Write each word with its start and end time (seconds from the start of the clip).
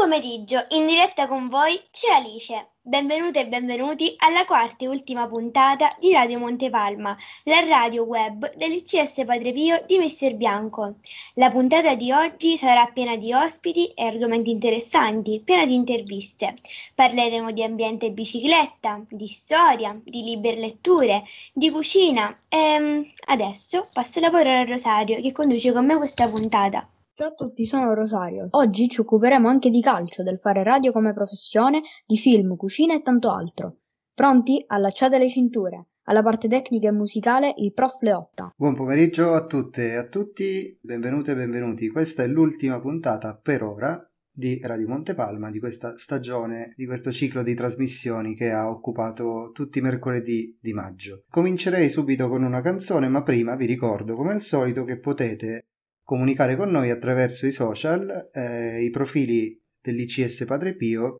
Pomeriggio, 0.00 0.64
in 0.70 0.86
diretta 0.86 1.28
con 1.28 1.50
voi 1.50 1.78
c'è 1.90 2.10
Alice. 2.10 2.68
Benvenute 2.80 3.40
e 3.40 3.46
benvenuti 3.48 4.14
alla 4.16 4.46
quarta 4.46 4.86
e 4.86 4.88
ultima 4.88 5.28
puntata 5.28 5.94
di 6.00 6.10
Radio 6.10 6.38
Montepalma, 6.38 7.14
la 7.42 7.60
radio 7.60 8.04
web 8.04 8.50
dell'ICS 8.56 9.24
Padre 9.26 9.52
Pio 9.52 9.84
di 9.86 9.98
Mister 9.98 10.36
Bianco. 10.36 10.94
La 11.34 11.50
puntata 11.50 11.94
di 11.96 12.10
oggi 12.12 12.56
sarà 12.56 12.86
piena 12.86 13.16
di 13.16 13.34
ospiti 13.34 13.88
e 13.88 14.06
argomenti 14.06 14.50
interessanti, 14.50 15.42
piena 15.44 15.66
di 15.66 15.74
interviste. 15.74 16.54
Parleremo 16.94 17.50
di 17.50 17.62
ambiente 17.62 18.06
e 18.06 18.12
bicicletta, 18.12 19.02
di 19.06 19.26
storia, 19.26 19.94
di 20.02 20.22
libere 20.22 20.56
letture, 20.56 21.24
di 21.52 21.70
cucina 21.70 22.38
e 22.48 23.06
adesso 23.26 23.86
passo 23.92 24.18
la 24.20 24.30
parola 24.30 24.60
a 24.60 24.64
Rosario 24.64 25.20
che 25.20 25.32
conduce 25.32 25.72
con 25.72 25.84
me 25.84 25.94
questa 25.98 26.26
puntata. 26.26 26.88
Ciao 27.20 27.28
a 27.28 27.34
tutti, 27.34 27.66
sono 27.66 27.92
Rosario. 27.92 28.46
Oggi 28.52 28.88
ci 28.88 29.02
occuperemo 29.02 29.46
anche 29.46 29.68
di 29.68 29.82
calcio, 29.82 30.22
del 30.22 30.38
fare 30.38 30.62
radio 30.62 30.90
come 30.90 31.12
professione, 31.12 31.82
di 32.06 32.16
film, 32.16 32.56
cucina 32.56 32.94
e 32.94 33.02
tanto 33.02 33.30
altro. 33.30 33.80
Pronti? 34.14 34.64
Allacciate 34.66 35.18
le 35.18 35.28
cinture. 35.28 35.88
Alla 36.04 36.22
parte 36.22 36.48
tecnica 36.48 36.88
e 36.88 36.92
musicale 36.92 37.52
il 37.58 37.74
prof 37.74 38.00
Leotta. 38.00 38.54
Buon 38.56 38.74
pomeriggio 38.74 39.34
a 39.34 39.44
tutte 39.44 39.90
e 39.90 39.96
a 39.96 40.06
tutti, 40.06 40.78
benvenute 40.80 41.32
e 41.32 41.34
benvenuti. 41.34 41.90
Questa 41.90 42.22
è 42.22 42.26
l'ultima 42.26 42.80
puntata 42.80 43.36
per 43.36 43.64
ora 43.64 44.02
di 44.32 44.58
Radio 44.62 44.88
Montepalma 44.88 45.50
di 45.50 45.58
questa 45.58 45.98
stagione, 45.98 46.72
di 46.74 46.86
questo 46.86 47.12
ciclo 47.12 47.42
di 47.42 47.52
trasmissioni 47.52 48.34
che 48.34 48.50
ha 48.50 48.70
occupato 48.70 49.50
tutti 49.52 49.78
i 49.78 49.82
mercoledì 49.82 50.56
di 50.58 50.72
maggio. 50.72 51.24
Comincerei 51.28 51.90
subito 51.90 52.30
con 52.30 52.42
una 52.42 52.62
canzone, 52.62 53.08
ma 53.08 53.22
prima 53.22 53.56
vi 53.56 53.66
ricordo 53.66 54.14
come 54.14 54.32
al 54.32 54.40
solito 54.40 54.84
che 54.84 54.98
potete 54.98 55.66
comunicare 56.10 56.56
con 56.56 56.70
noi 56.70 56.90
attraverso 56.90 57.46
i 57.46 57.52
social, 57.52 58.30
eh, 58.32 58.82
i 58.82 58.90
profili 58.90 59.62
dell'ICS 59.80 60.44
Padre 60.44 60.74
Pio 60.74 61.18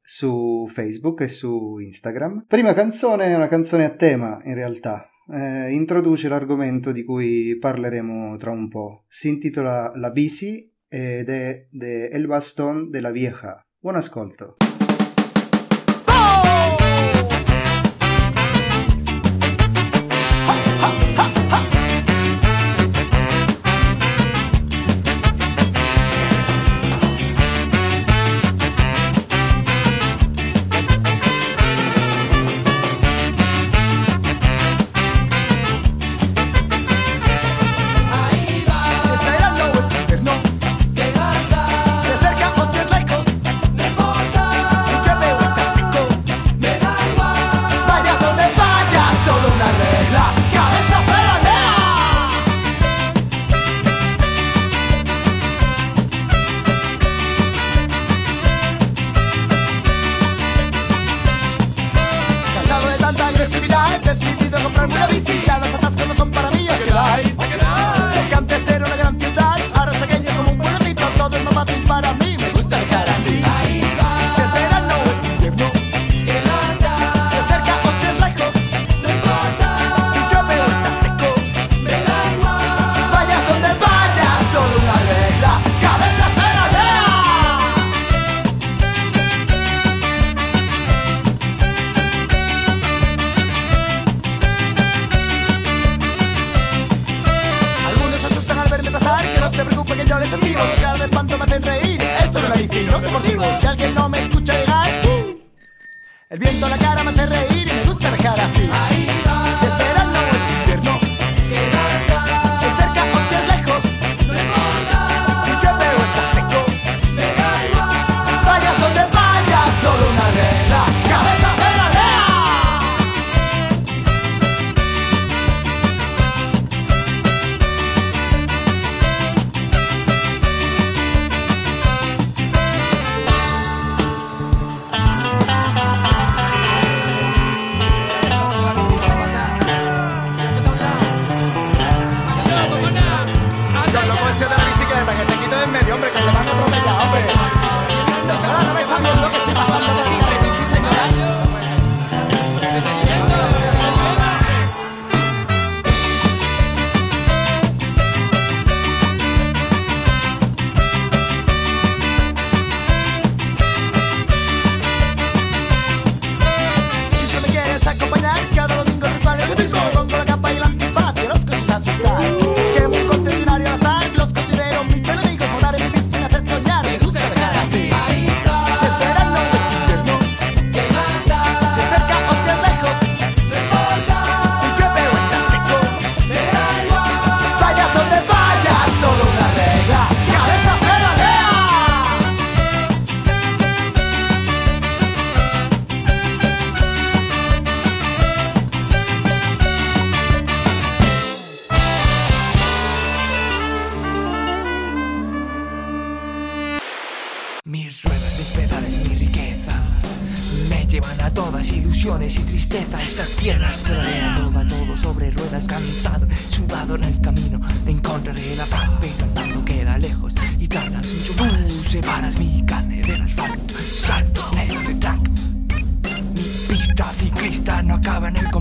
su 0.00 0.66
Facebook 0.66 1.20
e 1.20 1.28
su 1.28 1.76
Instagram. 1.76 2.46
Prima 2.48 2.72
canzone 2.72 3.26
è 3.26 3.34
una 3.34 3.48
canzone 3.48 3.84
a 3.84 3.94
tema 3.94 4.40
in 4.44 4.54
realtà, 4.54 5.06
eh, 5.30 5.70
introduce 5.72 6.28
l'argomento 6.28 6.90
di 6.90 7.04
cui 7.04 7.58
parleremo 7.58 8.38
tra 8.38 8.50
un 8.50 8.68
po'. 8.68 9.04
Si 9.08 9.28
intitola 9.28 9.92
La 9.96 10.10
bici 10.10 10.74
ed 10.88 11.28
è 11.28 11.66
de 11.70 12.06
El 12.06 12.26
Bastón 12.26 12.90
de 12.90 13.00
la 13.02 13.10
Vieja. 13.10 13.62
Buon 13.78 13.96
ascolto. 13.96 14.59
Agresividad, 63.40 63.94
he 63.94 64.14
decidido 64.14 64.62
comprarme 64.62 64.96
una 64.96 65.06
bici, 65.06 65.42
ya 65.46 65.58
los 65.58 65.72
atascos 65.72 66.06
no 66.06 66.14
son 66.14 66.30
para 66.30 66.50
mí, 66.50 66.68
os 66.68 66.78
quedáis. 66.80 67.39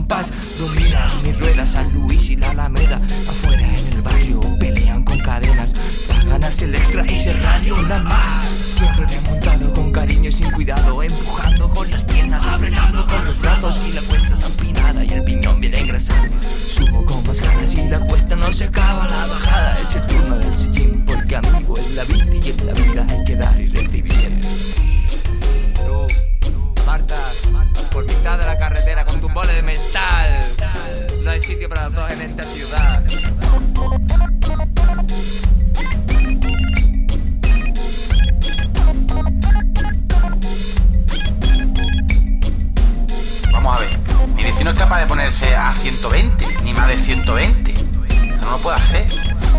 Compás 0.09 0.31
domina 0.57 1.07
mis 1.23 1.37
ruedas 1.39 1.69
San 1.69 1.91
Luis 1.93 2.29
y 2.31 2.35
la 2.35 2.49
Alameda. 2.49 2.99
Afuera 3.27 3.61
en 3.61 3.93
el 3.93 4.01
barrio 4.01 4.41
pelean 4.59 5.03
con 5.03 5.19
cadenas. 5.19 5.73
Para 6.07 6.23
ganarse 6.23 6.65
el 6.65 6.75
extra 6.75 7.05
y 7.05 7.19
ser 7.19 7.39
radio 7.43 7.79
nada 7.83 8.01
más. 8.03 8.43
Siempre 8.43 9.05
montado 9.21 9.71
con 9.73 9.91
cariño 9.91 10.29
y 10.29 10.31
sin 10.31 10.49
cuidado 10.51 11.03
Empujando 11.03 11.69
con 11.69 11.89
las 11.91 12.03
piernas, 12.03 12.47
apretando 12.47 13.05
con 13.05 13.23
los 13.25 13.39
brazos. 13.39 13.85
Y 13.87 13.93
la 13.93 14.01
cuesta 14.01 14.33
es 14.33 14.43
empinada 14.43 15.03
y 15.03 15.09
el 15.09 15.23
piñón 15.23 15.59
viene 15.59 15.79
engrasado 15.79 16.31
Subo 16.67 17.05
con 17.05 17.25
más 17.27 17.39
ganas 17.41 17.73
y 17.75 17.87
la 17.87 17.99
cuesta 17.99 18.35
no 18.35 18.51
se 18.51 18.65
acaba. 18.65 19.07
La 19.07 19.27
bajada 19.27 19.73
es 19.73 19.95
el 19.95 20.07
turno 20.07 20.37
del 20.37 20.57
sillín 20.57 21.05
Porque 21.05 21.35
amigo 21.35 21.77
en 21.77 21.95
la 21.95 22.03
bici 22.05 22.39
y 22.43 22.49
en 22.49 22.65
la 22.65 22.73
vida 22.73 23.05
hay 23.07 23.25
que 23.25 23.35
dar 23.35 23.61
y 23.61 23.67
recibir. 23.67 24.39
Tú, 25.75 26.07
Marta, 26.89 27.15
por 27.91 28.03
mitad 28.03 28.39
de 28.39 28.45
la 28.45 28.57
carretera 28.57 29.05
con 29.05 29.21
tu 29.21 29.29
bole 29.29 29.53
de 29.53 29.61
metal 29.61 30.43
No 31.23 31.29
hay 31.29 31.43
sitio 31.43 31.69
para 31.69 31.83
los 31.83 31.93
dos 31.93 32.09
en 32.09 32.21
esta 32.21 32.41
ciudad 32.41 33.03
Vamos 43.51 43.77
a 43.77 43.81
ver, 43.81 43.99
mi 44.33 44.43
vecino 44.43 44.71
es 44.71 44.79
capaz 44.79 45.01
de 45.01 45.05
ponerse 45.05 45.55
a 45.55 45.75
120, 45.75 46.63
ni 46.63 46.73
más 46.73 46.87
de 46.87 46.97
120. 46.97 47.71
Eso 47.71 47.85
no 48.41 48.51
lo 48.51 48.57
puede 48.57 48.77
hacer. 48.77 49.05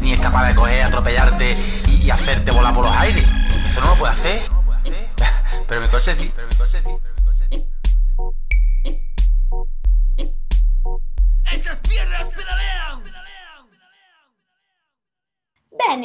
Ni 0.02 0.14
es 0.14 0.20
capaz 0.20 0.48
de 0.48 0.54
coger, 0.56 0.82
atropellarte 0.82 1.56
y, 1.86 2.06
y 2.06 2.10
hacerte 2.10 2.50
volar 2.50 2.74
por 2.74 2.86
los 2.86 2.96
aires. 2.96 3.24
Eso 3.66 3.80
no 3.82 3.90
lo 3.90 3.96
puede 3.96 4.14
hacer. 4.14 4.40
Pero 5.68 5.80
mi 5.80 5.88
coche 5.88 6.16
sí, 6.18 6.32
pero 6.34 6.48
mi 6.48 6.54
coche 6.56 6.82
sí. 6.82 6.90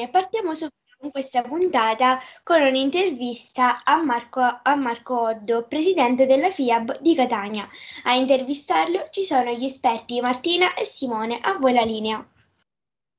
Bene, 0.06 0.10
partiamo 0.10 0.54
subito 0.54 0.76
con 1.00 1.10
questa 1.12 1.42
puntata 1.42 2.20
con 2.44 2.62
un'intervista 2.62 3.84
a 3.84 4.04
Marco, 4.04 4.42
a 4.42 4.76
Marco 4.76 5.20
Oddo, 5.20 5.66
presidente 5.68 6.26
della 6.26 6.50
FIAB 6.50 7.00
di 7.00 7.16
Catania. 7.16 7.68
A 8.04 8.14
intervistarlo 8.14 9.08
ci 9.10 9.24
sono 9.24 9.52
gli 9.52 9.66
esperti 9.66 10.22
Martina 10.22 10.74
e 10.76 10.86
Simone. 10.86 11.40
A 11.42 11.58
voi 11.58 11.74
la 11.74 11.82
linea. 11.82 12.26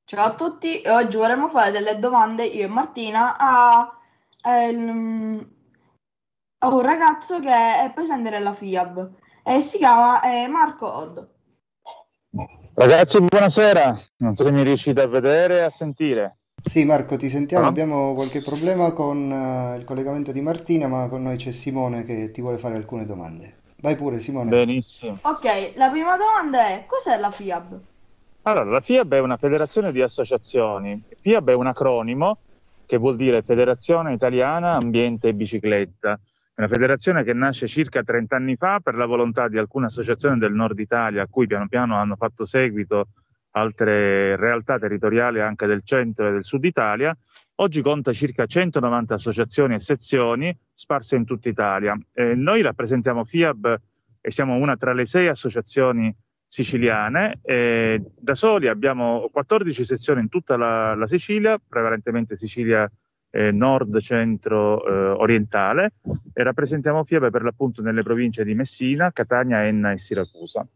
Ciao 0.05 0.25
a 0.25 0.35
tutti, 0.35 0.81
e 0.81 0.91
oggi 0.91 1.17
vorremmo 1.17 1.49
fare 1.49 1.73
delle 1.73 1.99
domande 1.99 2.45
io 2.45 2.65
e 2.65 2.69
Martina 2.69 3.37
a, 3.37 3.81
a 4.43 4.69
un 4.71 5.51
ragazzo 6.81 7.41
che 7.41 7.51
è 7.51 7.91
presidente 7.93 8.31
della 8.31 8.55
FIAB 8.55 9.11
e 9.43 9.61
si 9.61 9.79
chiama 9.79 10.23
eh, 10.23 10.47
Marco 10.47 10.93
Oddo. 10.93 11.31
Ragazzi, 12.75 13.21
buonasera. 13.21 13.99
Non 14.19 14.37
so 14.37 14.45
se 14.45 14.53
mi 14.53 14.63
riuscite 14.63 15.03
a 15.03 15.09
vedere 15.09 15.57
e 15.57 15.63
a 15.63 15.71
sentire. 15.71 16.39
Sì, 16.67 16.85
Marco, 16.85 17.17
ti 17.17 17.31
sentiamo. 17.31 17.65
Ah. 17.65 17.69
Abbiamo 17.69 18.13
qualche 18.13 18.43
problema 18.43 18.91
con 18.91 19.31
eh, 19.31 19.79
il 19.79 19.85
collegamento 19.85 20.33
di 20.33 20.41
Martina, 20.41 20.89
ma 20.89 21.07
con 21.09 21.23
noi 21.23 21.37
c'è 21.37 21.53
Simone 21.53 22.05
che 22.05 22.33
ti 22.33 22.41
vuole 22.41 22.59
fare 22.59 22.75
alcune 22.75 23.07
domande. 23.07 23.55
Vai 23.81 23.95
pure, 23.95 24.19
Simone. 24.19 24.51
Benissimo. 24.51 25.17
Ok, 25.23 25.73
la 25.77 25.89
prima 25.91 26.17
domanda 26.17 26.69
è 26.69 26.85
cos'è 26.87 27.19
la 27.19 27.31
FIAB? 27.31 27.81
Allora, 28.43 28.65
la 28.65 28.81
FIAB 28.81 29.15
è 29.15 29.21
una 29.21 29.37
federazione 29.37 29.93
di 29.93 30.03
associazioni. 30.03 31.01
FIAB 31.21 31.51
è 31.51 31.55
un 31.55 31.69
acronimo 31.69 32.39
che 32.85 32.97
vuol 32.99 33.17
dire 33.17 33.43
Federazione 33.43 34.13
Italiana 34.13 34.73
Ambiente 34.73 35.29
e 35.29 35.35
Bicicletta. 35.35 36.19
È 36.53 36.61
una 36.61 36.69
federazione 36.69 37.23
che 37.23 37.33
nasce 37.33 37.69
circa 37.69 38.03
30 38.03 38.35
anni 38.35 38.57
fa 38.57 38.81
per 38.81 38.97
la 38.97 39.07
volontà 39.07 39.49
di 39.49 39.57
alcune 39.57 39.87
associazioni 39.87 40.39
del 40.39 40.53
nord 40.53 40.79
Italia, 40.81 41.23
a 41.23 41.29
cui 41.29 41.47
piano 41.47 41.69
piano 41.69 41.97
hanno 41.97 42.17
fatto 42.17 42.45
seguito 42.45 43.07
altre 43.57 44.37
realtà 44.37 44.79
territoriali 44.79 45.41
anche 45.41 45.67
del 45.67 45.83
centro 45.83 46.29
e 46.29 46.33
del 46.33 46.45
sud 46.45 46.65
Italia. 46.65 47.17
Oggi 47.57 47.81
conta 47.81 48.13
circa 48.13 48.45
190 48.45 49.15
associazioni 49.15 49.75
e 49.75 49.81
sezioni 49.81 50.57
sparse 50.75 51.17
in 51.17 51.25
tutta 51.25 51.49
Italia. 51.49 51.99
Eh, 52.13 52.35
noi 52.35 52.61
rappresentiamo 52.61 53.25
FIAB 53.25 53.81
e 54.21 54.31
siamo 54.31 54.57
una 54.57 54.77
tra 54.77 54.93
le 54.93 55.07
sei 55.07 55.29
associazioni 55.29 56.15
siciliane. 56.47 57.39
Eh, 57.43 58.03
da 58.15 58.35
soli 58.35 58.69
abbiamo 58.69 59.31
14 59.33 59.85
sezioni 59.85 60.21
in 60.21 60.29
tutta 60.29 60.57
la, 60.57 60.95
la 60.95 61.07
Sicilia, 61.07 61.59
prevalentemente 61.59 62.37
Sicilia 62.37 62.91
eh, 63.31 63.53
nord, 63.53 63.99
centro, 64.01 64.85
eh, 64.87 64.93
orientale, 65.19 65.95
e 66.35 66.43
rappresentiamo 66.43 67.05
FIAB 67.05 67.31
per 67.31 67.43
l'appunto 67.43 67.81
nelle 67.81 68.03
province 68.03 68.45
di 68.45 68.55
Messina, 68.55 69.11
Catania, 69.13 69.65
Enna 69.65 69.93
e 69.93 69.99
Siracusa. 69.99 70.67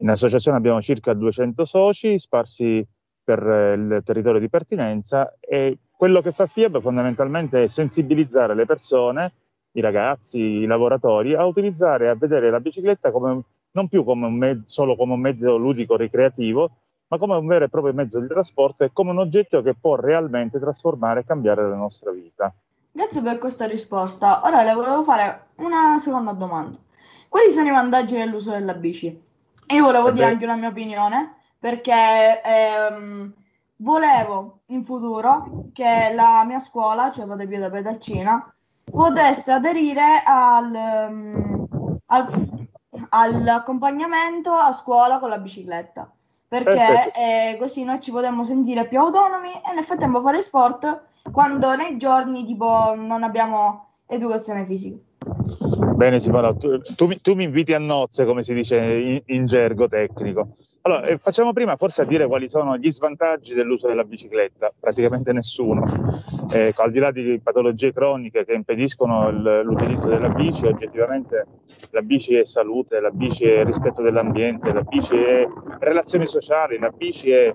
In 0.00 0.10
associazione 0.10 0.56
abbiamo 0.56 0.80
circa 0.80 1.12
200 1.12 1.64
soci 1.64 2.18
sparsi 2.18 2.86
per 3.24 3.44
eh, 3.46 3.72
il 3.72 4.02
territorio 4.04 4.38
di 4.38 4.48
pertinenza 4.48 5.34
e 5.40 5.78
quello 5.90 6.20
che 6.20 6.30
fa 6.30 6.46
FIAB 6.46 6.80
fondamentalmente 6.80 7.64
è 7.64 7.66
sensibilizzare 7.66 8.54
le 8.54 8.64
persone, 8.64 9.32
i 9.72 9.80
ragazzi, 9.80 10.38
i 10.38 10.66
lavoratori 10.66 11.34
a 11.34 11.44
utilizzare 11.44 12.04
e 12.04 12.08
a 12.08 12.14
vedere 12.14 12.48
la 12.50 12.60
bicicletta 12.60 13.10
come, 13.10 13.42
non 13.72 13.88
più 13.88 14.04
come 14.04 14.28
me- 14.28 14.62
solo 14.66 14.94
come 14.94 15.14
un 15.14 15.20
mezzo 15.20 15.56
ludico 15.56 15.96
ricreativo, 15.96 16.70
ma 17.08 17.18
come 17.18 17.34
un 17.34 17.46
vero 17.46 17.64
e 17.64 17.68
proprio 17.68 17.92
mezzo 17.92 18.20
di 18.20 18.28
trasporto 18.28 18.84
e 18.84 18.90
come 18.92 19.10
un 19.10 19.18
oggetto 19.18 19.62
che 19.62 19.74
può 19.74 19.96
realmente 19.96 20.60
trasformare 20.60 21.20
e 21.20 21.24
cambiare 21.24 21.68
la 21.68 21.74
nostra 21.74 22.12
vita. 22.12 22.54
Grazie 22.92 23.20
per 23.20 23.38
questa 23.38 23.66
risposta. 23.66 24.42
Ora 24.44 24.62
le 24.62 24.74
volevo 24.74 25.02
fare 25.02 25.48
una 25.56 25.98
seconda 25.98 26.32
domanda. 26.32 26.78
Quali 27.28 27.50
sono 27.50 27.66
i 27.66 27.72
vantaggi 27.72 28.16
dell'uso 28.16 28.52
della 28.52 28.74
bici? 28.74 29.26
Io 29.68 29.84
volevo 29.84 30.10
dire 30.10 30.26
anche 30.26 30.44
una 30.44 30.56
mia 30.56 30.68
opinione, 30.68 31.34
perché 31.58 32.40
ehm, 32.42 33.32
volevo 33.76 34.60
in 34.66 34.84
futuro 34.84 35.64
che 35.72 36.12
la 36.14 36.44
mia 36.44 36.60
scuola, 36.60 37.10
cioè 37.12 37.26
Vado 37.26 37.44
Via 37.46 37.60
da 37.60 37.70
Pedalcina, 37.70 38.54
potesse 38.84 39.52
aderire 39.52 40.22
al, 40.24 40.74
ehm, 40.74 41.66
al- 42.06 42.66
all'accompagnamento 43.10 44.52
a 44.52 44.72
scuola 44.72 45.18
con 45.18 45.28
la 45.28 45.38
bicicletta, 45.38 46.10
perché 46.46 47.12
eh, 47.12 47.56
così 47.58 47.84
noi 47.84 48.00
ci 48.00 48.10
potremmo 48.10 48.44
sentire 48.44 48.86
più 48.86 48.98
autonomi 48.98 49.52
e 49.52 49.74
nel 49.74 49.84
frattempo 49.84 50.22
fare 50.22 50.40
sport 50.40 51.02
quando 51.30 51.74
nei 51.76 51.98
giorni 51.98 52.44
tipo 52.44 52.94
non 52.96 53.22
abbiamo 53.22 53.88
educazione 54.06 54.64
fisica. 54.64 54.96
Bene 55.98 56.20
Simona, 56.20 56.54
tu, 56.54 56.78
tu 56.94 57.08
tu 57.20 57.34
mi 57.34 57.42
inviti 57.42 57.72
a 57.74 57.80
nozze, 57.80 58.24
come 58.24 58.44
si 58.44 58.54
dice 58.54 58.76
in, 58.76 59.20
in 59.26 59.46
gergo 59.46 59.88
tecnico. 59.88 60.54
Allora, 60.82 61.06
eh, 61.06 61.18
facciamo 61.18 61.52
prima 61.52 61.74
forse 61.74 62.02
a 62.02 62.04
dire 62.04 62.28
quali 62.28 62.48
sono 62.48 62.76
gli 62.76 62.88
svantaggi 62.88 63.52
dell'uso 63.52 63.88
della 63.88 64.04
bicicletta. 64.04 64.72
Praticamente 64.78 65.32
nessuno. 65.32 66.22
Eh, 66.52 66.72
al 66.76 66.92
di 66.92 67.00
là 67.00 67.10
di 67.10 67.40
patologie 67.42 67.92
croniche 67.92 68.44
che 68.44 68.52
impediscono 68.52 69.28
il- 69.28 69.62
l'utilizzo 69.64 70.06
della 70.06 70.28
bici, 70.28 70.64
oggettivamente 70.66 71.46
la 71.90 72.02
bici 72.02 72.36
è 72.36 72.44
salute, 72.44 73.00
la 73.00 73.10
bici 73.10 73.42
è 73.42 73.64
rispetto 73.64 74.00
dell'ambiente, 74.00 74.72
la 74.72 74.82
bici 74.82 75.16
è 75.16 75.48
relazioni 75.80 76.28
sociali, 76.28 76.78
la 76.78 76.90
bici 76.90 77.32
è 77.32 77.52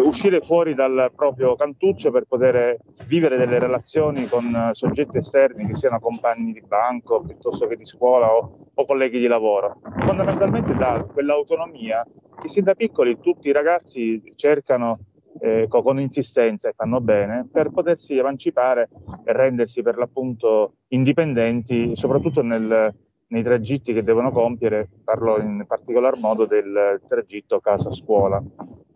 uscire 0.00 0.40
fuori 0.40 0.74
dal 0.74 1.12
proprio 1.14 1.54
cantuccio 1.56 2.10
per 2.10 2.24
poter 2.24 2.76
vivere 3.06 3.36
delle 3.36 3.58
relazioni 3.58 4.28
con 4.28 4.44
eh, 4.54 4.70
soggetti 4.74 5.18
esterni, 5.18 5.66
che 5.66 5.74
siano 5.74 6.00
compagni 6.00 6.52
di 6.52 6.62
banco 6.66 7.22
piuttosto 7.22 7.66
che 7.66 7.76
di 7.76 7.84
scuola 7.84 8.34
o, 8.34 8.70
o 8.74 8.84
colleghi 8.86 9.18
di 9.18 9.26
lavoro. 9.26 9.80
Fondamentalmente 10.04 10.74
dà 10.74 11.04
quell'autonomia 11.04 12.04
che 12.40 12.48
sin 12.48 12.64
da 12.64 12.74
piccoli 12.74 13.20
tutti 13.20 13.48
i 13.48 13.52
ragazzi 13.52 14.22
cercano 14.36 14.98
eh, 15.40 15.66
co- 15.68 15.82
con 15.82 15.98
insistenza 15.98 16.68
e 16.68 16.74
fanno 16.76 17.00
bene 17.00 17.48
per 17.50 17.70
potersi 17.70 18.16
emancipare 18.16 18.88
e 19.24 19.32
rendersi 19.32 19.82
per 19.82 19.96
l'appunto 19.96 20.74
indipendenti, 20.88 21.96
soprattutto 21.96 22.42
nel- 22.42 22.94
nei 23.26 23.42
tragitti 23.42 23.92
che 23.92 24.04
devono 24.04 24.30
compiere, 24.30 24.88
parlo 25.02 25.40
in 25.40 25.64
particolar 25.66 26.16
modo 26.18 26.46
del 26.46 27.00
tragitto 27.08 27.58
casa-scuola. 27.58 28.42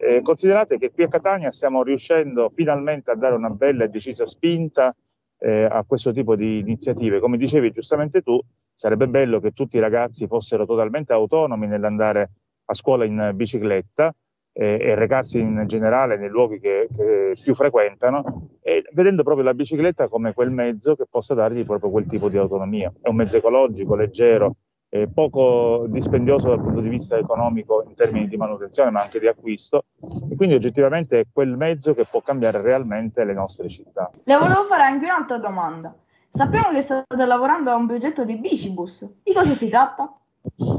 Eh, 0.00 0.22
considerate 0.22 0.78
che 0.78 0.92
qui 0.92 1.02
a 1.02 1.08
Catania 1.08 1.50
stiamo 1.50 1.82
riuscendo 1.82 2.52
finalmente 2.54 3.10
a 3.10 3.16
dare 3.16 3.34
una 3.34 3.50
bella 3.50 3.82
e 3.82 3.88
decisa 3.88 4.26
spinta 4.26 4.94
eh, 5.38 5.64
a 5.64 5.82
questo 5.84 6.12
tipo 6.12 6.36
di 6.36 6.58
iniziative. 6.58 7.18
Come 7.18 7.36
dicevi 7.36 7.72
giustamente 7.72 8.22
tu, 8.22 8.40
sarebbe 8.74 9.08
bello 9.08 9.40
che 9.40 9.50
tutti 9.50 9.76
i 9.76 9.80
ragazzi 9.80 10.28
fossero 10.28 10.66
totalmente 10.66 11.12
autonomi 11.12 11.66
nell'andare 11.66 12.30
a 12.66 12.74
scuola 12.74 13.04
in 13.04 13.32
bicicletta 13.34 14.14
eh, 14.52 14.78
e 14.80 14.94
recarsi 14.94 15.40
in 15.40 15.64
generale 15.66 16.16
nei 16.16 16.28
luoghi 16.28 16.60
che, 16.60 16.86
che 16.94 17.36
più 17.42 17.56
frequentano, 17.56 18.50
vedendo 18.92 19.24
proprio 19.24 19.44
la 19.44 19.54
bicicletta 19.54 20.06
come 20.06 20.32
quel 20.32 20.52
mezzo 20.52 20.94
che 20.94 21.06
possa 21.10 21.34
dargli 21.34 21.64
proprio 21.64 21.90
quel 21.90 22.06
tipo 22.06 22.28
di 22.28 22.36
autonomia. 22.36 22.92
È 23.00 23.08
un 23.08 23.16
mezzo 23.16 23.36
ecologico, 23.36 23.96
leggero, 23.96 24.54
eh, 24.90 25.08
poco 25.08 25.86
dispendioso 25.88 26.48
dal 26.48 26.60
punto 26.60 26.80
di 26.80 26.88
vista 26.88 27.16
economico 27.16 27.84
in 27.86 27.94
termini 27.94 28.28
di 28.28 28.36
manutenzione, 28.36 28.90
ma 28.90 29.02
anche 29.02 29.20
di 29.20 29.26
acquisto, 29.26 29.84
e 30.30 30.36
quindi 30.36 30.54
oggettivamente 30.54 31.20
è 31.20 31.26
quel 31.32 31.56
mezzo 31.56 31.94
che 31.94 32.06
può 32.06 32.20
cambiare 32.22 32.60
realmente 32.60 33.24
le 33.24 33.34
nostre 33.34 33.68
città. 33.68 34.10
Le 34.24 34.36
volevo 34.36 34.64
fare 34.64 34.82
anche 34.82 35.04
un'altra 35.04 35.38
domanda. 35.38 35.94
Sappiamo 36.30 36.70
che 36.70 36.82
state 36.82 37.26
lavorando 37.26 37.70
a 37.70 37.76
un 37.76 37.86
progetto 37.86 38.24
di 38.24 38.36
bicibus. 38.36 39.08
Di 39.22 39.32
cosa 39.32 39.54
si 39.54 39.68
tratta? 39.68 40.12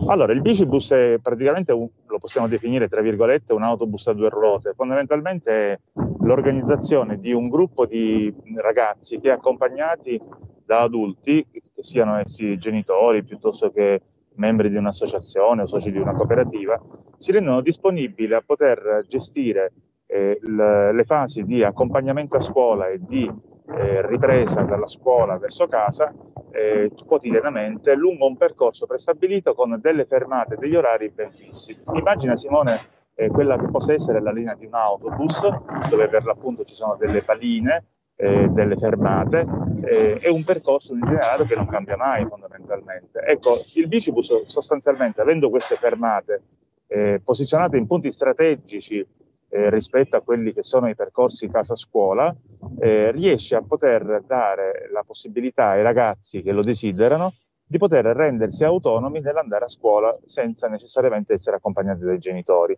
Allora, 0.08 0.34
il 0.34 0.42
bicibus 0.42 0.92
è 0.92 1.18
praticamente, 1.22 1.72
un, 1.72 1.88
lo 2.08 2.18
possiamo 2.18 2.48
definire 2.48 2.88
tra 2.88 3.02
virgolette, 3.02 3.54
un 3.54 3.64
autobus 3.64 4.08
a 4.08 4.14
due 4.14 4.30
ruote. 4.30 4.74
Fondamentalmente 4.76 5.52
è 5.52 5.80
l'organizzazione 6.22 7.20
di 7.20 7.32
un 7.32 7.50
gruppo 7.50 7.86
di 7.86 8.34
ragazzi 8.56 9.20
che 9.20 9.32
accompagnati 9.32 10.20
da 10.66 10.82
adulti, 10.82 11.46
siano 11.82 12.18
essi 12.18 12.58
genitori 12.58 13.24
piuttosto 13.24 13.72
che 13.72 14.02
membri 14.36 14.70
di 14.70 14.78
un'associazione 14.78 15.64
o 15.64 15.68
soci 15.68 15.92
di 15.92 15.98
una 15.98 16.14
cooperativa, 16.14 16.82
si 17.18 17.32
rendono 17.32 17.62
disponibili 17.62 18.34
a 18.34 18.42
poter 18.46 19.06
gestire 19.08 19.74
eh, 20.06 20.40
le, 20.42 20.94
le 20.94 21.04
fasi 21.04 21.44
di 21.44 21.64
accompagnamento 21.64 22.38
a 22.38 22.42
scuola 22.42 22.88
e 22.88 23.00
di 23.00 23.30
eh, 23.78 24.08
ripresa 24.08 24.62
dalla 24.62 24.88
scuola 24.88 25.38
verso 25.38 25.68
casa 25.68 26.14
eh, 26.52 26.92
quotidianamente 27.06 27.96
lungo 27.96 28.26
un 28.26 28.38
percorso 28.38 28.86
prestabilito 28.86 29.54
con 29.54 29.78
delle 29.80 30.06
fermate, 30.06 30.58
degli 30.58 30.76
orari 30.76 31.10
ben 31.10 31.32
fissi. 31.32 31.78
Immagina 31.94 32.36
Simone 32.36 32.98
eh, 33.14 33.28
quella 33.28 33.58
che 33.58 33.70
possa 33.70 33.94
essere 33.94 34.22
la 34.22 34.32
linea 34.32 34.56
di 34.56 34.66
un 34.66 34.74
autobus 34.74 35.42
dove 35.90 36.08
per 36.08 36.24
l'appunto 36.24 36.64
ci 36.64 36.74
sono 36.74 36.96
delle 36.96 37.22
paline 37.22 37.86
eh, 38.22 38.50
delle 38.50 38.76
fermate 38.76 39.48
eh, 39.82 40.18
è 40.18 40.28
un 40.28 40.44
percorso, 40.44 40.92
un 40.92 40.98
itinerario 40.98 41.46
che 41.46 41.56
non 41.56 41.68
cambia 41.68 41.96
mai 41.96 42.26
fondamentalmente. 42.26 43.22
Ecco, 43.22 43.64
il 43.76 43.88
bicibus 43.88 44.48
sostanzialmente 44.48 45.22
avendo 45.22 45.50
queste 45.50 45.78
fermate 45.78 46.42
eh, 46.88 47.22
posizionate 47.24 47.78
in 47.78 47.88
punti 47.88 48.12
strategici 48.12 49.06
eh, 49.48 49.70
rispetto 49.70 50.18
a 50.18 50.22
quelli 50.22 50.52
che 50.52 50.64
sono 50.64 50.90
i 50.90 50.96
percorsi 50.96 51.48
casa-scuola, 51.48 52.36
eh, 52.80 53.12
riesce 53.12 53.56
a 53.56 53.62
poter 53.62 54.24
dare 54.28 54.90
la 54.92 55.04
possibilità 55.08 55.70
ai 55.70 55.82
ragazzi 55.82 56.42
che 56.42 56.52
lo 56.52 56.62
desiderano 56.62 57.36
di 57.66 57.78
poter 57.78 58.04
rendersi 58.04 58.66
autonomi 58.66 59.22
nell'andare 59.22 59.64
a 59.64 59.70
scuola 59.70 60.14
senza 60.26 60.68
necessariamente 60.68 61.34
essere 61.34 61.56
accompagnati 61.56 62.04
dai 62.04 62.20
genitori. 62.20 62.78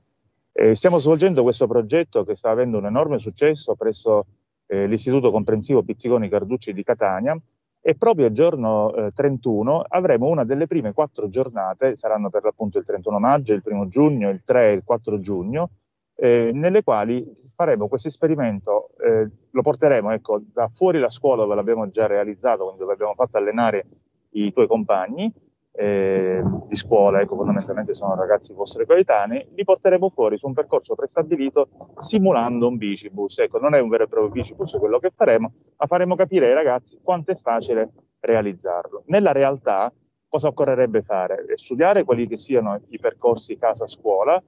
Stiamo 0.73 0.99
svolgendo 0.99 1.43
questo 1.43 1.65
progetto 1.65 2.25
che 2.25 2.35
sta 2.35 2.49
avendo 2.49 2.77
un 2.77 2.85
enorme 2.85 3.19
successo 3.19 3.73
presso 3.75 4.25
eh, 4.71 4.87
l'Istituto 4.87 5.31
Comprensivo 5.31 5.83
Pizziconi 5.83 6.29
Carducci 6.29 6.71
di 6.71 6.83
Catania 6.83 7.37
e 7.81 7.95
proprio 7.95 8.27
il 8.27 8.33
giorno 8.33 8.93
eh, 8.93 9.11
31 9.11 9.83
avremo 9.85 10.27
una 10.27 10.45
delle 10.45 10.65
prime 10.65 10.93
quattro 10.93 11.29
giornate, 11.29 11.97
saranno 11.97 12.29
per 12.29 12.43
l'appunto 12.43 12.77
il 12.77 12.85
31 12.85 13.19
maggio, 13.19 13.53
il 13.53 13.61
1 13.65 13.89
giugno, 13.89 14.29
il 14.29 14.43
3 14.45 14.69
e 14.69 14.71
il 14.71 14.83
4 14.85 15.19
giugno, 15.19 15.71
eh, 16.15 16.51
nelle 16.53 16.83
quali 16.83 17.25
faremo 17.53 17.89
questo 17.89 18.07
esperimento, 18.07 18.91
eh, 19.03 19.29
lo 19.49 19.61
porteremo 19.61 20.11
ecco, 20.11 20.41
da 20.53 20.69
fuori 20.69 20.99
la 20.99 21.09
scuola 21.09 21.43
dove 21.43 21.55
l'abbiamo 21.55 21.89
già 21.89 22.07
realizzato, 22.07 22.63
quindi 22.63 22.79
dove 22.79 22.93
abbiamo 22.93 23.13
fatto 23.13 23.37
allenare 23.37 23.85
i 24.33 24.53
tuoi 24.53 24.67
compagni, 24.67 25.29
eh, 25.73 26.43
di 26.67 26.75
scuola, 26.75 27.21
ecco, 27.21 27.35
fondamentalmente 27.35 27.93
sono 27.93 28.15
ragazzi 28.15 28.53
vostri 28.53 28.85
coetanei, 28.85 29.47
li 29.53 29.63
porteremo 29.63 30.09
fuori 30.09 30.37
su 30.37 30.47
un 30.47 30.53
percorso 30.53 30.95
prestabilito 30.95 31.69
simulando 31.97 32.67
un 32.67 32.77
bicibus. 32.77 33.39
Ecco, 33.39 33.59
non 33.59 33.73
è 33.73 33.79
un 33.79 33.89
vero 33.89 34.03
e 34.03 34.07
proprio 34.07 34.31
bicibus 34.31 34.73
quello 34.73 34.99
che 34.99 35.11
faremo, 35.15 35.53
ma 35.77 35.85
faremo 35.85 36.15
capire 36.15 36.47
ai 36.47 36.53
ragazzi 36.53 36.99
quanto 37.01 37.31
è 37.31 37.35
facile 37.35 37.91
realizzarlo. 38.19 39.03
Nella 39.07 39.31
realtà, 39.31 39.91
cosa 40.27 40.47
occorrerebbe 40.47 41.01
fare? 41.01 41.43
Studiare 41.55 42.03
quali 42.03 42.27
che 42.27 42.37
siano 42.37 42.81
i 42.89 42.99
percorsi 42.99 43.57
casa-scuola, 43.57 44.41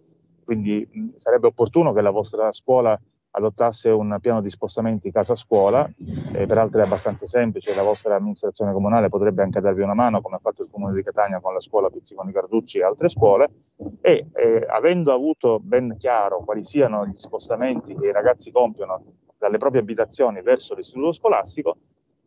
quindi 0.43 0.87
mh, 0.91 1.15
sarebbe 1.15 1.47
opportuno 1.47 1.93
che 1.93 2.01
la 2.01 2.11
vostra 2.11 2.51
scuola 2.51 2.99
adottasse 3.35 3.89
un 3.89 4.17
piano 4.21 4.41
di 4.41 4.49
spostamenti 4.49 5.11
casa-scuola, 5.11 5.89
eh, 6.33 6.45
peraltro 6.45 6.81
è 6.81 6.85
abbastanza 6.85 7.25
semplice, 7.25 7.73
la 7.73 7.81
vostra 7.81 8.15
amministrazione 8.15 8.73
comunale 8.73 9.09
potrebbe 9.09 9.41
anche 9.41 9.59
darvi 9.59 9.81
una 9.81 9.95
mano, 9.95 10.21
come 10.21 10.35
ha 10.35 10.39
fatto 10.39 10.63
il 10.63 10.69
Comune 10.71 10.93
di 10.93 11.03
Catania 11.03 11.39
con 11.39 11.53
la 11.53 11.61
scuola 11.61 11.89
Pizziconi 11.89 12.31
Carducci 12.31 12.77
e 12.77 12.83
altre 12.83 13.09
scuole, 13.09 13.49
e 14.01 14.27
eh, 14.33 14.65
avendo 14.67 15.11
avuto 15.11 15.59
ben 15.59 15.95
chiaro 15.97 16.43
quali 16.43 16.63
siano 16.63 17.07
gli 17.07 17.15
spostamenti 17.15 17.95
che 17.95 18.07
i 18.07 18.11
ragazzi 18.11 18.51
compiono 18.51 19.03
dalle 19.37 19.57
proprie 19.57 19.81
abitazioni 19.81 20.41
verso 20.41 20.75
l'istituto 20.75 21.13
scolastico, 21.13 21.77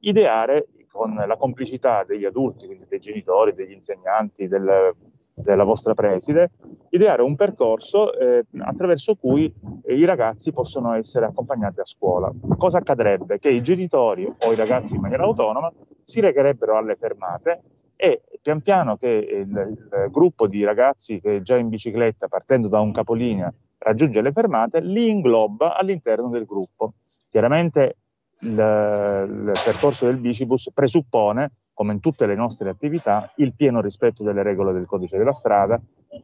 ideare 0.00 0.68
con 0.90 1.14
la 1.14 1.36
complicità 1.36 2.04
degli 2.04 2.24
adulti, 2.24 2.66
quindi 2.66 2.86
dei 2.88 3.00
genitori, 3.00 3.54
degli 3.54 3.72
insegnanti, 3.72 4.48
del 4.48 4.94
della 5.36 5.64
vostra 5.64 5.92
preside, 5.92 6.52
ideare 6.90 7.20
un 7.20 7.36
percorso 7.36 8.18
eh, 8.18 8.44
attraverso 8.58 9.16
cui 9.16 9.52
i 9.88 10.04
ragazzi 10.06 10.50
possono 10.50 10.94
essere 10.94 11.26
accompagnati 11.26 11.80
a 11.80 11.84
scuola. 11.84 12.32
Cosa 12.56 12.78
accadrebbe? 12.78 13.38
Che 13.38 13.50
i 13.50 13.62
genitori 13.62 14.24
o 14.24 14.52
i 14.52 14.56
ragazzi 14.56 14.94
in 14.94 15.02
maniera 15.02 15.24
autonoma 15.24 15.70
si 16.02 16.20
recherebbero 16.20 16.76
alle 16.76 16.96
fermate 16.96 17.62
e 17.96 18.22
pian 18.40 18.62
piano 18.62 18.96
che 18.96 19.08
il, 19.08 19.48
il 19.48 20.10
gruppo 20.10 20.46
di 20.46 20.64
ragazzi 20.64 21.20
che 21.20 21.42
già 21.42 21.56
in 21.56 21.68
bicicletta 21.68 22.28
partendo 22.28 22.68
da 22.68 22.80
un 22.80 22.92
capolinea 22.92 23.52
raggiunge 23.78 24.22
le 24.22 24.32
fermate, 24.32 24.80
li 24.80 25.10
ingloba 25.10 25.76
all'interno 25.76 26.28
del 26.30 26.46
gruppo. 26.46 26.94
Chiaramente 27.30 27.96
il, 28.40 28.50
il 28.50 29.52
percorso 29.64 30.06
del 30.06 30.16
bicibus 30.16 30.70
presuppone 30.72 31.52
come 31.76 31.92
in 31.92 32.00
tutte 32.00 32.24
le 32.24 32.34
nostre 32.34 32.70
attività, 32.70 33.30
il 33.36 33.52
pieno 33.52 33.82
rispetto 33.82 34.22
delle 34.22 34.42
regole 34.42 34.72
del 34.72 34.86
codice 34.86 35.18
della 35.18 35.34
strada, 35.34 35.78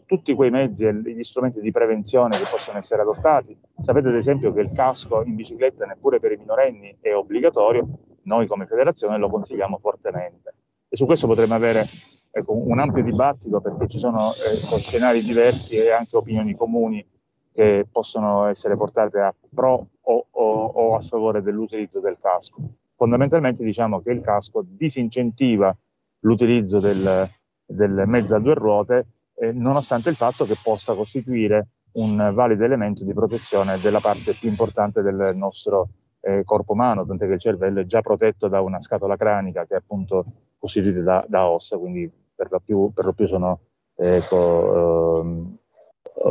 tutti 0.07 0.33
quei 0.33 0.51
mezzi 0.51 0.87
e 0.87 0.95
gli 0.95 1.23
strumenti 1.23 1.61
di 1.61 1.71
prevenzione 1.71 2.39
che 2.39 2.47
possono 2.51 2.79
essere 2.79 3.03
adottati. 3.03 3.55
Sapete 3.79 4.09
ad 4.09 4.15
esempio 4.15 4.51
che 4.55 4.61
il 4.61 4.73
casco 4.73 5.23
in 5.23 5.35
bicicletta 5.35 5.85
neppure 5.85 6.21
per 6.21 6.33
i 6.33 6.39
minorenni 6.39 6.97
è 7.03 7.15
obbligatorio, 7.15 7.87
noi 8.23 8.47
come 8.47 8.65
federazione 8.65 9.19
lo 9.19 9.29
consigliamo 9.29 9.77
fortemente. 9.77 10.55
E 10.89 10.97
su 10.97 11.05
questo 11.05 11.27
potremmo 11.27 11.53
avere 11.53 11.87
ecco, 12.31 12.55
un 12.55 12.79
ampio 12.79 13.03
dibattito 13.03 13.61
perché 13.61 13.89
ci 13.89 13.99
sono 13.99 14.33
eh, 14.33 14.79
scenari 14.79 15.21
diversi 15.21 15.75
e 15.75 15.91
anche 15.91 16.17
opinioni 16.17 16.57
comuni 16.57 17.07
che 17.53 17.87
possono 17.93 18.47
essere 18.47 18.75
portate 18.75 19.21
a 19.21 19.35
pro 19.55 19.87
o, 20.01 20.27
o, 20.31 20.65
o 20.65 20.97
a 20.97 21.01
sfavore 21.03 21.43
dell'utilizzo 21.43 22.01
del 22.01 22.17
casco 22.19 22.57
fondamentalmente 23.03 23.65
diciamo 23.65 24.01
che 24.01 24.13
il 24.13 24.21
casco 24.21 24.65
disincentiva 24.65 25.77
l'utilizzo 26.21 26.79
del, 26.79 27.29
del 27.67 28.05
mezzo 28.07 28.37
a 28.37 28.39
due 28.39 28.55
ruote, 28.55 29.07
eh, 29.35 29.51
nonostante 29.51 30.09
il 30.09 30.15
fatto 30.15 30.45
che 30.45 30.55
possa 30.63 30.95
costituire 30.95 31.67
un 31.95 32.31
valido 32.33 32.63
elemento 32.63 33.03
di 33.03 33.13
protezione 33.13 33.81
della 33.81 33.99
parte 33.99 34.35
più 34.35 34.49
importante 34.49 35.03
del 35.03 35.33
nostro 35.35 35.89
eh, 36.21 36.45
corpo 36.45 36.75
umano, 36.75 37.05
tant'è 37.05 37.27
che 37.27 37.33
il 37.33 37.41
cervello 37.41 37.81
è 37.81 37.87
già 37.87 38.03
protetto 38.03 38.47
da 38.47 38.61
una 38.61 38.81
scatola 38.81 39.17
cranica 39.17 39.67
che 39.67 39.75
è 39.75 39.79
appunto 39.79 40.25
costituita 40.57 41.01
da, 41.01 41.25
da 41.27 41.49
ossa, 41.49 41.77
quindi 41.77 42.09
per 42.37 42.53
lo 42.53 42.61
più, 42.65 42.93
per 42.95 43.07
lo 43.07 43.13
più 43.15 43.27
sono 43.27 43.59
ecco, 43.97 45.21
ehm, 45.21 45.57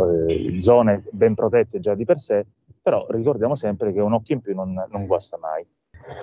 eh, 0.08 0.62
zone 0.62 1.04
ben 1.12 1.36
protette 1.36 1.82
già 1.82 1.96
di 1.96 2.06
per 2.06 2.20
sé, 2.20 2.46
però 2.82 3.06
ricordiamo 3.10 3.56
sempre 3.56 3.92
che 3.92 4.00
un 4.00 4.14
occhio 4.14 4.36
in 4.36 4.42
più 4.42 4.56
non, 4.56 4.74
non 4.90 5.06
guasta 5.06 5.38
mai. 5.38 5.68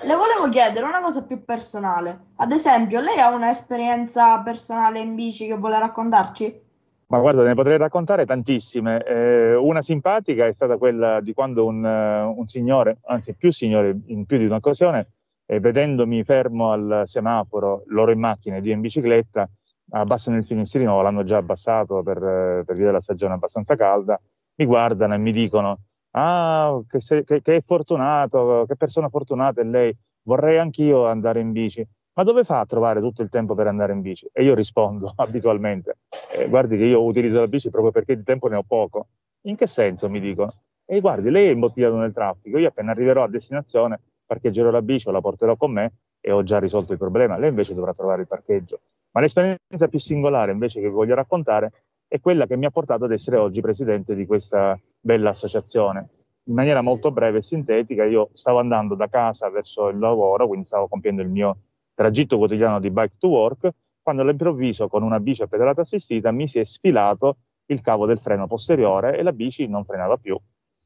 Le 0.03 0.15
volevo 0.15 0.49
chiedere 0.49 0.85
una 0.85 1.01
cosa 1.01 1.23
più 1.23 1.43
personale. 1.43 2.27
Ad 2.37 2.51
esempio, 2.51 2.99
lei 2.99 3.19
ha 3.19 3.33
un'esperienza 3.33 4.39
personale 4.39 4.99
in 4.99 5.15
bici 5.15 5.47
che 5.47 5.55
vuole 5.55 5.79
raccontarci? 5.79 6.67
Ma 7.07 7.19
guarda, 7.19 7.43
ne 7.43 7.55
potrei 7.55 7.77
raccontare 7.77 8.25
tantissime. 8.25 9.03
Eh, 9.03 9.55
una 9.55 9.81
simpatica 9.81 10.45
è 10.45 10.53
stata 10.53 10.77
quella 10.77 11.21
di 11.21 11.33
quando 11.33 11.65
un, 11.65 11.83
un 11.83 12.47
signore, 12.47 12.99
anzi 13.05 13.33
più 13.35 13.51
signori 13.51 13.99
in 14.07 14.25
più 14.25 14.37
di 14.37 14.45
un'occasione, 14.45 15.07
eh, 15.47 15.59
vedendomi 15.59 16.23
fermo 16.23 16.71
al 16.71 17.03
semaforo, 17.05 17.83
loro 17.87 18.11
in 18.11 18.19
macchina 18.19 18.57
e 18.57 18.61
io 18.61 18.73
in 18.73 18.81
bicicletta, 18.81 19.49
abbassano 19.91 20.37
il 20.37 20.45
finestrino, 20.45 21.01
l'hanno 21.01 21.23
già 21.23 21.37
abbassato 21.37 22.03
per, 22.03 22.19
per 22.63 22.75
via 22.75 22.85
della 22.85 23.01
stagione 23.01 23.33
abbastanza 23.33 23.75
calda, 23.75 24.19
mi 24.55 24.65
guardano 24.65 25.15
e 25.15 25.17
mi 25.17 25.31
dicono 25.31 25.79
Ah, 26.11 26.81
che, 26.87 26.99
sei, 26.99 27.23
che, 27.23 27.41
che, 27.41 27.57
è 27.57 27.61
fortunato, 27.61 28.65
che 28.67 28.75
persona 28.75 29.09
fortunata 29.09 29.61
è 29.61 29.63
lei. 29.63 29.95
Vorrei 30.23 30.57
anch'io 30.57 31.05
andare 31.05 31.39
in 31.39 31.51
bici. 31.51 31.85
Ma 32.13 32.23
dove 32.23 32.43
fa 32.43 32.59
a 32.59 32.65
trovare 32.65 32.99
tutto 32.99 33.21
il 33.21 33.29
tempo 33.29 33.55
per 33.55 33.67
andare 33.67 33.93
in 33.93 34.01
bici? 34.01 34.27
E 34.33 34.43
io 34.43 34.53
rispondo 34.53 35.13
abitualmente, 35.17 35.99
eh, 36.33 36.49
guardi 36.49 36.77
che 36.77 36.85
io 36.85 37.03
utilizzo 37.03 37.39
la 37.39 37.47
bici 37.47 37.69
proprio 37.69 37.91
perché 37.91 38.15
di 38.15 38.23
tempo 38.23 38.47
ne 38.47 38.57
ho 38.57 38.63
poco. 38.63 39.07
In 39.43 39.55
che 39.55 39.67
senso, 39.67 40.09
mi 40.09 40.19
dicono? 40.19 40.51
E 40.85 40.99
guardi, 40.99 41.29
lei 41.29 41.47
è 41.47 41.51
imbottigliato 41.51 41.95
nel 41.95 42.13
traffico, 42.13 42.57
io 42.57 42.67
appena 42.67 42.91
arriverò 42.91 43.23
a 43.23 43.29
destinazione 43.29 43.99
parcheggerò 44.29 44.69
la 44.69 44.83
bici 44.83 45.07
o 45.07 45.11
la 45.11 45.21
porterò 45.21 45.55
con 45.57 45.71
me 45.71 45.93
e 46.21 46.31
ho 46.31 46.43
già 46.43 46.59
risolto 46.59 46.91
il 46.91 46.99
problema. 46.99 47.37
Lei 47.37 47.49
invece 47.49 47.73
dovrà 47.73 47.95
trovare 47.95 48.21
il 48.21 48.27
parcheggio. 48.27 48.81
Ma 49.11 49.21
l'esperienza 49.21 49.87
più 49.89 49.97
singolare 49.97 50.51
invece 50.51 50.79
che 50.81 50.87
voglio 50.87 51.15
raccontare 51.15 51.71
è 52.07 52.19
quella 52.19 52.45
che 52.45 52.55
mi 52.55 52.65
ha 52.65 52.69
portato 52.69 53.05
ad 53.05 53.11
essere 53.11 53.37
oggi 53.37 53.59
presidente 53.59 54.13
di 54.13 54.27
questa 54.27 54.79
bella 54.99 55.29
associazione. 55.29 56.09
In 56.43 56.55
maniera 56.55 56.81
molto 56.81 57.11
breve 57.11 57.39
e 57.39 57.43
sintetica, 57.43 58.05
io 58.05 58.29
stavo 58.33 58.59
andando 58.59 58.95
da 58.95 59.07
casa 59.07 59.49
verso 59.49 59.87
il 59.89 59.99
lavoro, 59.99 60.47
quindi 60.47 60.65
stavo 60.65 60.87
compiendo 60.87 61.21
il 61.21 61.29
mio 61.29 61.57
tragitto 61.93 62.37
quotidiano 62.37 62.79
di 62.79 62.89
bike 62.89 63.15
to 63.19 63.27
work, 63.27 63.69
quando 64.01 64.23
all'improvviso 64.23 64.87
con 64.87 65.03
una 65.03 65.19
bici 65.19 65.43
a 65.43 65.47
pedalata 65.47 65.81
assistita 65.81 66.31
mi 66.31 66.47
si 66.47 66.57
è 66.57 66.63
sfilato 66.63 67.37
il 67.65 67.81
cavo 67.81 68.05
del 68.05 68.19
freno 68.19 68.47
posteriore 68.47 69.17
e 69.17 69.21
la 69.21 69.33
bici 69.33 69.67
non 69.67 69.85
frenava 69.85 70.17
più. 70.17 70.39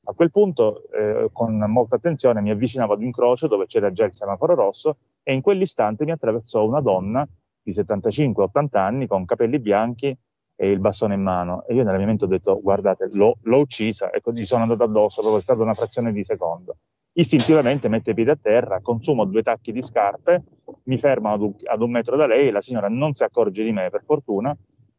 A 0.05 0.13
quel 0.13 0.31
punto, 0.31 0.89
eh, 0.91 1.29
con 1.31 1.57
molta 1.57 1.95
attenzione, 1.95 2.41
mi 2.41 2.51
avvicinavo 2.51 2.93
ad 2.93 2.99
un 2.99 3.05
incrocio 3.05 3.47
dove 3.47 3.67
c'era 3.67 3.93
già 3.93 4.03
il 4.03 4.13
semaforo 4.13 4.53
rosso 4.53 4.97
e 5.23 5.33
in 5.33 5.41
quell'istante 5.41 6.03
mi 6.03 6.11
attraversò 6.11 6.65
una 6.65 6.81
donna 6.81 7.25
di 7.61 7.71
75-80 7.71 8.77
anni 8.77 9.07
con 9.07 9.23
capelli 9.23 9.59
bianchi 9.59 10.15
e 10.55 10.71
il 10.71 10.79
bastone 10.79 11.15
in 11.15 11.21
mano. 11.21 11.65
E 11.65 11.73
io 11.73 11.83
nella 11.83 12.03
ho 12.03 12.25
detto, 12.25 12.59
guardate, 12.61 13.09
l'ho, 13.11 13.37
l'ho 13.41 13.57
uccisa 13.59 14.11
e 14.11 14.21
così 14.21 14.45
sono 14.45 14.63
andato 14.63 14.83
addosso, 14.83 15.21
proprio 15.21 15.39
è 15.39 15.43
stata 15.43 15.61
una 15.61 15.73
frazione 15.73 16.11
di 16.11 16.23
secondo. 16.23 16.77
Istintivamente 17.13 17.87
metto 17.89 18.09
i 18.09 18.13
piedi 18.13 18.31
a 18.31 18.37
terra, 18.41 18.79
consumo 18.81 19.25
due 19.25 19.43
tacchi 19.43 19.71
di 19.71 19.83
scarpe, 19.83 20.43
mi 20.85 20.97
fermo 20.97 21.31
ad 21.31 21.41
un, 21.41 21.53
ad 21.65 21.81
un 21.81 21.91
metro 21.91 22.15
da 22.15 22.25
lei, 22.25 22.49
la 22.49 22.61
signora 22.61 22.89
non 22.89 23.13
si 23.13 23.23
accorge 23.23 23.63
di 23.63 23.71
me 23.71 23.89
per 23.89 24.03
fortuna 24.03 24.55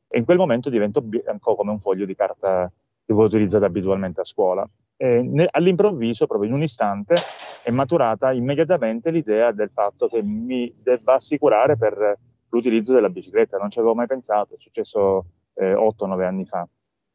e 0.09 0.19
in 0.19 0.25
quel 0.25 0.39
momento 0.39 0.71
divento 0.71 1.01
bianco 1.01 1.57
come 1.57 1.73
un 1.73 1.81
foglio 1.81 2.05
di 2.05 2.15
carta 2.15 2.71
che 3.05 3.13
voi 3.13 3.27
utilizzate 3.27 3.65
abitualmente 3.65 4.21
a 4.21 4.25
scuola. 4.25 4.69
Ne, 4.97 5.49
all'improvviso, 5.51 6.27
proprio 6.27 6.49
in 6.49 6.55
un 6.55 6.63
istante, 6.63 7.17
è 7.63 7.71
maturata 7.71 8.33
immediatamente 8.33 9.11
l'idea 9.11 9.51
del 9.51 9.71
fatto 9.75 10.07
che 10.07 10.23
mi 10.23 10.73
debba 10.83 11.15
assicurare 11.15 11.77
per 11.77 12.17
l'utilizzo 12.49 12.93
della 12.93 13.11
bicicletta. 13.11 13.59
Non 13.59 13.71
ci 13.71 13.81
avevo 13.81 13.95
mai 13.95 14.07
pensato, 14.07 14.55
è 14.55 14.59
successo 14.59 15.25
eh, 15.55 15.75
8-9 15.75 16.25
anni 16.25 16.45
fa. 16.47 16.67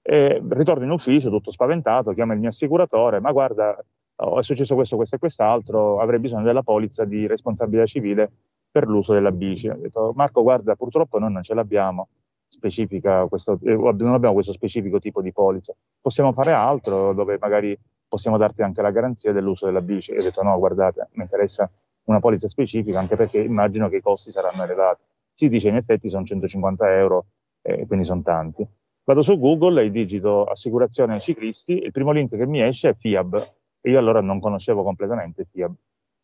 E 0.02 0.42
ritorno 0.50 0.84
in 0.84 0.92
ufficio 0.92 1.30
tutto 1.30 1.52
spaventato, 1.52 2.14
chiamo 2.14 2.34
il 2.34 2.40
mio 2.40 2.50
assicuratore, 2.50 3.20
ma 3.20 3.32
guarda, 3.32 3.78
oh, 4.16 4.40
è 4.40 4.44
successo 4.44 4.76
questo, 4.76 4.96
questo 4.96 5.16
e 5.16 5.20
quest'altro, 5.20 6.00
avrei 6.00 6.20
bisogno 6.20 6.44
della 6.44 6.64
polizza 6.64 7.06
di 7.06 7.28
responsabilità 7.28 7.86
civile 7.86 8.32
per 8.72 8.88
l'uso 8.88 9.14
della 9.14 9.32
bici. 9.32 9.68
Ho 9.68 9.78
detto, 9.78 10.14
Marco, 10.16 10.42
guarda, 10.42 10.76
purtroppo 10.76 11.20
noi 11.20 11.32
non 11.32 11.44
ce 11.44 11.54
l'abbiamo 11.54 12.08
specifica 12.50 13.26
questo, 13.28 13.60
eh, 13.64 13.76
non 13.76 14.14
abbiamo 14.14 14.34
questo 14.34 14.54
specifico 14.54 15.00
tipo 15.00 15.22
di 15.22 15.32
polizza. 15.32 15.74
Possiamo 16.02 16.34
fare 16.34 16.52
altro 16.52 17.14
dove 17.14 17.38
magari 17.40 17.78
possiamo 18.08 18.38
darti 18.38 18.64
anche 18.64 18.82
la 18.82 18.92
garanzia 18.92 19.32
dell'uso 19.32 19.66
della 19.66 19.82
bici. 19.82 20.12
E 20.12 20.20
ho 20.20 20.24
detto 20.24 20.42
no, 20.44 20.58
guardate, 20.58 21.10
mi 21.14 21.24
interessa 21.24 21.70
una 22.06 22.20
polizza 22.20 22.48
specifica 22.48 23.00
anche 23.00 23.16
perché 23.16 23.40
immagino 23.40 23.88
che 23.88 23.98
i 23.98 24.02
costi 24.02 24.32
saranno 24.32 24.64
elevati. 24.64 25.04
Si 25.34 25.48
dice 25.48 25.70
in 25.70 25.76
effetti 25.76 26.10
sono 26.10 26.26
150 26.26 26.98
euro, 26.98 27.26
eh, 27.62 27.86
quindi 27.86 28.06
sono 28.06 28.22
tanti. 28.22 28.68
Vado 29.04 29.22
su 29.22 29.40
Google 29.40 29.84
e 29.84 29.92
digito 29.92 30.44
assicurazione 30.44 31.20
ciclisti, 31.20 31.82
il 31.84 31.92
primo 31.92 32.12
link 32.12 32.36
che 32.36 32.46
mi 32.46 32.62
esce 32.62 32.90
è 32.90 32.96
FIAB 32.96 33.54
e 33.82 33.90
io 33.90 33.98
allora 33.98 34.22
non 34.22 34.40
conoscevo 34.40 34.84
completamente 34.84 35.46
FIAB. 35.52 35.74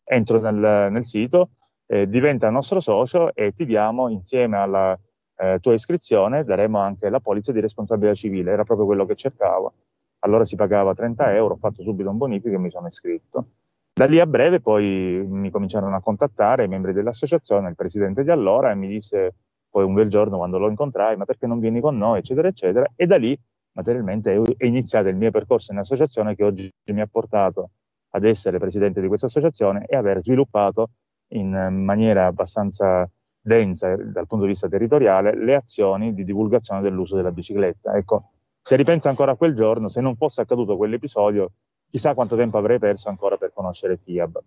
Entro 0.04 0.40
nel, 0.40 0.92
nel 0.92 1.06
sito, 1.06 1.50
eh, 1.86 2.08
diventa 2.08 2.50
nostro 2.50 2.80
socio 2.80 3.34
e 3.34 3.52
ti 3.54 3.64
diamo 3.64 4.08
insieme 4.08 4.56
alla 4.56 4.98
eh, 5.38 5.58
tua 5.60 5.74
iscrizione 5.74 6.44
daremo 6.44 6.78
anche 6.78 7.10
la 7.10 7.20
polizza 7.20 7.52
di 7.52 7.60
responsabilità 7.60 8.14
civile, 8.14 8.52
era 8.52 8.64
proprio 8.64 8.86
quello 8.86 9.04
che 9.04 9.14
cercavo. 9.14 9.72
Allora 10.20 10.44
si 10.44 10.56
pagava 10.56 10.94
30 10.94 11.34
euro, 11.34 11.54
ho 11.54 11.58
fatto 11.58 11.82
subito 11.82 12.08
un 12.10 12.16
bonifico 12.16 12.54
e 12.54 12.58
mi 12.58 12.70
sono 12.70 12.86
iscritto. 12.86 13.46
Da 13.92 14.06
lì 14.06 14.20
a 14.20 14.26
breve 14.26 14.60
poi 14.60 15.24
mi 15.26 15.50
cominciarono 15.50 15.94
a 15.96 16.00
contattare 16.00 16.64
i 16.64 16.68
membri 16.68 16.92
dell'associazione, 16.92 17.68
il 17.68 17.76
presidente 17.76 18.24
di 18.24 18.30
allora, 18.30 18.70
e 18.70 18.74
mi 18.74 18.88
disse 18.88 19.34
poi 19.76 19.84
un 19.84 19.92
bel 19.92 20.08
giorno 20.08 20.38
quando 20.38 20.56
lo 20.56 20.70
incontrai, 20.70 21.18
ma 21.18 21.26
perché 21.26 21.46
non 21.46 21.58
vieni 21.58 21.80
con 21.80 21.98
noi, 21.98 22.20
eccetera, 22.20 22.48
eccetera. 22.48 22.90
E 22.96 23.04
da 23.04 23.18
lì 23.18 23.38
materialmente 23.72 24.42
è 24.56 24.64
iniziato 24.64 25.08
il 25.08 25.16
mio 25.16 25.30
percorso 25.30 25.70
in 25.70 25.76
associazione 25.76 26.34
che 26.34 26.44
oggi 26.44 26.72
mi 26.86 27.02
ha 27.02 27.06
portato 27.06 27.72
ad 28.12 28.24
essere 28.24 28.58
presidente 28.58 29.02
di 29.02 29.06
questa 29.06 29.26
associazione 29.26 29.84
e 29.84 29.94
aver 29.94 30.22
sviluppato 30.22 30.92
in 31.34 31.50
maniera 31.84 32.24
abbastanza 32.24 33.06
densa 33.38 33.94
dal 33.96 34.26
punto 34.26 34.44
di 34.46 34.52
vista 34.52 34.66
territoriale 34.66 35.36
le 35.36 35.54
azioni 35.54 36.14
di 36.14 36.24
divulgazione 36.24 36.80
dell'uso 36.80 37.14
della 37.14 37.30
bicicletta. 37.30 37.94
Ecco, 37.98 38.30
se 38.62 38.76
ripenso 38.76 39.10
ancora 39.10 39.32
a 39.32 39.36
quel 39.36 39.54
giorno, 39.54 39.90
se 39.90 40.00
non 40.00 40.16
fosse 40.16 40.40
accaduto 40.40 40.78
quell'episodio, 40.78 41.52
chissà 41.90 42.14
quanto 42.14 42.34
tempo 42.34 42.56
avrei 42.56 42.78
perso 42.78 43.10
ancora 43.10 43.36
per 43.36 43.52
conoscere 43.52 43.98
FIAB. 43.98 44.38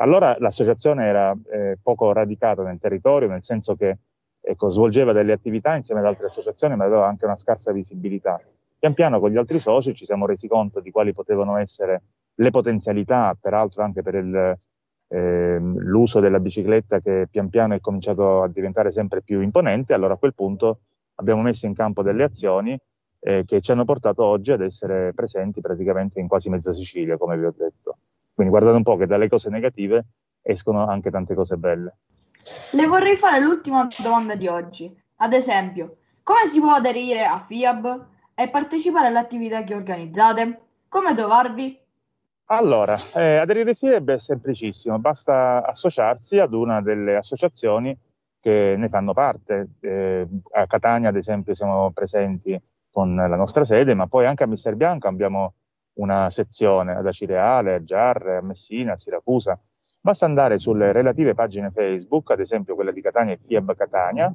Allora 0.00 0.34
l'associazione 0.40 1.04
era 1.04 1.32
eh, 1.52 1.78
poco 1.80 2.10
radicata 2.10 2.64
nel 2.64 2.80
territorio, 2.80 3.28
nel 3.28 3.44
senso 3.44 3.76
che 3.76 3.98
ecco, 4.42 4.70
svolgeva 4.70 5.12
delle 5.12 5.32
attività 5.32 5.74
insieme 5.76 6.00
ad 6.00 6.06
altre 6.06 6.26
associazioni, 6.26 6.76
ma 6.76 6.84
aveva 6.84 7.06
anche 7.06 7.24
una 7.24 7.36
scarsa 7.36 7.72
visibilità. 7.72 8.40
Pian 8.78 8.94
piano 8.94 9.20
con 9.20 9.30
gli 9.30 9.36
altri 9.36 9.60
soci 9.60 9.94
ci 9.94 10.04
siamo 10.04 10.26
resi 10.26 10.48
conto 10.48 10.80
di 10.80 10.90
quali 10.90 11.12
potevano 11.12 11.56
essere 11.56 12.02
le 12.34 12.50
potenzialità, 12.50 13.36
peraltro 13.40 13.82
anche 13.82 14.02
per 14.02 14.14
il, 14.16 14.58
eh, 15.08 15.58
l'uso 15.60 16.18
della 16.18 16.40
bicicletta 16.40 17.00
che 17.00 17.28
pian 17.30 17.48
piano 17.48 17.74
è 17.74 17.80
cominciato 17.80 18.42
a 18.42 18.48
diventare 18.48 18.90
sempre 18.90 19.22
più 19.22 19.40
imponente, 19.40 19.94
allora 19.94 20.14
a 20.14 20.16
quel 20.16 20.34
punto 20.34 20.80
abbiamo 21.16 21.42
messo 21.42 21.66
in 21.66 21.74
campo 21.74 22.02
delle 22.02 22.24
azioni 22.24 22.76
eh, 23.20 23.44
che 23.44 23.60
ci 23.60 23.70
hanno 23.70 23.84
portato 23.84 24.24
oggi 24.24 24.50
ad 24.50 24.62
essere 24.62 25.12
presenti 25.14 25.60
praticamente 25.60 26.18
in 26.18 26.26
quasi 26.26 26.48
mezza 26.48 26.72
Sicilia, 26.72 27.16
come 27.16 27.38
vi 27.38 27.44
ho 27.44 27.54
detto. 27.56 27.98
Quindi 28.34 28.52
guardate 28.52 28.76
un 28.76 28.82
po' 28.82 28.96
che 28.96 29.06
dalle 29.06 29.28
cose 29.28 29.48
negative 29.50 30.06
escono 30.40 30.86
anche 30.86 31.10
tante 31.10 31.34
cose 31.34 31.56
belle. 31.56 31.96
Le 32.72 32.86
vorrei 32.86 33.16
fare 33.16 33.40
l'ultima 33.40 33.86
domanda 34.02 34.34
di 34.34 34.48
oggi. 34.48 34.94
Ad 35.16 35.32
esempio, 35.32 35.98
come 36.22 36.46
si 36.46 36.60
può 36.60 36.72
aderire 36.72 37.24
a 37.24 37.38
FIAB 37.38 38.06
e 38.34 38.48
partecipare 38.48 39.08
alle 39.08 39.18
attività 39.18 39.62
che 39.62 39.74
organizzate? 39.74 40.60
Come 40.88 41.14
trovarvi? 41.14 41.78
Allora, 42.46 42.98
eh, 43.14 43.36
aderire 43.36 43.74
FIREB 43.74 44.10
è 44.10 44.18
semplicissimo, 44.18 44.98
basta 44.98 45.64
associarsi 45.64 46.38
ad 46.38 46.52
una 46.52 46.82
delle 46.82 47.16
associazioni 47.16 47.96
che 48.40 48.74
ne 48.76 48.88
fanno 48.88 49.14
parte. 49.14 49.68
Eh, 49.80 50.26
a 50.52 50.66
Catania, 50.66 51.08
ad 51.08 51.16
esempio, 51.16 51.54
siamo 51.54 51.92
presenti 51.92 52.60
con 52.90 53.14
la 53.14 53.36
nostra 53.36 53.64
sede, 53.64 53.94
ma 53.94 54.06
poi 54.06 54.26
anche 54.26 54.42
a 54.42 54.46
Mister 54.46 54.74
Bianco 54.74 55.08
abbiamo 55.08 55.54
una 55.94 56.28
sezione 56.30 56.94
ad 56.94 57.06
Acireale, 57.06 57.74
a 57.74 57.84
Giarre, 57.84 58.36
a 58.36 58.42
Messina, 58.42 58.94
a 58.94 58.98
Siracusa. 58.98 59.58
Basta 60.04 60.24
andare 60.24 60.58
sulle 60.58 60.90
relative 60.90 61.32
pagine 61.32 61.70
Facebook, 61.70 62.32
ad 62.32 62.40
esempio 62.40 62.74
quella 62.74 62.90
di 62.90 63.00
Catania 63.00 63.34
e 63.34 63.38
FIAB 63.46 63.76
Catania, 63.76 64.32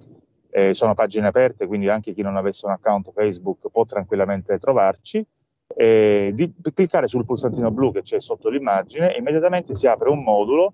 eh, 0.50 0.74
sono 0.74 0.94
pagine 0.94 1.28
aperte, 1.28 1.68
quindi 1.68 1.90
anche 1.90 2.14
chi 2.14 2.22
non 2.22 2.38
avesse 2.38 2.66
un 2.66 2.72
account 2.72 3.12
Facebook 3.12 3.70
può 3.70 3.86
tranquillamente 3.86 4.58
trovarci 4.60 5.28
eh, 5.76 6.32
di 6.34 6.54
cliccare 6.74 7.08
sul 7.08 7.26
pulsantino 7.26 7.70
blu 7.70 7.92
che 7.92 8.02
c'è 8.02 8.22
sotto 8.22 8.48
l'immagine 8.48 9.14
e 9.14 9.20
immediatamente 9.20 9.76
si 9.76 9.88
apre 9.88 10.10
un 10.10 10.24
modulo 10.24 10.74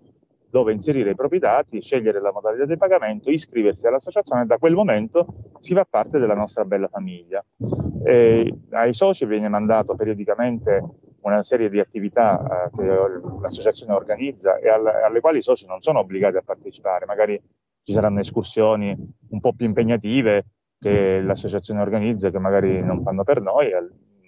dove 0.51 0.71
inserire 0.71 1.10
i 1.10 1.15
propri 1.15 1.39
dati, 1.39 1.82
scegliere 1.82 2.21
la 2.21 2.32
modalità 2.32 2.65
di 2.65 2.77
pagamento, 2.77 3.32
iscriversi 3.32 3.88
all'associazione 3.88 4.43
e 4.43 4.45
da 4.45 4.60
quel 4.60 4.75
momento 4.75 5.25
si 5.60 5.73
fa 5.73 5.88
parte 5.89 6.19
della 6.19 6.36
nostra 6.36 6.63
bella 6.65 6.88
famiglia. 6.88 7.43
Eh, 8.03 8.53
ai 8.69 8.93
soci 8.93 9.25
viene 9.25 9.49
mandato 9.49 9.95
periodicamente 9.95 10.84
una 11.23 11.43
serie 11.43 11.69
di 11.69 11.79
attività 11.79 12.67
eh, 12.67 12.69
che 12.75 12.86
l'associazione 13.41 13.93
organizza 13.93 14.57
e 14.57 14.69
alle, 14.69 15.01
alle 15.01 15.19
quali 15.19 15.39
i 15.39 15.41
soci 15.41 15.65
non 15.65 15.81
sono 15.81 15.99
obbligati 15.99 16.38
a 16.38 16.43
partecipare, 16.43 17.05
magari 17.05 17.41
ci 17.83 17.93
saranno 17.93 18.19
escursioni 18.19 18.95
un 19.29 19.39
po' 19.39 19.53
più 19.53 19.65
impegnative 19.65 20.45
che 20.79 21.21
l'associazione 21.21 21.81
organizza 21.81 22.29
che 22.29 22.39
magari 22.39 22.81
non 22.81 23.01
fanno 23.03 23.23
per 23.23 23.41
noi, 23.41 23.71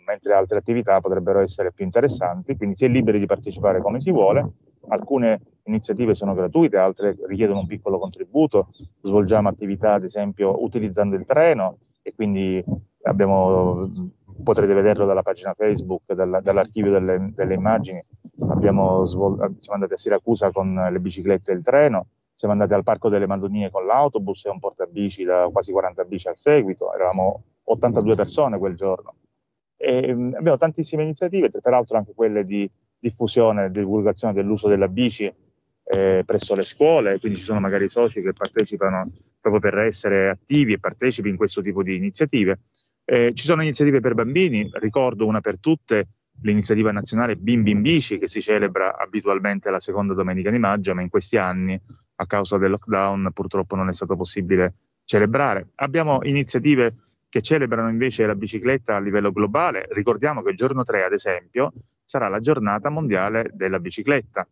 mentre 0.06 0.34
altre 0.34 0.58
attività 0.58 1.02
potrebbero 1.02 1.40
essere 1.40 1.74
più 1.74 1.84
interessanti, 1.84 2.56
quindi 2.56 2.78
si 2.78 2.86
è 2.86 2.88
liberi 2.88 3.20
di 3.20 3.26
partecipare 3.26 3.82
come 3.82 4.00
si 4.00 4.12
vuole. 4.12 4.54
Alcune 4.88 5.42
iniziative 5.64 6.14
sono 6.14 6.34
gratuite, 6.34 6.78
altre 6.78 7.18
richiedono 7.28 7.60
un 7.60 7.68
piccolo 7.68 7.98
contributo, 7.98 8.70
svolgiamo 9.02 9.50
attività 9.50 9.94
ad 9.94 10.04
esempio 10.04 10.64
utilizzando 10.64 11.16
il 11.16 11.26
treno 11.26 11.80
e 12.04 12.14
quindi 12.14 12.64
abbiamo, 13.02 13.90
potrete 14.44 14.74
vederlo 14.74 15.06
dalla 15.06 15.24
pagina 15.24 15.54
Facebook, 15.54 16.14
dalla, 16.14 16.42
dall'archivio 16.42 16.92
delle, 16.92 17.32
delle 17.34 17.54
immagini, 17.54 18.02
svol- 19.06 19.56
siamo 19.60 19.74
andati 19.74 19.94
a 19.94 19.98
Siracusa 19.98 20.52
con 20.52 20.74
le 20.74 21.00
biciclette 21.00 21.52
e 21.52 21.56
il 21.56 21.64
treno, 21.64 22.08
siamo 22.36 22.54
andati 22.54 22.74
al 22.74 22.84
Parco 22.84 23.10
delle 23.10 23.28
Mandonie 23.28 23.70
con 23.72 23.86
l'autobus 23.86 24.46
e 24.46 24.50
un 24.50 24.60
portabici 24.60 25.24
da 25.24 25.50
quasi 25.52 25.72
40 25.72 26.04
bici 26.04 26.28
al 26.28 26.38
seguito, 26.38 26.94
eravamo 26.94 27.44
82 27.64 28.16
persone 28.16 28.58
quel 28.58 28.76
giorno. 28.76 29.16
E, 29.78 30.12
um, 30.12 30.34
abbiamo 30.38 30.58
tantissime 30.58 31.04
iniziative, 31.04 31.50
peraltro 31.50 31.98
anche 31.98 32.14
quelle 32.14 32.46
di 32.46 32.70
diffusione 33.00 33.66
e 33.66 33.72
divulgazione 33.72 34.34
dell'uso 34.34 34.68
della 34.68 34.88
bici 34.88 35.32
eh, 35.88 36.24
presso 36.26 36.56
le 36.56 36.64
scuole, 36.64 37.20
quindi 37.20 37.40
ci 37.40 37.46
sono 37.46 37.60
magari 37.60 37.88
soci 37.90 38.22
che 38.22 38.34
partecipano 38.34 39.12
proprio 39.40 39.62
per 39.62 39.78
essere 39.80 40.30
attivi 40.30 40.74
e 40.74 40.80
partecipi 40.80 41.30
in 41.30 41.38
questo 41.38 41.62
tipo 41.62 41.84
di 41.84 41.96
iniziative. 41.96 42.60
Eh, 43.06 43.34
ci 43.36 43.46
sono 43.46 43.62
iniziative 43.62 44.00
per 44.00 44.16
bambini, 44.16 44.68
ricordo 44.74 45.28
una 45.28 45.40
per 45.40 45.60
tutte, 45.60 46.08
l'iniziativa 46.42 46.92
nazionale 46.92 47.36
Bimbi 47.38 47.72
in 47.72 47.82
Bici 47.82 48.18
che 48.18 48.28
si 48.28 48.42
celebra 48.42 48.98
abitualmente 48.98 49.70
la 49.70 49.80
seconda 49.80 50.14
domenica 50.14 50.50
di 50.50 50.58
maggio, 50.60 50.94
ma 50.96 51.02
in 51.02 51.10
questi 51.10 51.38
anni 51.38 51.80
a 52.18 52.26
causa 52.26 52.58
del 52.58 52.72
lockdown 52.72 53.30
purtroppo 53.34 53.76
non 53.76 53.90
è 53.90 53.94
stato 53.94 54.16
possibile 54.16 54.74
celebrare. 55.04 55.70
Abbiamo 55.76 56.20
iniziative 56.24 56.94
che 57.30 57.42
celebrano 57.42 57.90
invece 57.90 58.26
la 58.26 58.36
bicicletta 58.36 58.96
a 58.96 59.00
livello 59.00 59.32
globale. 59.32 59.88
Ricordiamo 59.92 60.42
che 60.42 60.52
il 60.52 60.58
giorno 60.58 60.84
3, 60.84 61.04
ad 61.04 61.14
esempio, 61.14 61.74
sarà 62.04 62.28
la 62.28 62.40
giornata 62.40 62.90
mondiale 62.90 63.52
della 63.54 63.80
bicicletta. 63.80 64.48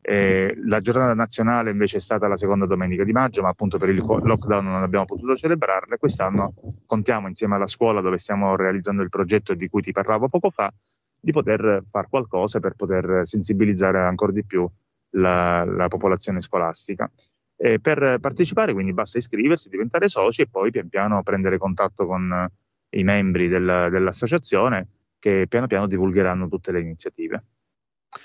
Eh, 0.00 0.54
la 0.64 0.80
giornata 0.80 1.14
nazionale 1.14 1.70
invece 1.70 1.96
è 1.96 2.00
stata 2.00 2.28
la 2.28 2.36
seconda 2.36 2.66
domenica 2.66 3.02
di 3.02 3.12
maggio, 3.12 3.42
ma 3.42 3.48
appunto 3.48 3.76
per 3.76 3.88
il 3.88 3.96
lockdown 3.96 4.64
non 4.64 4.82
abbiamo 4.82 5.04
potuto 5.04 5.34
celebrarla. 5.34 5.96
Quest'anno 5.96 6.54
contiamo 6.86 7.26
insieme 7.26 7.56
alla 7.56 7.66
scuola 7.66 8.00
dove 8.00 8.18
stiamo 8.18 8.54
realizzando 8.54 9.02
il 9.02 9.08
progetto 9.08 9.54
di 9.54 9.68
cui 9.68 9.82
ti 9.82 9.92
parlavo 9.92 10.28
poco 10.28 10.50
fa, 10.50 10.72
di 11.18 11.32
poter 11.32 11.82
fare 11.90 12.06
qualcosa 12.08 12.60
per 12.60 12.74
poter 12.74 13.22
sensibilizzare 13.24 13.98
ancora 13.98 14.32
di 14.32 14.44
più 14.44 14.68
la, 15.10 15.64
la 15.64 15.88
popolazione 15.88 16.40
scolastica. 16.40 17.10
E 17.56 17.80
per 17.80 18.18
partecipare 18.20 18.74
quindi 18.74 18.92
basta 18.92 19.18
iscriversi, 19.18 19.70
diventare 19.70 20.08
soci 20.08 20.42
e 20.42 20.46
poi 20.46 20.70
pian 20.70 20.88
piano 20.88 21.22
prendere 21.22 21.58
contatto 21.58 22.06
con 22.06 22.48
i 22.90 23.02
membri 23.02 23.48
del, 23.48 23.88
dell'associazione 23.90 24.88
che 25.18 25.46
piano 25.48 25.66
piano 25.66 25.86
divulgheranno 25.86 26.48
tutte 26.48 26.70
le 26.70 26.80
iniziative. 26.80 27.44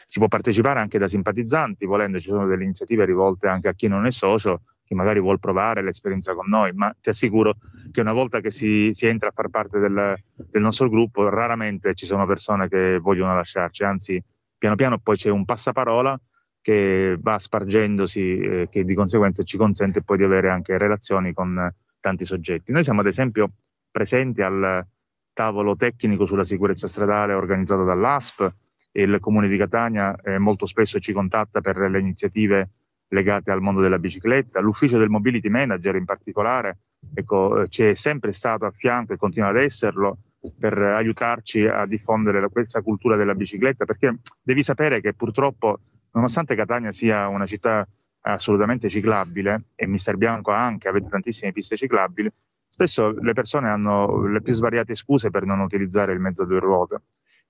Si 0.06 0.20
può 0.20 0.28
partecipare 0.28 0.80
anche 0.80 0.98
da 0.98 1.08
simpatizzanti, 1.08 1.86
volendo 1.86 2.20
ci 2.20 2.30
sono 2.30 2.46
delle 2.48 2.64
iniziative 2.64 3.06
rivolte 3.06 3.48
anche 3.48 3.68
a 3.68 3.74
chi 3.74 3.88
non 3.88 4.06
è 4.06 4.12
socio, 4.12 4.62
chi 4.92 4.98
magari 4.98 5.22
vuole 5.22 5.40
provare 5.40 5.82
l'esperienza 5.82 6.34
con 6.34 6.50
noi, 6.50 6.74
ma 6.74 6.94
ti 7.00 7.08
assicuro 7.10 7.56
che 7.92 8.02
una 8.02 8.12
volta 8.12 8.42
che 8.42 8.52
si, 8.52 8.90
si 8.92 9.06
entra 9.08 9.30
a 9.30 9.32
far 9.32 9.48
parte 9.48 9.80
del, 9.80 10.18
del, 10.36 10.62
nostro 10.62 10.90
gruppo, 10.90 11.30
raramente 11.30 11.94
ci 11.94 12.06
sono 12.06 12.26
persone 12.26 12.68
che 12.68 13.00
vogliono 13.00 13.34
lasciarci, 13.34 13.86
anzi 13.86 14.22
piano 14.58 14.76
piano 14.76 15.00
poi 15.00 15.16
c'è 15.16 15.30
un 15.30 15.46
passaparola 15.46 16.20
che 16.60 17.18
va 17.20 17.40
spargendosi 17.40 18.38
eh, 18.40 18.68
che 18.70 18.84
di 18.84 18.94
conseguenza 18.94 19.44
ci 19.44 19.56
consente 19.56 20.04
poi 20.04 20.18
di 20.18 20.24
avere 20.24 20.50
anche 20.50 20.78
relazioni 20.78 21.34
con 21.34 21.74
tanti 22.02 22.26
soggetti. 22.26 22.74
Noi 22.74 22.84
siamo 22.84 23.00
ad 23.00 23.08
esempio 23.08 23.50
presenti 23.90 24.42
al 24.42 24.86
tavolo 25.34 25.76
tecnico 25.78 26.26
sulla 26.26 26.44
sicurezza 26.44 26.90
stradale 26.90 27.34
organizzato 27.34 27.86
dall'ASP 27.86 28.54
il 28.94 29.20
Comune 29.20 29.48
di 29.48 29.58
Catania 29.58 30.16
eh, 30.16 30.38
molto 30.38 30.66
spesso 30.66 31.00
ci 31.00 31.14
contatta 31.14 31.62
per 31.62 31.78
le 31.78 32.00
iniziative 32.00 32.70
legate 33.08 33.52
al 33.52 33.62
mondo 33.62 33.82
della 33.82 34.00
bicicletta. 34.00 34.60
L'ufficio 34.60 34.98
del 34.98 35.10
Mobility 35.10 35.50
Manager 35.50 35.96
in 35.96 36.06
particolare 36.06 36.78
ecco, 37.14 37.68
ci 37.68 37.84
è 37.84 37.94
sempre 37.94 38.32
stato 38.32 38.66
a 38.66 38.72
fianco 38.72 39.14
e 39.14 39.18
continua 39.18 39.50
ad 39.50 39.58
esserlo 39.58 40.18
per 40.58 40.78
aiutarci 40.78 41.66
a 41.66 41.86
diffondere 41.86 42.48
questa 42.50 42.82
cultura 42.82 43.16
della 43.16 43.36
bicicletta, 43.36 43.86
perché 43.86 44.20
devi 44.42 44.64
sapere 44.64 45.00
che 45.00 45.14
purtroppo, 45.14 45.80
nonostante 46.14 46.56
Catania 46.56 46.92
sia 46.92 47.28
una 47.28 47.46
città 47.46 47.88
assolutamente 48.22 48.90
ciclabile, 48.90 49.66
e 49.76 49.86
Mister 49.88 50.18
Bianco 50.18 50.52
anche, 50.52 50.88
avete 50.88 51.10
tantissime 51.10 51.52
piste 51.52 51.76
ciclabili, 51.76 52.32
spesso 52.68 53.12
le 53.12 53.34
persone 53.34 53.70
hanno 53.70 54.26
le 54.26 54.42
più 54.42 54.54
svariate 54.54 54.96
scuse 54.96 55.30
per 55.30 55.46
non 55.46 55.60
utilizzare 55.60 56.14
il 56.14 56.20
mezzo 56.20 56.44
a 56.44 56.46
due 56.46 56.60
ruote. 56.60 57.02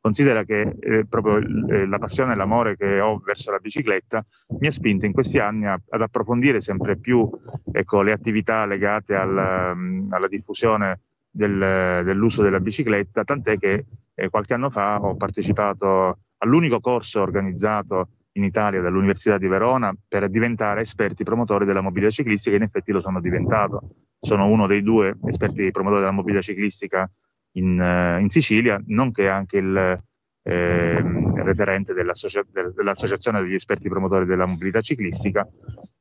Considera 0.01 0.43
che 0.43 0.77
eh, 0.79 1.05
proprio 1.05 1.37
eh, 1.37 1.85
la 1.85 1.99
passione 1.99 2.33
e 2.33 2.35
l'amore 2.35 2.75
che 2.75 2.99
ho 2.99 3.19
verso 3.19 3.51
la 3.51 3.59
bicicletta 3.59 4.25
mi 4.59 4.65
ha 4.65 4.71
spinto 4.71 5.05
in 5.05 5.13
questi 5.13 5.37
anni 5.37 5.67
a, 5.67 5.79
ad 5.89 6.01
approfondire 6.01 6.59
sempre 6.59 6.97
più 6.97 7.29
ecco, 7.71 8.01
le 8.01 8.11
attività 8.11 8.65
legate 8.65 9.15
al, 9.15 9.73
um, 9.75 10.07
alla 10.09 10.27
diffusione 10.27 11.01
del, 11.29 12.01
dell'uso 12.03 12.41
della 12.41 12.59
bicicletta, 12.59 13.23
tant'è 13.23 13.59
che 13.59 13.85
eh, 14.15 14.29
qualche 14.29 14.55
anno 14.55 14.71
fa 14.71 14.99
ho 14.99 15.15
partecipato 15.15 16.17
all'unico 16.39 16.79
corso 16.79 17.21
organizzato 17.21 18.09
in 18.33 18.43
Italia 18.43 18.81
dall'Università 18.81 19.37
di 19.37 19.47
Verona 19.47 19.93
per 20.07 20.29
diventare 20.29 20.81
esperti 20.81 21.23
promotori 21.23 21.65
della 21.65 21.81
mobilità 21.81 22.11
ciclistica 22.11 22.55
in 22.55 22.63
effetti 22.63 22.91
lo 22.91 23.01
sono 23.01 23.21
diventato. 23.21 23.81
Sono 24.19 24.47
uno 24.47 24.65
dei 24.65 24.81
due 24.81 25.15
esperti 25.25 25.69
promotori 25.71 26.01
della 26.01 26.13
mobilità 26.13 26.41
ciclistica 26.41 27.09
in, 27.53 27.79
uh, 27.79 28.21
in 28.21 28.29
Sicilia, 28.29 28.81
nonché 28.85 29.27
anche 29.27 29.57
il 29.57 30.01
eh, 30.43 31.01
referente 31.43 31.93
dell'associa- 31.93 32.45
dell'Associazione 32.51 33.41
degli 33.41 33.53
esperti 33.53 33.89
promotori 33.89 34.25
della 34.25 34.45
mobilità 34.45 34.81
ciclistica 34.81 35.47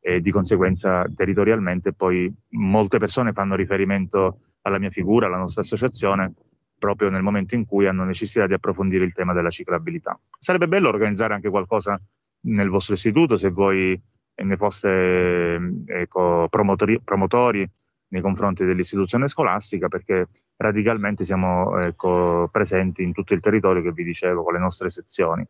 e 0.00 0.20
di 0.20 0.30
conseguenza 0.30 1.04
territorialmente 1.14 1.92
poi 1.92 2.32
molte 2.50 2.98
persone 2.98 3.32
fanno 3.32 3.54
riferimento 3.54 4.38
alla 4.62 4.78
mia 4.78 4.90
figura, 4.90 5.26
alla 5.26 5.36
nostra 5.36 5.62
associazione, 5.62 6.32
proprio 6.78 7.10
nel 7.10 7.22
momento 7.22 7.54
in 7.54 7.66
cui 7.66 7.86
hanno 7.86 8.04
necessità 8.04 8.46
di 8.46 8.54
approfondire 8.54 9.04
il 9.04 9.12
tema 9.12 9.34
della 9.34 9.50
ciclabilità. 9.50 10.18
Sarebbe 10.38 10.68
bello 10.68 10.88
organizzare 10.88 11.34
anche 11.34 11.50
qualcosa 11.50 12.00
nel 12.42 12.70
vostro 12.70 12.94
istituto 12.94 13.36
se 13.36 13.50
voi 13.50 14.00
ne 14.42 14.56
foste 14.56 15.60
ecco, 15.86 16.46
promotori, 16.48 16.98
promotori 17.04 17.68
nei 18.10 18.20
confronti 18.20 18.64
dell'istituzione 18.64 19.28
scolastica 19.28 19.88
perché 19.88 20.28
radicalmente 20.56 21.24
siamo 21.24 21.78
ecco, 21.78 22.48
presenti 22.50 23.02
in 23.02 23.12
tutto 23.12 23.34
il 23.34 23.40
territorio 23.40 23.82
che 23.82 23.92
vi 23.92 24.04
dicevo 24.04 24.42
con 24.42 24.52
le 24.52 24.58
nostre 24.58 24.90
sezioni. 24.90 25.46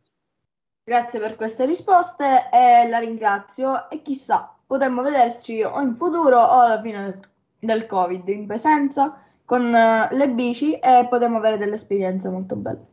Grazie 0.82 1.20
per 1.20 1.36
queste 1.36 1.66
risposte 1.66 2.48
e 2.52 2.88
la 2.88 2.98
ringrazio 2.98 3.90
e 3.90 4.02
chissà, 4.02 4.56
potremmo 4.66 5.02
vederci 5.02 5.62
o 5.62 5.80
in 5.80 5.94
futuro 5.94 6.38
o 6.38 6.60
alla 6.60 6.80
fine 6.80 7.20
del 7.58 7.86
Covid 7.86 8.26
in 8.28 8.46
presenza 8.46 9.22
con 9.44 9.66
uh, 9.66 10.14
le 10.14 10.30
bici 10.30 10.78
e 10.78 11.06
potremmo 11.08 11.38
avere 11.38 11.58
delle 11.58 11.74
esperienze 11.74 12.28
molto 12.28 12.56
belle. 12.56 12.86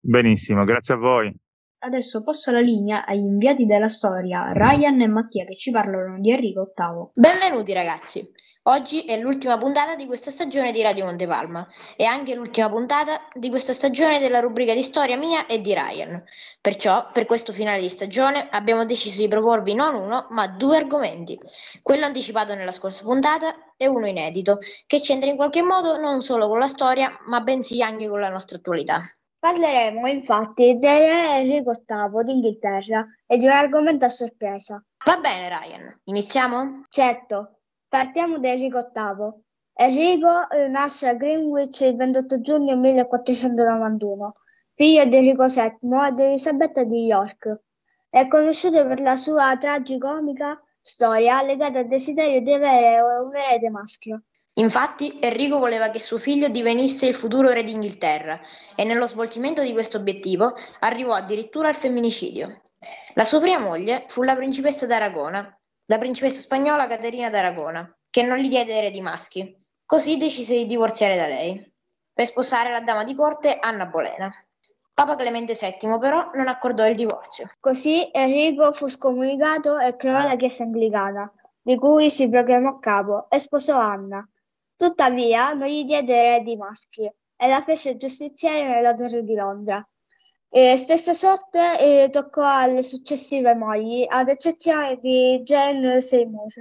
Benissimo, 0.00 0.64
grazie 0.64 0.94
a 0.94 0.96
voi. 0.96 1.34
Adesso 1.82 2.22
passo 2.22 2.50
la 2.50 2.60
linea 2.60 3.04
agli 3.06 3.24
inviati 3.24 3.64
della 3.64 3.88
storia, 3.88 4.52
Ryan 4.52 5.00
e 5.00 5.06
Mattia, 5.08 5.44
che 5.44 5.56
ci 5.56 5.70
parlano 5.70 6.20
di 6.20 6.30
Enrico 6.30 6.72
VIII. 6.76 7.10
Benvenuti 7.14 7.72
ragazzi. 7.72 8.20
Oggi 8.70 9.00
è 9.00 9.18
l'ultima 9.18 9.58
puntata 9.58 9.96
di 9.96 10.06
questa 10.06 10.30
stagione 10.30 10.70
di 10.70 10.80
Radio 10.80 11.04
Montepalma 11.04 11.66
e 11.96 12.04
anche 12.04 12.36
l'ultima 12.36 12.68
puntata 12.68 13.26
di 13.34 13.48
questa 13.48 13.72
stagione 13.72 14.20
della 14.20 14.38
rubrica 14.38 14.74
di 14.74 14.84
storia 14.84 15.16
mia 15.16 15.46
e 15.46 15.60
di 15.60 15.74
Ryan. 15.74 16.22
Perciò, 16.60 17.04
per 17.12 17.24
questo 17.24 17.52
finale 17.52 17.80
di 17.80 17.88
stagione, 17.88 18.46
abbiamo 18.48 18.84
deciso 18.84 19.22
di 19.22 19.26
proporvi 19.26 19.74
non 19.74 19.96
uno, 19.96 20.28
ma 20.30 20.46
due 20.46 20.76
argomenti. 20.76 21.36
Quello 21.82 22.04
anticipato 22.04 22.54
nella 22.54 22.70
scorsa 22.70 23.02
puntata 23.02 23.74
e 23.76 23.88
uno 23.88 24.06
inedito, 24.06 24.58
che 24.86 25.00
c'entra 25.00 25.28
in 25.28 25.34
qualche 25.34 25.62
modo 25.62 25.96
non 25.96 26.20
solo 26.20 26.46
con 26.46 26.60
la 26.60 26.68
storia, 26.68 27.10
ma 27.26 27.40
bensì 27.40 27.82
anche 27.82 28.08
con 28.08 28.20
la 28.20 28.28
nostra 28.28 28.58
attualità. 28.58 29.02
Parleremo 29.40 30.06
infatti 30.06 30.78
del 30.78 31.00
re 31.00 31.38
Enrico 31.40 31.72
VIII 31.72 32.24
d'Inghilterra 32.24 33.04
e 33.26 33.36
di 33.36 33.46
un 33.46 33.50
argomento 33.50 34.04
a 34.04 34.08
sorpresa. 34.08 34.80
Va 35.04 35.16
bene, 35.16 35.48
Ryan. 35.48 36.00
Iniziamo? 36.04 36.86
Certo. 36.88 37.56
Partiamo 37.90 38.38
da 38.38 38.50
Enrico 38.50 38.88
VIII. 38.94 39.42
Enrico 39.72 40.48
eh, 40.48 40.68
nasce 40.68 41.08
a 41.08 41.14
Greenwich 41.14 41.80
il 41.80 41.96
28 41.96 42.40
giugno 42.40 42.76
1491, 42.76 44.34
figlio 44.74 45.04
di 45.06 45.16
Enrico 45.16 45.46
VII 45.46 46.06
ed 46.06 46.20
Elisabetta 46.20 46.84
di 46.84 47.06
York. 47.06 47.62
È 48.08 48.28
conosciuto 48.28 48.86
per 48.86 49.00
la 49.00 49.16
sua 49.16 49.56
tragicomica 49.58 50.62
storia 50.80 51.42
legata 51.42 51.80
al 51.80 51.88
desiderio 51.88 52.40
di 52.40 52.52
avere 52.52 53.00
un 53.00 53.34
erede 53.34 53.70
maschio. 53.70 54.22
Infatti 54.54 55.18
Enrico 55.20 55.58
voleva 55.58 55.90
che 55.90 55.98
suo 55.98 56.16
figlio 56.16 56.46
divenisse 56.46 57.08
il 57.08 57.14
futuro 57.14 57.50
re 57.50 57.64
d'Inghilterra 57.64 58.38
e 58.76 58.84
nello 58.84 59.08
svolgimento 59.08 59.62
di 59.62 59.72
questo 59.72 59.96
obiettivo 59.96 60.54
arrivò 60.78 61.14
addirittura 61.14 61.66
al 61.66 61.74
femminicidio. 61.74 62.60
La 63.14 63.24
sua 63.24 63.40
prima 63.40 63.58
moglie 63.58 64.04
fu 64.06 64.22
la 64.22 64.36
principessa 64.36 64.86
d'Aragona, 64.86 65.59
la 65.90 65.98
principessa 65.98 66.40
spagnola 66.40 66.86
Caterina 66.86 67.30
d'Aragona, 67.30 67.98
che 68.10 68.22
non 68.22 68.38
gli 68.38 68.48
diede 68.48 68.76
eredi 68.76 69.00
maschi. 69.00 69.56
Così 69.84 70.16
decise 70.16 70.54
di 70.54 70.66
divorziare 70.66 71.16
da 71.16 71.26
lei, 71.26 71.60
per 72.12 72.26
sposare 72.26 72.70
la 72.70 72.80
dama 72.80 73.02
di 73.02 73.12
corte 73.12 73.58
Anna 73.58 73.86
Bolena. 73.86 74.30
Papa 74.94 75.16
Clemente 75.16 75.54
VII 75.60 75.98
però 75.98 76.30
non 76.34 76.46
accordò 76.46 76.86
il 76.86 76.94
divorzio. 76.94 77.48
Così 77.58 78.08
Enrico 78.12 78.72
fu 78.72 78.86
scomunicato 78.86 79.78
e 79.80 79.96
creò 79.96 80.22
la 80.22 80.36
Chiesa 80.36 80.62
anglicana, 80.62 81.28
di 81.60 81.76
cui 81.76 82.08
si 82.08 82.28
proclamò 82.28 82.78
capo 82.78 83.28
e 83.28 83.40
sposò 83.40 83.76
Anna, 83.76 84.24
Tuttavia 84.76 85.52
non 85.54 85.66
gli 85.66 85.84
diede 85.84 86.14
eredi 86.14 86.56
maschi 86.56 87.02
e 87.02 87.48
la 87.48 87.62
fece 87.62 87.96
giustiziare 87.96 88.66
nella 88.66 88.94
torre 88.94 89.24
di 89.24 89.34
Londra. 89.34 89.84
E 90.52 90.76
stessa 90.76 91.14
sorte 91.14 91.78
eh, 91.78 92.10
toccò 92.10 92.42
alle 92.42 92.82
successive 92.82 93.54
mogli, 93.54 94.04
ad 94.08 94.28
eccezione 94.28 94.98
di 95.00 95.40
Jane 95.44 96.00
Seymour, 96.00 96.52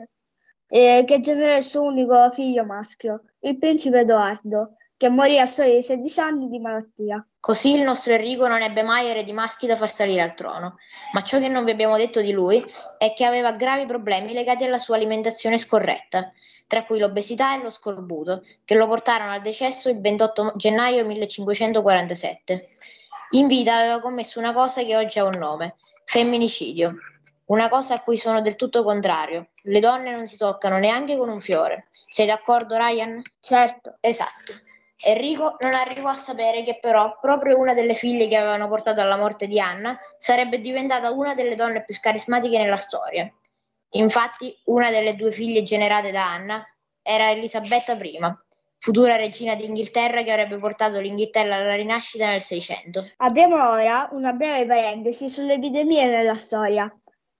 eh, 0.68 1.04
che 1.08 1.20
generò 1.22 1.58
il 1.58 1.64
suo 1.64 1.82
unico 1.82 2.30
figlio 2.30 2.66
maschio, 2.66 3.24
il 3.40 3.58
principe 3.58 4.02
Edoardo, 4.02 4.76
che 4.96 5.10
morì 5.10 5.40
a 5.40 5.48
soli 5.48 5.82
16 5.82 6.20
anni 6.20 6.50
di 6.50 6.60
malattia. 6.60 7.26
Così 7.40 7.74
il 7.74 7.82
nostro 7.82 8.14
Enrico 8.14 8.48
non 8.48 8.62
ebbe 8.62 8.84
mai 8.84 9.08
eredi 9.08 9.32
maschi 9.32 9.66
da 9.66 9.76
far 9.76 9.90
salire 9.90 10.22
al 10.22 10.36
trono, 10.36 10.76
ma 11.14 11.24
ciò 11.24 11.40
che 11.40 11.48
non 11.48 11.66
vi 11.66 11.72
abbiamo 11.72 11.98
detto 11.98 12.22
di 12.22 12.32
lui 12.32 12.64
è 13.00 13.14
che 13.14 13.26
aveva 13.26 13.54
gravi 13.54 13.88
problemi 13.88 14.34
legati 14.34 14.66
alla 14.66 14.78
sua 14.78 14.98
alimentazione 14.98 15.58
scorretta, 15.58 16.32
tra 16.68 16.86
cui 16.86 17.00
l'obesità 17.00 17.56
e 17.56 17.64
lo 17.64 17.72
scorbuto, 17.72 18.44
che 18.64 18.76
lo 18.76 18.86
portarono 18.86 19.32
al 19.32 19.42
decesso 19.42 19.90
il 19.90 20.00
28 20.00 20.54
gennaio 20.58 21.04
1547. 21.06 22.68
In 23.32 23.46
vita 23.46 23.78
aveva 23.78 24.02
commesso 24.02 24.40
una 24.40 24.54
cosa 24.54 24.84
che 24.84 24.96
oggi 24.96 25.20
ha 25.20 25.24
un 25.24 25.38
nome, 25.38 25.76
femminicidio, 26.04 26.96
una 27.46 27.70
cosa 27.70 27.94
a 27.94 28.02
cui 28.02 28.18
sono 28.18 28.42
del 28.42 28.56
tutto 28.56 28.84
contrario. 28.84 29.50
Le 29.64 29.80
donne 29.80 30.12
non 30.12 30.26
si 30.26 30.36
toccano 30.36 30.80
neanche 30.80 31.16
con 31.16 31.30
un 31.30 31.40
fiore. 31.40 31.88
Sei 31.92 32.26
d'accordo, 32.26 32.76
Ryan? 32.76 33.22
Certo. 33.40 33.98
Esatto. 34.00 34.54
Enrico 35.06 35.58
non 35.60 35.76
arrivò 35.76 36.10
a 36.10 36.16
sapere 36.16 36.64
che 36.64 36.78
però 36.82 37.20
proprio 37.22 37.58
una 37.58 37.76
delle 37.76 37.94
figlie 37.94 38.28
che 38.28 38.36
avevano 38.36 38.68
portato 38.68 39.00
alla 39.00 39.16
morte 39.16 39.48
di 39.48 39.60
Anna 39.60 39.98
sarebbe 40.18 40.60
diventata 40.60 41.12
una 41.12 41.36
delle 41.36 41.56
donne 41.56 41.84
più 41.84 41.96
carismatiche 42.02 42.58
nella 42.58 42.78
storia. 42.78 43.32
Infatti, 43.92 44.56
una 44.66 44.90
delle 44.90 45.16
due 45.16 45.32
figlie 45.32 45.64
generate 45.64 46.12
da 46.12 46.32
Anna 46.32 46.66
era 47.02 47.30
Elisabetta 47.30 47.94
I, 47.94 48.20
futura 48.80 49.18
regina 49.18 49.56
d'Inghilterra 49.56 50.24
che 50.24 50.32
avrebbe 50.32 50.58
portato 50.58 51.00
l'Inghilterra 51.00 51.56
alla 51.56 51.76
rinascita 51.76 52.28
nel 52.28 52.42
Seicento. 52.42 53.06
Apriamo 53.18 53.70
ora 53.70 54.08
una 54.14 54.32
breve 54.32 54.66
parentesi 54.66 55.28
sulle 55.28 55.56
epidemie 55.56 56.08
nella 56.08 56.36
storia. 56.36 56.92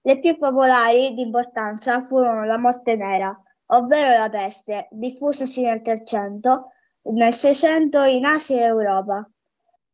Le 0.02 0.20
più 0.20 0.38
popolari 0.38 1.14
di 1.14 1.22
importanza 1.22 2.04
furono 2.04 2.44
la 2.44 2.58
morte 2.58 2.94
nera, 2.94 3.34
ovvero 3.66 4.10
la 4.10 4.28
peste, 4.28 4.88
diffusasi 4.90 5.62
nel 5.62 5.82
300, 5.82 6.72
nel 7.12 7.32
600 7.32 8.02
in 8.04 8.24
Asia 8.26 8.56
e 8.56 8.64
Europa. 8.64 9.28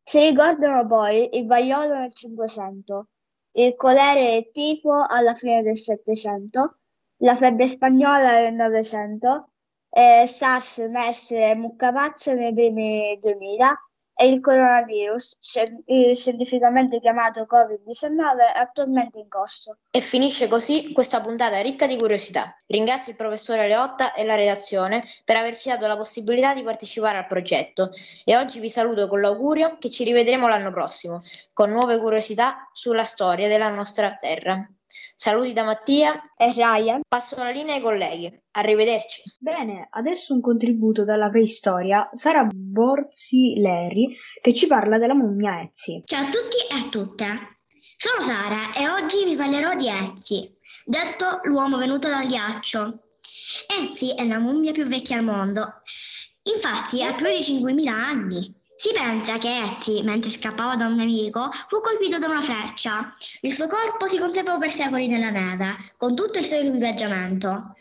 Si 0.02 0.18
ricordano 0.18 0.87
poi 0.87 1.37
il 1.37 1.46
vaiolo 1.46 1.94
nel 1.94 2.14
500, 2.14 3.09
il 3.52 3.74
colere 3.76 4.32
e 4.32 4.37
il 4.37 4.50
tifo 4.52 5.04
alla 5.09 5.35
fine 5.35 5.62
del 5.62 5.78
Settecento, 5.78 6.78
la 7.18 7.37
febbre 7.37 7.68
spagnola 7.68 8.40
nel 8.40 8.54
Novecento, 8.54 9.50
eh, 9.96 10.26
SARS, 10.26 10.76
MERS 10.90 11.30
e 11.30 11.54
muccapazze 11.54 12.35
nei 12.35 12.52
primi 12.52 13.18
2000 13.18 13.80
e 14.18 14.28
il 14.28 14.40
coronavirus, 14.40 15.38
scientificamente 15.40 17.00
chiamato 17.00 17.46
Covid-19, 17.50 18.40
attualmente 18.54 19.18
in 19.18 19.28
corso. 19.28 19.78
E 19.90 20.00
finisce 20.00 20.48
così 20.48 20.92
questa 20.92 21.22
puntata 21.22 21.61
ricca 21.61 21.87
di 21.87 21.96
curiosità. 21.96 22.59
Ringrazio 22.66 23.12
il 23.12 23.18
professore 23.18 23.68
Leotta 23.68 24.12
e 24.12 24.24
la 24.24 24.35
redazione 24.35 25.02
per 25.24 25.37
averci 25.37 25.70
dato 25.70 25.87
la 25.87 25.96
possibilità 25.96 26.52
di 26.52 26.62
partecipare 26.62 27.16
al 27.16 27.26
progetto 27.26 27.90
e 28.24 28.37
oggi 28.37 28.61
vi 28.61 28.70
saluto 28.70 29.09
con 29.09 29.20
l'augurio 29.20 29.76
che 29.78 29.90
ci 29.90 30.04
rivedremo 30.04 30.46
l'anno 30.46 30.72
prossimo 30.72 31.16
con 31.54 31.70
nuove 31.70 31.98
curiosità 31.98 32.68
sulla 32.72 33.04
storia 33.04 33.48
della 33.48 33.68
nostra 33.68 34.14
terra. 34.14 34.66
Saluti 35.18 35.55
da 35.55 35.64
Mattia 35.64 36.20
e 36.37 36.52
Ryan. 36.52 37.00
Passo 37.09 37.37
la 37.37 37.48
linea 37.48 37.76
ai 37.76 37.81
colleghi. 37.81 38.31
Arrivederci. 38.50 39.22
Bene, 39.38 39.88
adesso 39.90 40.35
un 40.35 40.42
contributo 40.42 41.05
dalla 41.05 41.31
preistoria 41.31 42.11
sarà 42.12 42.44
Borzi 42.44 43.55
Leri 43.59 44.14
che 44.42 44.52
ci 44.52 44.66
parla 44.66 44.98
della 44.98 45.14
mummia 45.14 45.62
Ezzi. 45.62 46.02
Ciao 46.05 46.20
a 46.20 46.29
tutti 46.29 46.59
e 46.70 46.74
a 46.74 46.88
tutte. 46.90 47.26
Sono 47.96 48.24
Sara 48.24 48.74
e 48.74 48.90
oggi 48.90 49.24
vi 49.24 49.37
parlerò 49.37 49.74
di 49.74 49.88
Ezzi, 49.88 50.55
detto 50.85 51.40
l'uomo 51.44 51.79
venuto 51.79 52.09
dal 52.09 52.26
ghiaccio. 52.26 53.00
Ezzi 53.81 54.14
è 54.14 54.26
la 54.26 54.38
mummia 54.38 54.72
più 54.72 54.85
vecchia 54.85 55.16
al 55.16 55.24
mondo. 55.24 55.81
Infatti 56.42 57.02
ha 57.02 57.14
più 57.14 57.24
di 57.24 57.40
5.000 57.40 57.88
anni. 57.88 58.56
Si 58.78 58.92
pensa 58.92 59.38
che 59.38 59.48
Ezzi, 59.48 60.02
mentre 60.02 60.30
scappava 60.30 60.76
da 60.76 60.86
un 60.86 60.96
nemico, 60.96 61.48
fu 61.66 61.80
colpito 61.80 62.18
da 62.18 62.28
una 62.28 62.42
freccia. 62.42 63.14
Il 63.40 63.52
suo 63.52 63.68
corpo 63.68 64.06
si 64.06 64.18
conservò 64.18 64.58
per 64.58 64.70
secoli 64.70 65.08
nella 65.08 65.30
neve, 65.30 65.76
con 65.96 66.14
tutto 66.14 66.38
il 66.38 66.44
suo 66.44 66.58
equipaggiamento. 66.58 67.74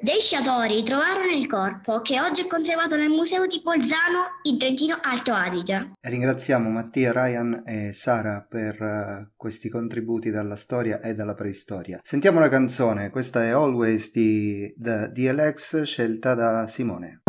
Dei 0.00 0.20
sciatori 0.20 0.82
trovarono 0.82 1.30
il 1.30 1.46
corpo, 1.46 2.00
che 2.00 2.20
oggi 2.20 2.42
è 2.42 2.46
conservato 2.46 2.96
nel 2.96 3.10
museo 3.10 3.46
di 3.46 3.60
Bolzano 3.62 4.40
in 4.42 4.58
Trentino 4.58 4.98
Alto 5.00 5.32
Adige. 5.32 5.92
Ringraziamo 6.00 6.70
Mattia, 6.70 7.12
Ryan 7.12 7.62
e 7.66 7.92
Sara 7.92 8.46
per 8.48 8.80
uh, 8.80 9.30
questi 9.36 9.68
contributi 9.68 10.30
dalla 10.30 10.56
storia 10.56 11.00
e 11.00 11.12
dalla 11.12 11.34
preistoria. 11.34 12.00
Sentiamo 12.02 12.40
la 12.40 12.48
canzone, 12.48 13.10
questa 13.10 13.44
è 13.44 13.50
Always 13.50 14.10
di 14.10 14.74
The 14.76 15.10
DLX 15.12 15.82
scelta 15.82 16.34
da 16.34 16.66
Simone. 16.66 17.22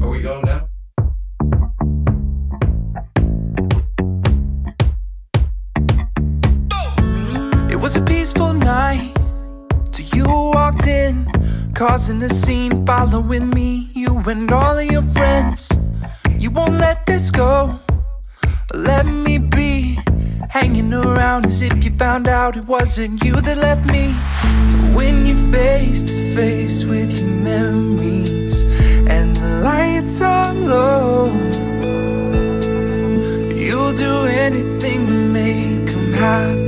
Are 0.00 0.08
we 0.08 0.20
going 0.20 0.44
now? 0.44 0.71
Causing 11.88 12.22
a 12.22 12.28
scene, 12.28 12.86
following 12.86 13.50
me, 13.50 13.88
you 13.92 14.16
and 14.28 14.52
all 14.52 14.78
of 14.78 14.84
your 14.84 15.02
friends. 15.02 15.68
You 16.38 16.52
won't 16.52 16.74
let 16.74 17.04
this 17.06 17.28
go, 17.28 17.76
let 18.72 19.04
me 19.04 19.38
be 19.38 19.98
hanging 20.48 20.94
around 20.94 21.44
as 21.44 21.60
if 21.60 21.84
you 21.84 21.90
found 21.96 22.28
out 22.28 22.56
it 22.56 22.66
wasn't 22.66 23.24
you 23.24 23.34
that 23.40 23.58
left 23.58 23.84
me. 23.90 24.12
When 24.96 25.26
you're 25.26 25.52
face 25.52 26.04
to 26.04 26.34
face 26.36 26.84
with 26.84 27.18
your 27.18 27.30
memories 27.50 28.62
and 29.08 29.34
the 29.34 29.48
lights 29.64 30.20
are 30.20 30.54
low, 30.54 31.32
you'll 33.52 33.96
do 34.06 34.14
anything 34.26 35.00
to 35.08 35.14
make 35.40 35.90
them 35.90 36.12
happy 36.12 36.61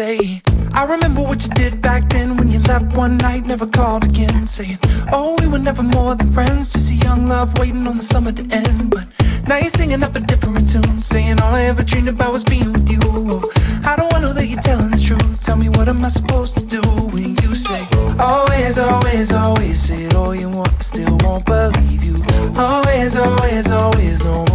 say, 0.00 0.40
I 0.72 0.84
remember 0.84 1.20
what 1.20 1.44
you 1.44 1.50
did 1.50 1.82
back 1.82 2.08
then 2.08 2.38
when 2.38 2.48
you 2.50 2.58
left 2.60 2.96
one 2.96 3.18
night, 3.18 3.44
never 3.44 3.66
called 3.66 4.04
again, 4.04 4.46
saying, 4.46 4.78
Oh, 5.12 5.36
we 5.40 5.46
were 5.46 5.58
never 5.58 5.82
more 5.82 6.14
than 6.14 6.32
friends, 6.32 6.72
just 6.72 6.90
a 6.90 6.94
young 6.94 7.28
love 7.28 7.58
waiting 7.58 7.86
on 7.86 7.96
the 7.98 8.02
summer 8.02 8.32
to 8.32 8.44
end. 8.50 8.90
But 8.90 9.06
now 9.46 9.58
you're 9.58 9.76
singing 9.80 10.02
up 10.02 10.14
a 10.16 10.20
different 10.20 10.70
tune, 10.72 11.00
saying 11.00 11.38
all 11.42 11.54
I 11.54 11.64
ever 11.64 11.82
dreamed 11.82 12.08
about 12.08 12.32
was 12.32 12.44
being 12.44 12.72
with 12.72 12.88
you. 12.88 12.98
Oh, 13.04 13.52
I 13.84 13.94
don't 13.96 14.10
want 14.12 14.22
to 14.22 14.28
know 14.28 14.32
that 14.32 14.46
you're 14.46 14.62
telling 14.62 14.90
the 14.90 15.02
truth? 15.08 15.44
Tell 15.44 15.56
me 15.56 15.68
what 15.68 15.86
am 15.86 16.02
I 16.02 16.08
supposed 16.08 16.54
to 16.58 16.64
do 16.64 16.80
when 17.12 17.36
you 17.42 17.54
say, 17.54 17.86
Always, 18.18 18.78
always, 18.78 19.34
always 19.34 19.78
say 19.86 20.04
it 20.04 20.14
all 20.14 20.34
you 20.34 20.48
want, 20.48 20.72
I 20.72 20.82
still 20.92 21.18
won't 21.24 21.44
believe 21.44 22.02
you. 22.04 22.16
Always, 22.56 23.16
always, 23.16 23.70
always, 23.70 24.20
don't 24.20 24.49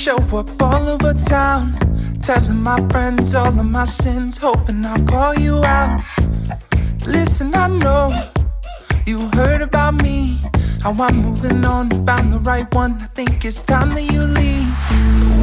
show 0.00 0.16
up 0.38 0.62
all 0.62 0.88
over 0.88 1.12
town, 1.12 1.74
telling 2.22 2.62
my 2.62 2.80
friends 2.88 3.34
all 3.34 3.48
of 3.48 3.66
my 3.66 3.84
sins, 3.84 4.38
hoping 4.38 4.82
I'll 4.86 5.04
call 5.04 5.34
you 5.34 5.62
out. 5.62 6.00
Listen, 7.06 7.54
I 7.54 7.66
know 7.66 8.08
you 9.04 9.18
heard 9.34 9.60
about 9.60 10.02
me, 10.02 10.40
how 10.82 10.92
I'm 10.92 11.16
moving 11.16 11.66
on, 11.66 11.90
found 12.06 12.32
the 12.32 12.38
right 12.50 12.74
one. 12.74 12.92
I 12.94 13.08
think 13.16 13.44
it's 13.44 13.60
time 13.62 13.94
that 13.94 14.10
you 14.10 14.22
leave. 14.22 14.72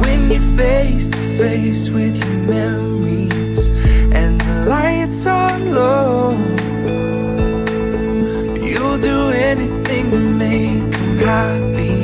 When 0.02 0.28
you're 0.28 0.56
face 0.58 1.08
to 1.10 1.20
face 1.38 1.88
with 1.88 2.16
your 2.26 2.38
memories 2.52 3.68
and 4.12 4.40
the 4.40 4.66
lights 4.68 5.24
are 5.24 5.56
low, 5.60 6.32
you'll 8.60 8.98
do 8.98 9.30
anything 9.30 10.10
to 10.10 10.18
make 10.18 10.90
them 10.90 11.18
happy 11.18 11.97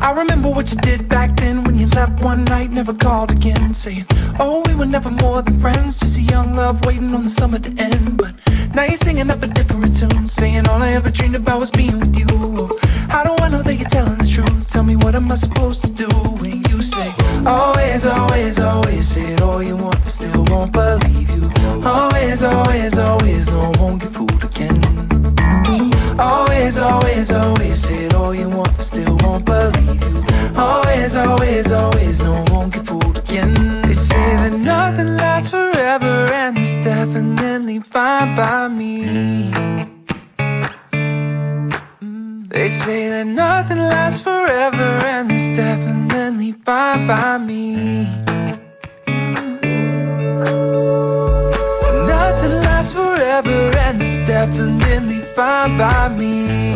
I 0.00 0.12
remember 0.12 0.48
what 0.50 0.70
you 0.70 0.76
did 0.76 1.08
back 1.08 1.36
then 1.36 1.64
when 1.64 1.76
you 1.76 1.86
left 1.88 2.22
one 2.22 2.44
night, 2.44 2.70
never 2.70 2.94
called 2.94 3.30
again, 3.32 3.74
saying, 3.74 4.06
Oh, 4.38 4.62
we 4.66 4.74
were 4.74 4.86
never 4.86 5.10
more 5.10 5.42
than 5.42 5.58
friends, 5.58 5.98
just 5.98 6.16
a 6.18 6.22
young 6.22 6.54
love 6.54 6.84
waiting 6.84 7.12
on 7.14 7.24
the 7.24 7.28
summer 7.28 7.58
to 7.58 7.82
end. 7.82 8.16
But 8.16 8.34
now 8.74 8.84
you're 8.84 8.94
singing 8.96 9.30
up 9.30 9.42
a 9.42 9.48
different 9.48 9.96
tune, 9.98 10.26
saying 10.26 10.68
all 10.68 10.82
I 10.82 10.92
ever 10.92 11.10
dreamed 11.10 11.34
about 11.34 11.58
was 11.58 11.70
being 11.70 11.98
with 11.98 12.16
you. 12.16 12.26
How 13.08 13.24
do 13.24 13.42
I 13.42 13.48
know 13.48 13.62
that 13.62 13.74
you're 13.74 13.88
telling 13.88 14.18
the 14.18 14.26
truth? 14.26 14.70
Tell 14.70 14.84
me 14.84 14.94
what 14.96 15.14
am 15.14 15.32
I 15.32 15.34
supposed 15.34 15.82
to 15.84 15.90
do 15.90 16.08
when 16.40 16.62
you 16.70 16.80
say, 16.80 17.12
Always, 17.44 18.06
always, 18.06 18.58
always 18.60 19.08
say 19.08 19.24
it 19.32 19.40
all 19.40 19.62
you 19.62 19.76
want, 19.76 19.96
I 19.96 20.04
still 20.04 20.44
won't 20.48 20.72
believe 20.72 21.28
you. 21.30 21.50
Always, 21.84 22.42
always, 22.42 22.96
always, 22.98 23.46
no, 23.48 23.72
won't 23.80 24.00
get 24.00 24.12
fooled 24.12 24.44
again. 24.44 24.87
Always, 26.18 26.78
always, 26.78 27.30
always 27.30 27.82
say 27.82 28.06
it 28.06 28.14
all 28.14 28.34
you 28.34 28.48
want, 28.48 28.80
still 28.80 29.16
won't 29.22 29.44
believe 29.44 30.02
you. 30.02 30.24
Always, 30.56 31.14
always, 31.14 31.70
always, 31.70 32.18
no, 32.24 32.44
won't 32.50 32.72
get 32.74 32.86
fooled 32.86 33.18
again. 33.18 33.54
They 33.82 33.92
say 33.92 34.36
that 34.42 34.52
nothing 34.52 35.16
lasts 35.16 35.50
forever, 35.50 36.28
and 36.32 36.58
it's 36.58 36.76
definitely 36.84 37.78
fine 37.78 38.34
by 38.34 38.66
me. 38.66 39.50
They 42.48 42.68
say 42.68 43.08
that 43.10 43.26
nothing 43.26 43.78
lasts 43.78 44.20
forever, 44.20 44.98
and 45.04 45.30
it's 45.30 45.56
definitely 45.56 46.52
fine 46.52 47.06
by 47.06 47.38
me. 47.38 48.04
Nothing 52.14 52.54
lasts 52.66 52.92
forever, 52.92 53.70
and 53.78 54.02
it's 54.02 54.26
definitely 54.26 55.17
fine 55.38 55.78
by 55.78 56.08
me. 56.08 56.74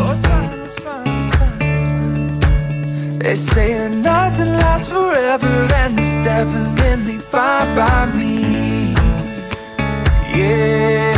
They 3.19 3.35
say 3.35 3.75
that 3.75 3.91
nothing 3.91 4.53
lasts 4.63 4.89
forever, 4.89 5.55
and 5.81 5.99
it's 5.99 6.17
definitely 6.25 7.19
fine 7.19 7.75
by 7.75 8.07
me. 8.15 8.95
Yeah. 10.39 11.17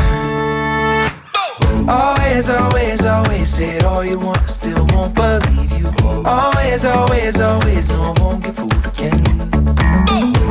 Always, 1.86 2.48
always, 2.48 3.04
always 3.04 3.48
said 3.48 3.84
all 3.84 4.02
you 4.02 4.18
want, 4.18 4.48
still 4.48 4.86
won't 4.92 5.14
believe 5.14 5.72
you. 5.78 5.90
Always, 6.24 6.86
always, 6.86 7.38
always, 7.40 7.88
no, 7.90 8.14
I 8.16 8.20
won't 8.22 8.42
get 8.42 8.56
fooled 8.56 8.86
again. 8.86 9.53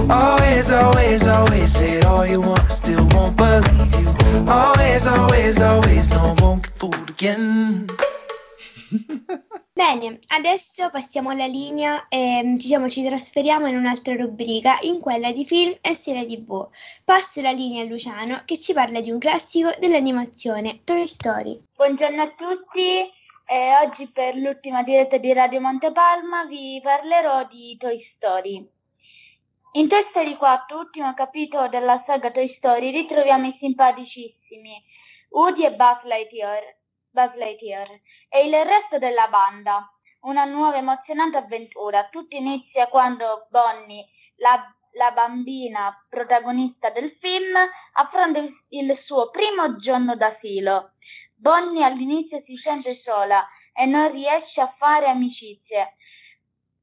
Always, 0.10 0.70
always, 0.70 1.28
always, 1.28 1.72
said 1.72 2.04
all 2.06 2.26
you 2.26 2.42
want, 2.42 2.70
still 2.70 3.08
won't 3.12 3.38
believe 3.38 3.94
you. 4.00 4.10
Always, 4.48 5.08
always, 5.08 5.62
always, 5.62 6.12
no, 6.12 6.36
won't 6.40 6.64
get 6.64 6.78
fooled 6.78 7.10
again. 7.10 7.88
Bene, 9.76 10.20
adesso 10.28 10.90
passiamo 10.90 11.32
alla 11.32 11.48
linea 11.48 12.08
e 12.10 12.44
diciamo 12.56 12.90
ci 12.90 13.04
trasferiamo 13.04 13.68
in 13.68 13.76
un'altra 13.76 14.16
rubrica, 14.16 14.78
in 14.82 15.00
quella 15.00 15.32
di 15.32 15.46
film 15.46 15.76
e 15.82 15.96
serie 15.96 16.26
tv. 16.26 16.68
Passo 17.04 17.42
la 17.42 17.52
linea 17.52 17.84
a 17.84 17.88
Luciano 17.88 18.44
che 18.46 18.60
ci 18.60 18.74
parla 18.74 19.02
di 19.02 19.10
un 19.10 19.20
classico 19.20 19.74
dell'animazione, 19.80 20.82
Toy 20.84 21.08
Story. 21.08 21.60
Buongiorno 21.76 22.22
a 22.22 22.28
tutti, 22.28 23.10
eh, 23.46 23.72
oggi 23.84 24.08
per 24.08 24.36
l'ultima 24.36 24.84
diretta 24.84 25.18
di 25.18 25.34
Radio 25.34 25.60
Montepalma 25.60 26.46
vi 26.46 26.80
parlerò 26.84 27.46
di 27.48 27.76
Toy 27.78 27.98
Story. 27.98 28.73
In 29.76 29.88
Toy 29.88 30.04
Story 30.04 30.38
4, 30.38 30.78
ultimo 30.78 31.16
capitolo 31.16 31.68
della 31.68 31.98
saga 31.98 32.30
Toy 32.30 32.48
Story, 32.48 32.92
ritroviamo 32.92 33.48
i 33.48 33.52
simpaticissimi 33.52 34.80
Woody 35.30 35.66
e 35.66 35.74
Buzz 35.74 36.04
Lightyear, 36.04 36.78
Buzz 37.10 37.34
Lightyear 37.34 37.90
e 38.30 38.46
il 38.46 38.54
resto 38.66 39.00
della 39.00 39.28
banda. 39.30 39.92
Una 40.22 40.46
nuova 40.46 40.78
emozionante 40.78 41.38
avventura. 41.38 42.08
Tutto 42.10 42.36
inizia 42.36 42.86
quando 42.86 43.48
Bonnie, 43.50 44.06
la, 44.36 44.64
la 44.92 45.10
bambina 45.10 46.06
protagonista 46.08 46.92
del 46.92 47.10
film, 47.10 47.58
affronta 47.94 48.38
il, 48.38 48.50
il 48.70 48.96
suo 48.96 49.32
primo 49.32 49.76
giorno 49.78 50.16
d'asilo. 50.16 50.92
Bonnie 51.34 51.84
all'inizio 51.84 52.38
si 52.38 52.56
sente 52.56 52.94
sola 52.94 53.44
e 53.74 53.88
non 53.88 54.12
riesce 54.12 54.62
a 54.62 54.68
fare 54.68 55.08
amicizie 55.08 55.96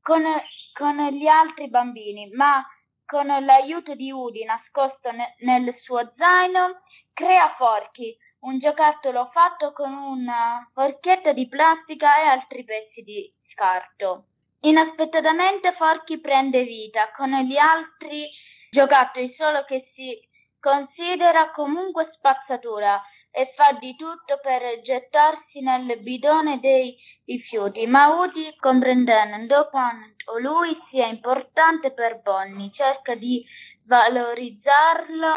con, 0.00 0.24
con 0.72 0.96
gli 1.10 1.28
altri 1.28 1.68
bambini, 1.68 2.30
ma 2.32 2.66
con 3.10 3.26
l'aiuto 3.26 3.96
di 3.96 4.12
Woody 4.12 4.44
nascosto 4.44 5.10
ne- 5.10 5.34
nel 5.40 5.74
suo 5.74 6.10
zaino, 6.12 6.82
crea 7.12 7.48
Forky, 7.48 8.16
un 8.42 8.60
giocattolo 8.60 9.26
fatto 9.26 9.72
con 9.72 9.92
una 9.92 10.70
forchetta 10.72 11.32
di 11.32 11.48
plastica 11.48 12.22
e 12.22 12.26
altri 12.28 12.62
pezzi 12.62 13.02
di 13.02 13.34
scarto. 13.36 14.26
Inaspettatamente 14.60 15.72
Forky 15.72 16.20
prende 16.20 16.62
vita 16.62 17.10
con 17.10 17.30
gli 17.30 17.56
altri 17.56 18.30
giocattoli, 18.70 19.28
solo 19.28 19.64
che 19.64 19.80
si 19.80 20.16
considera 20.60 21.50
comunque 21.50 22.04
spazzatura 22.04 23.02
e 23.32 23.46
fa 23.46 23.72
di 23.78 23.94
tutto 23.96 24.38
per 24.42 24.80
gettarsi 24.80 25.60
nel 25.60 26.00
bidone 26.00 26.58
dei 26.58 26.96
rifiuti, 27.24 27.86
ma 27.86 28.08
Woody, 28.08 28.56
comprendendo 28.56 29.66
quanto 29.66 30.38
lui 30.38 30.74
sia 30.74 31.06
importante 31.06 31.92
per 31.92 32.20
Bonnie, 32.20 32.70
cerca 32.70 33.14
di 33.14 33.44
valorizzarlo 33.84 35.32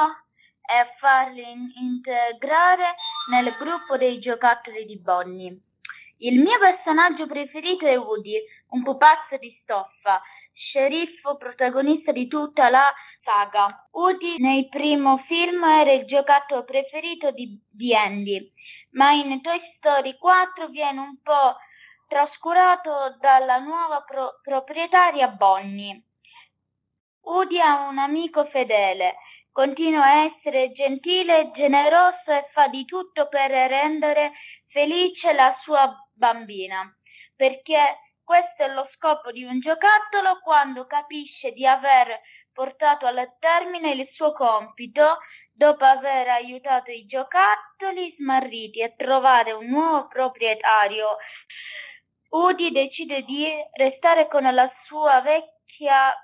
e 0.66 0.94
farlo 0.98 1.42
in- 1.42 1.72
integrare 1.76 2.96
nel 3.30 3.54
gruppo 3.60 3.98
dei 3.98 4.20
giocattoli 4.20 4.86
di 4.86 4.98
Bonnie. 4.98 5.60
Il 6.18 6.40
mio 6.40 6.58
personaggio 6.58 7.28
preferito 7.28 7.86
è 7.86 7.98
Woody, 7.98 8.42
un 8.70 8.82
pupazzo 8.82 9.38
di 9.38 9.50
stoffa, 9.50 10.22
sceriffo 10.54 11.36
protagonista 11.36 12.12
di 12.12 12.28
tutta 12.28 12.70
la 12.70 12.94
saga. 13.18 13.90
Woody 13.92 14.38
nei 14.38 14.70
primi 14.70 15.18
film 15.18 15.64
era 15.64 15.92
il 15.92 16.06
giocattolo 16.06 16.64
preferito 16.64 17.32
di, 17.32 17.60
di 17.68 17.96
Andy, 17.96 18.54
ma 18.92 19.12
in 19.12 19.42
Toy 19.42 19.60
Story 19.60 20.18
4 20.18 20.68
viene 20.70 21.00
un 21.00 21.20
po' 21.22 21.58
trascurato 22.08 23.18
dalla 23.20 23.58
nuova 23.58 24.04
pro- 24.04 24.40
proprietaria 24.42 25.30
Bonnie. 25.30 26.04
Woody 27.22 27.60
ha 27.60 27.88
un 27.88 27.98
amico 27.98 28.46
fedele, 28.46 29.16
continua 29.52 30.04
a 30.04 30.24
essere 30.24 30.72
gentile 30.72 31.52
generoso 31.52 32.34
e 32.34 32.46
fa 32.50 32.68
di 32.68 32.86
tutto 32.86 33.28
per 33.30 33.50
rendere 33.50 34.34
felice 34.68 35.34
la 35.34 35.52
sua 35.52 35.96
bambina, 36.12 36.84
perché 37.36 38.03
questo 38.24 38.64
è 38.64 38.68
lo 38.70 38.84
scopo 38.84 39.32
di 39.32 39.44
un 39.44 39.60
giocattolo 39.60 40.40
quando 40.42 40.86
capisce 40.86 41.52
di 41.52 41.66
aver 41.68 42.22
portato 42.54 43.06
al 43.06 43.36
termine 43.40 43.92
il 43.92 44.06
suo 44.06 44.32
compito 44.32 45.20
dopo 45.52 45.84
aver 45.84 46.30
aiutato 46.30 46.92
i 46.92 47.06
giocattoli 47.06 48.10
smarriti 48.10 48.82
a 48.82 48.94
trovare 48.96 49.52
un 49.52 49.68
nuovo 49.68 50.08
proprietario. 50.08 51.18
Woody 52.30 52.72
decide 52.72 53.24
di 53.24 53.48
restare 53.74 54.28
con 54.28 54.44
la 54.44 54.68
sua 54.68 55.22
vecchia 55.22 56.16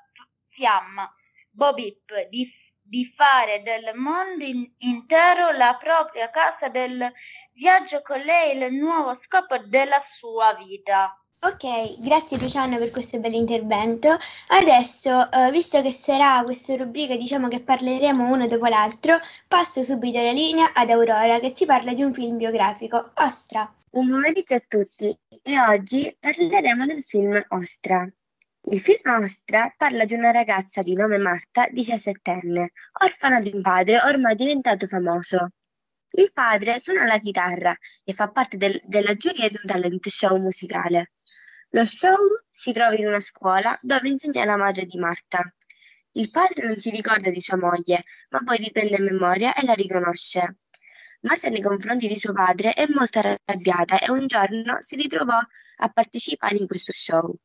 fiamma, 0.48 1.12
Bobip, 1.52 2.28
di, 2.30 2.50
di 2.82 3.06
fare 3.06 3.62
del 3.62 3.92
mondo 3.96 4.44
in- 4.44 4.74
intero 4.80 5.52
la 5.52 5.76
propria 5.78 6.30
casa 6.30 6.70
del 6.70 7.12
viaggio 7.54 8.02
con 8.02 8.20
lei 8.20 8.58
il 8.58 8.74
nuovo 8.74 9.14
scopo 9.14 9.58
della 9.58 10.00
sua 10.00 10.54
vita. 10.56 11.14
Ok, 11.42 12.02
grazie 12.02 12.38
Luciano 12.38 12.78
per 12.78 12.92
questo 12.92 13.18
bel 13.18 13.34
intervento. 13.34 14.18
Adesso, 14.48 15.32
eh, 15.32 15.52
visto 15.52 15.82
che 15.82 15.90
sarà 15.90 16.44
questa 16.44 16.76
rubrica, 16.76 17.16
diciamo 17.16 17.48
che 17.48 17.62
parleremo 17.62 18.30
uno 18.30 18.46
dopo 18.48 18.66
l'altro, 18.66 19.18
passo 19.48 19.82
subito 19.82 20.22
la 20.22 20.34
linea 20.34 20.74
ad 20.74 20.90
Aurora 20.90 21.40
che 21.40 21.54
ci 21.54 21.66
parla 21.66 21.94
di 21.94 22.04
un 22.04 22.14
film 22.14 22.36
biografico, 22.36 23.12
Ostra. 23.16 23.74
Buon 23.90 24.10
pomeriggio 24.10 24.56
a 24.56 24.62
tutti 24.68 25.18
e 25.42 25.60
oggi 25.62 26.14
parleremo 26.20 26.86
del 26.86 27.02
film 27.02 27.42
Ostra. 27.48 28.06
Il 28.64 28.78
film 28.78 29.10
Ostra 29.22 29.74
parla 29.78 30.04
di 30.04 30.16
una 30.16 30.32
ragazza 30.32 30.82
di 30.82 30.94
nome 30.94 31.18
Marta, 31.20 31.70
17enne, 31.72 32.68
orfana 33.02 33.40
di 33.40 33.52
un 33.54 33.62
padre 33.62 34.02
ormai 34.04 34.36
diventato 34.36 34.88
famoso. 34.88 35.52
Il 36.12 36.32
padre 36.34 36.80
suona 36.80 37.06
la 37.06 37.18
chitarra 37.18 37.74
e 38.04 38.14
fa 38.14 38.30
parte 38.30 38.58
del- 38.58 38.82
della 38.84 39.14
giuria 39.16 39.48
di 39.48 39.58
un 39.62 39.70
talent 39.70 40.06
show 40.10 40.36
musicale. 40.38 41.12
Lo 41.74 41.86
show 41.86 42.18
si 42.50 42.72
trova 42.74 42.96
in 42.96 43.06
una 43.06 43.20
scuola 43.20 43.78
dove 43.84 44.10
insegna 44.10 44.44
la 44.44 44.58
madre 44.58 44.86
di 44.86 44.98
Marta. 44.98 45.54
Il 46.14 46.32
padre 46.32 46.66
non 46.66 46.78
si 46.78 46.90
ricorda 46.90 47.30
di 47.30 47.40
sua 47.40 47.58
moglie, 47.58 48.04
ma 48.30 48.40
poi 48.44 48.58
riprende 48.58 49.00
memoria 49.00 49.54
e 49.54 49.64
la 49.66 49.74
riconosce. 49.74 50.58
Marta 51.22 51.50
nei 51.50 51.62
confronti 51.62 52.08
di 52.08 52.18
suo 52.18 52.34
padre 52.34 52.74
è 52.74 52.88
molto 52.90 53.20
arrabbiata 53.20 54.00
e 54.00 54.10
un 54.10 54.26
giorno 54.26 54.78
si 54.80 54.96
ritrovò 54.96 55.38
a 55.38 55.90
partecipare 55.90 56.58
in 56.58 56.66
questo 56.66 56.92
show. 56.92 57.36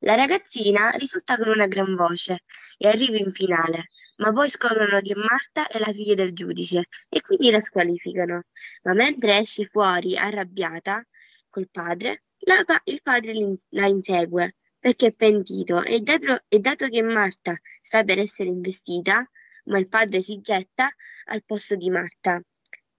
La 0.00 0.16
ragazzina 0.16 0.90
risulta 0.90 1.38
con 1.38 1.48
una 1.48 1.66
gran 1.66 1.94
voce 1.94 2.42
e 2.76 2.88
arriva 2.88 3.16
in 3.16 3.30
finale, 3.30 3.86
ma 4.16 4.32
poi 4.32 4.50
scoprono 4.50 5.00
che 5.00 5.14
Marta 5.14 5.66
è 5.68 5.78
la 5.78 5.92
figlia 5.92 6.14
del 6.14 6.34
giudice 6.34 6.88
e 7.08 7.22
quindi 7.22 7.50
la 7.50 7.62
squalificano. 7.62 8.42
Ma 8.82 8.92
mentre 8.92 9.38
esce 9.38 9.64
fuori 9.64 10.14
arrabbiata 10.14 11.02
col 11.48 11.70
padre, 11.70 12.24
la 12.44 12.64
il 12.84 13.00
padre 13.02 13.32
la 13.70 13.86
insegue 13.86 14.56
perché 14.78 15.06
è 15.06 15.12
pentito 15.12 15.82
e 15.84 16.00
dato, 16.00 16.42
e 16.48 16.58
dato 16.58 16.88
che 16.88 17.02
Marta 17.02 17.56
sta 17.62 18.02
per 18.02 18.18
essere 18.18 18.48
investita, 18.48 19.24
ma 19.66 19.78
il 19.78 19.88
padre 19.88 20.20
si 20.22 20.40
getta 20.40 20.88
al 21.26 21.44
posto 21.44 21.76
di 21.76 21.88
Marta. 21.88 22.42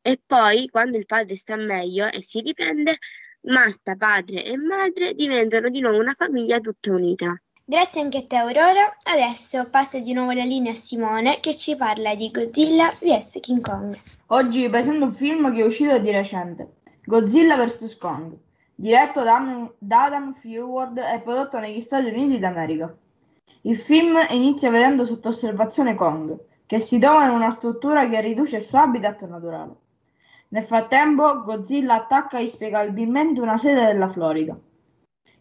E 0.02 0.22
poi, 0.26 0.70
quando 0.70 0.98
il 0.98 1.06
padre 1.06 1.36
sta 1.36 1.58
meglio 1.58 2.10
e 2.10 2.22
si 2.22 2.40
riprende, 2.40 2.98
Marta, 3.42 3.96
padre 3.96 4.46
e 4.46 4.56
madre 4.56 5.14
diventano 5.14 5.70
di 5.70 5.82
nuovo 5.82 6.00
una 6.00 6.14
famiglia 6.14 6.60
tutta 6.60 6.94
unita. 6.94 7.36
Grazie 7.66 8.02
anche 8.02 8.20
a 8.20 8.24
te 8.24 8.38
Aurora. 8.38 8.98
Adesso 9.04 9.70
passo 9.70 10.00
di 10.00 10.14
nuovo 10.14 10.32
la 10.32 10.46
linea 10.46 10.72
a 10.72 10.76
Simone 10.76 11.42
che 11.42 11.56
ci 11.56 11.76
parla 11.76 12.16
di 12.16 12.32
Godzilla 12.32 12.98
vs 12.98 13.40
King 13.42 13.62
Kong. 13.62 13.94
Oggi 14.28 14.62
vi 14.62 14.70
presento 14.70 15.04
un 15.04 15.14
film 15.14 15.54
che 15.54 15.62
è 15.62 15.66
uscito 15.66 15.98
di 16.00 16.12
recente, 16.12 16.76
Godzilla 17.04 17.58
vs. 17.58 17.98
Kong, 17.98 18.38
diretto 18.76 19.24
da 19.24 19.70
da 19.78 20.04
Adam 20.04 20.34
Furward 20.34 20.98
e 20.98 21.20
prodotto 21.20 21.60
negli 21.60 21.80
Stati 21.80 22.08
Uniti 22.08 22.40
d'America. 22.40 22.96
Il 23.62 23.78
film 23.78 24.18
inizia 24.30 24.70
vedendo 24.70 25.06
sotto 25.06 25.30
osservazione 25.30 25.96
Kong, 25.96 26.38
che 26.66 26.80
si 26.80 26.98
trova 27.00 27.26
in 27.26 27.32
una 27.32 27.52
struttura 27.52 28.08
che 28.08 28.20
riduce 28.20 28.58
il 28.58 28.62
suo 28.64 28.80
habitat 28.80 29.28
naturale. 29.28 29.76
Nel 30.50 30.64
frattempo, 30.64 31.42
Godzilla 31.42 31.96
attacca 31.96 32.40
inspiegabilmente 32.40 33.42
una 33.42 33.58
sede 33.58 33.86
della 33.86 34.10
Florida. 34.10 34.58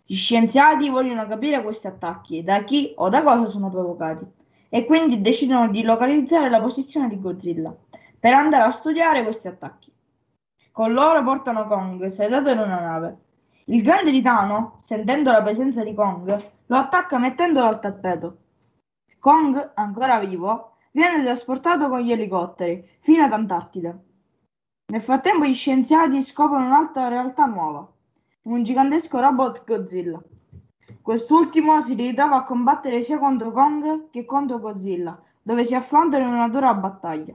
Gli 0.04 0.14
scienziati 0.14 0.88
vogliono 0.88 1.26
capire 1.26 1.62
questi 1.62 1.86
attacchi, 1.86 2.42
da 2.42 2.64
chi 2.64 2.92
o 2.96 3.08
da 3.08 3.22
cosa 3.22 3.46
sono 3.46 3.70
provocati, 3.70 4.24
e 4.68 4.84
quindi 4.84 5.20
decidono 5.20 5.68
di 5.68 5.82
localizzare 5.82 6.48
la 6.48 6.60
posizione 6.60 7.08
di 7.08 7.20
Godzilla 7.20 7.74
per 8.18 8.34
andare 8.34 8.64
a 8.64 8.70
studiare 8.70 9.22
questi 9.22 9.48
attacchi. 9.48 9.92
Con 10.70 10.92
loro 10.92 11.22
portano 11.22 11.66
Kong 11.66 12.06
sedato 12.06 12.48
in 12.50 12.58
una 12.58 12.80
nave. 12.80 13.16
Il 13.66 13.82
grande 13.82 14.10
titano, 14.10 14.78
sentendo 14.82 15.30
la 15.30 15.42
presenza 15.42 15.84
di 15.84 15.94
Kong, 15.94 16.50
lo 16.66 16.76
attacca 16.76 17.18
mettendolo 17.18 17.66
al 17.66 17.78
tappeto. 17.78 18.36
Kong, 19.20 19.72
ancora 19.74 20.18
vivo, 20.18 20.78
viene 20.90 21.22
trasportato 21.22 21.88
con 21.88 22.00
gli 22.00 22.10
elicotteri 22.10 22.84
fino 23.00 23.22
ad 23.22 23.32
Antartide. 23.32 24.04
Nel 24.92 25.00
frattempo 25.00 25.44
gli 25.44 25.54
scienziati 25.54 26.20
scoprono 26.22 26.66
un'altra 26.66 27.06
realtà 27.06 27.46
nuova. 27.46 27.88
un 28.42 28.64
gigantesco 28.64 29.20
robot 29.20 29.64
Godzilla. 29.64 30.20
Quest'ultimo 31.00 31.80
si 31.80 31.94
ritrova 31.94 32.38
a 32.38 32.42
combattere 32.42 33.02
sia 33.02 33.18
contro 33.18 33.52
Kong 33.52 34.10
che 34.10 34.24
contro 34.24 34.58
Godzilla, 34.58 35.16
dove 35.40 35.64
si 35.64 35.76
affrontano 35.76 36.26
in 36.26 36.32
una 36.32 36.48
dura 36.48 36.74
battaglia. 36.74 37.34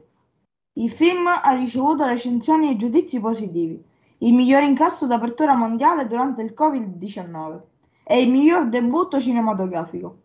Il 0.74 0.92
film 0.92 1.28
ha 1.28 1.52
ricevuto 1.52 2.06
recensioni 2.06 2.70
e 2.70 2.76
giudizi 2.76 3.20
positivi, 3.22 3.82
il 4.20 4.34
miglior 4.34 4.64
incasso 4.64 5.06
d'apertura 5.06 5.56
mondiale 5.56 6.08
durante 6.08 6.42
il 6.42 6.54
Covid-19 6.58 7.60
e 8.04 8.22
il 8.22 8.32
miglior 8.32 8.68
debutto 8.68 9.20
cinematografico. 9.20 10.18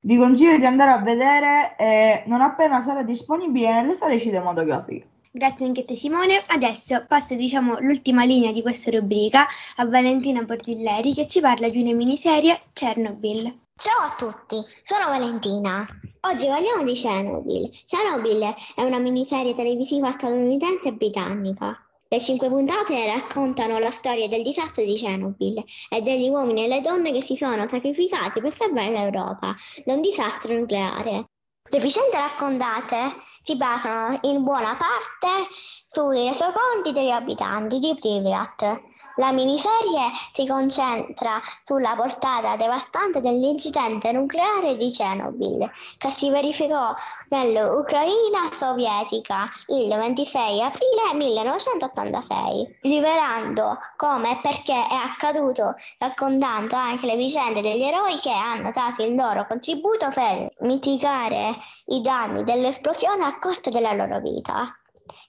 Vi 0.00 0.16
consiglio 0.16 0.56
di 0.56 0.64
andare 0.64 0.90
a 0.92 0.98
vedere 0.98 1.76
eh, 1.76 2.22
non 2.26 2.40
appena 2.40 2.80
sarà 2.80 3.02
disponibile 3.02 3.72
nelle 3.72 3.94
sale 3.94 4.18
cinematografiche. 4.18 5.06
Grazie 5.30 5.66
anche 5.66 5.82
a 5.82 5.84
te 5.84 5.94
Simone. 5.94 6.42
Adesso 6.46 7.04
passo 7.06 7.34
diciamo 7.34 7.78
l'ultima 7.80 8.24
linea 8.24 8.52
di 8.52 8.62
questa 8.62 8.90
rubrica 8.90 9.46
a 9.76 9.84
Valentina 9.86 10.44
Portilleri 10.44 11.12
che 11.12 11.26
ci 11.26 11.40
parla 11.40 11.68
di 11.68 11.82
una 11.82 11.94
miniserie 11.94 12.60
Chernobyl. 12.72 13.66
Ciao 13.76 14.06
a 14.06 14.14
tutti, 14.16 14.56
sono 14.84 15.06
Valentina. 15.08 15.86
Oggi 16.22 16.46
parliamo 16.46 16.82
di 16.82 16.94
Chernobyl. 16.94 17.70
Chernobyl 17.86 18.54
è 18.74 18.82
una 18.82 18.98
miniserie 18.98 19.54
televisiva 19.54 20.10
statunitense 20.10 20.88
e 20.88 20.92
britannica. 20.94 21.87
Le 22.10 22.20
cinque 22.20 22.48
puntate 22.48 23.04
raccontano 23.12 23.78
la 23.78 23.90
storia 23.90 24.28
del 24.28 24.42
disastro 24.42 24.82
di 24.82 24.94
Chernobyl 24.94 25.62
e 25.90 26.00
degli 26.00 26.30
uomini 26.30 26.64
e 26.64 26.68
le 26.68 26.80
donne 26.80 27.12
che 27.12 27.22
si 27.22 27.36
sono 27.36 27.68
sacrificati 27.68 28.40
per 28.40 28.54
salvare 28.54 28.90
l'Europa 28.90 29.54
da 29.84 29.92
un 29.92 30.00
disastro 30.00 30.54
nucleare. 30.58 31.26
Le 31.70 31.80
vicende 31.80 32.16
raccontate 32.16 33.14
si 33.42 33.56
basano 33.56 34.18
in 34.22 34.42
buona 34.42 34.76
parte 34.76 35.48
sui 35.90 36.28
resoconti 36.28 36.92
degli 36.92 37.10
abitanti 37.10 37.78
di 37.78 37.96
Pripyat. 37.98 38.80
La 39.16 39.32
miniserie 39.32 40.10
si 40.32 40.46
concentra 40.46 41.40
sulla 41.64 41.94
portata 41.96 42.56
devastante 42.56 43.20
dell'incidente 43.20 44.12
nucleare 44.12 44.76
di 44.76 44.90
Chernobyl 44.90 45.70
che 45.96 46.10
si 46.10 46.30
verificò 46.30 46.94
nell'Ucraina 47.28 48.50
sovietica 48.56 49.48
il 49.68 49.88
26 49.88 50.62
aprile 50.62 51.14
1986, 51.14 52.78
rivelando 52.82 53.78
come 53.96 54.32
e 54.32 54.38
perché 54.42 54.74
è 54.74 54.94
accaduto, 54.94 55.74
raccontando 55.98 56.76
anche 56.76 57.06
le 57.06 57.16
vicende 57.16 57.60
degli 57.60 57.82
eroi 57.82 58.18
che 58.18 58.30
hanno 58.30 58.70
dato 58.72 59.02
il 59.02 59.14
loro 59.14 59.46
contributo 59.46 60.08
per 60.10 60.52
mitigare 60.60 61.57
i 61.86 62.00
danni 62.00 62.44
dell'esplosione 62.44 63.24
a 63.24 63.38
costo 63.38 63.70
della 63.70 63.92
loro 63.92 64.20
vita. 64.20 64.76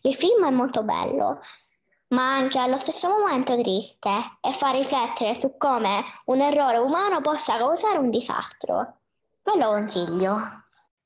Il 0.02 0.16
film 0.16 0.46
è 0.46 0.52
molto 0.52 0.84
bello, 0.84 1.40
ma 2.10 2.36
anche 2.36 2.58
allo 2.58 2.78
stesso 2.78 3.08
momento 3.10 3.60
triste 3.62 4.10
e 4.42 4.52
fa 4.52 4.72
riflettere 4.72 5.40
su 5.40 5.56
come 5.58 6.02
un 6.26 6.42
errore 6.42 6.78
umano 6.78 7.22
possa 7.22 7.58
causare 7.58 7.98
un 7.98 8.10
disastro. 8.10 9.00
Ve 9.44 9.58
lo 9.58 9.70
consiglio. 9.70 10.38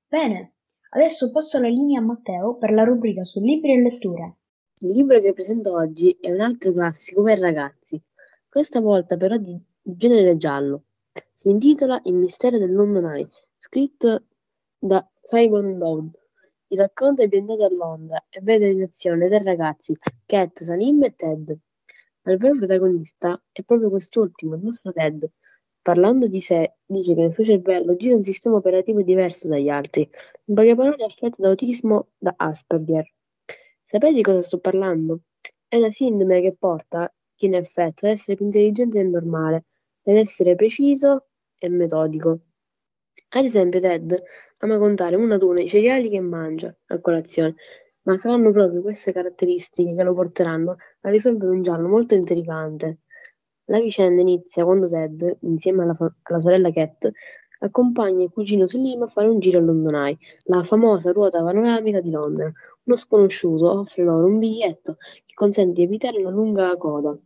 Bene, 0.07 0.53
adesso 0.91 1.32
passo 1.32 1.59
la 1.59 1.67
linea 1.67 1.99
a 1.99 2.03
Matteo 2.03 2.55
per 2.55 2.71
la 2.71 2.84
rubrica 2.84 3.24
su 3.24 3.39
libri 3.39 3.74
e 3.74 3.82
letture. 3.82 4.38
Il 4.80 4.91
libro 4.93 5.21
che 5.21 5.34
presento 5.34 5.74
oggi 5.74 6.17
è 6.19 6.32
un 6.32 6.41
altro 6.41 6.74
classico 6.74 7.24
per 7.24 7.39
ragazzi, 7.39 8.01
questa 8.49 8.82
volta 8.82 9.17
però 9.17 9.38
di 9.38 9.59
genere 9.82 10.38
giallo. 10.38 10.84
Si 11.34 11.49
intitola 11.49 11.99
Il 12.03 12.15
mistero 12.15 12.57
del 12.57 12.74
London 12.74 13.05
Eye, 13.05 13.30
scritto 13.57 14.24
da 14.78 15.05
Simon 15.26 15.78
Dowd. 15.78 16.19
Il 16.67 16.80
racconto 16.80 17.21
è 17.21 17.24
ambientato 17.24 17.63
a 17.63 17.69
Londra 17.69 18.26
e 18.30 18.41
vede 18.41 18.67
in 18.67 18.82
azione 18.82 19.30
tre 19.30 19.41
ragazzi, 19.41 19.95
Cat, 20.26 20.61
Salim 20.63 21.01
e 21.03 21.15
Ted. 21.15 21.57
Ma 22.24 22.34
il 22.34 22.38
vero 22.38 22.57
protagonista 22.57 23.41
è 23.53 23.63
proprio 23.63 23.89
quest'ultimo, 23.89 24.55
il 24.55 24.63
nostro 24.63 24.91
Ted. 24.91 25.26
Parlando 25.82 26.28
di 26.28 26.41
sé, 26.41 26.76
dice 26.86 27.13
che 27.15 27.21
nel 27.21 27.34
suo 27.34 27.45
cervello 27.45 27.95
gira 27.95 28.15
un 28.15 28.21
sistema 28.21 28.57
operativo 28.57 29.01
diverso 29.01 29.47
dagli 29.47 29.69
altri, 29.69 30.09
in 30.45 30.55
poche 30.55 30.76
parole 30.76 30.97
è 30.97 31.05
affetto 31.05 31.41
da 31.41 31.47
autismo 31.49 32.09
da 32.17 32.34
Asperger. 32.36 33.09
Sapete 33.82 34.13
di 34.13 34.24
cosa 34.24 34.41
sto 34.41 34.59
parlando? 34.59 35.21
È 35.65 35.78
una 35.78 35.89
sindrome 35.89 36.41
che 36.41 36.57
porta 36.57 37.09
chi 37.34 37.47
ne 37.47 37.57
è 37.57 37.59
affetto 37.61 38.05
ad 38.05 38.11
essere 38.11 38.36
più 38.36 38.45
intelligente 38.45 38.97
del 38.97 39.07
normale, 39.07 39.65
ad 40.03 40.15
essere 40.15 40.55
preciso 40.55 41.28
e 41.57 41.69
metodico. 41.69 42.39
Ad 43.36 43.45
esempio 43.45 43.79
Ted 43.79 44.21
ama 44.59 44.77
contare 44.77 45.15
uno 45.15 45.34
ad 45.34 45.41
uno 45.41 45.59
i 45.59 45.67
cereali 45.67 46.09
che 46.09 46.19
mangia 46.19 46.75
a 46.88 46.99
colazione, 46.99 47.55
ma 48.03 48.15
saranno 48.15 48.51
proprio 48.51 48.81
queste 48.81 49.11
caratteristiche 49.11 49.95
che 49.95 50.03
lo 50.03 50.13
porteranno 50.13 50.77
a 51.01 51.09
risolvere 51.09 51.51
un 51.51 51.63
giallo 51.63 51.88
molto 51.88 52.13
intrigante. 52.13 52.99
La 53.65 53.79
vicenda 53.79 54.21
inizia 54.21 54.63
quando 54.63 54.88
Ted, 54.88 55.38
insieme 55.41 55.84
alla, 55.84 55.93
fa- 55.93 56.13
alla 56.21 56.41
sorella 56.41 56.71
Cat, 56.71 57.11
accompagna 57.59 58.23
il 58.23 58.29
cugino 58.29 58.67
Slim 58.67 59.01
a 59.01 59.07
fare 59.07 59.27
un 59.27 59.39
giro 59.39 59.57
a 59.57 59.61
London 59.61 59.95
Eye, 59.95 60.17
la 60.43 60.61
famosa 60.63 61.11
ruota 61.11 61.41
panoramica 61.43 62.01
di 62.01 62.11
Londra. 62.11 62.51
Uno 62.84 62.97
sconosciuto 62.97 63.79
offre 63.79 64.03
loro 64.03 64.27
un 64.27 64.38
biglietto 64.38 64.97
che 65.25 65.34
consente 65.34 65.73
di 65.73 65.84
evitare 65.84 66.19
una 66.19 66.29
lunga 66.29 66.75
coda. 66.77 67.17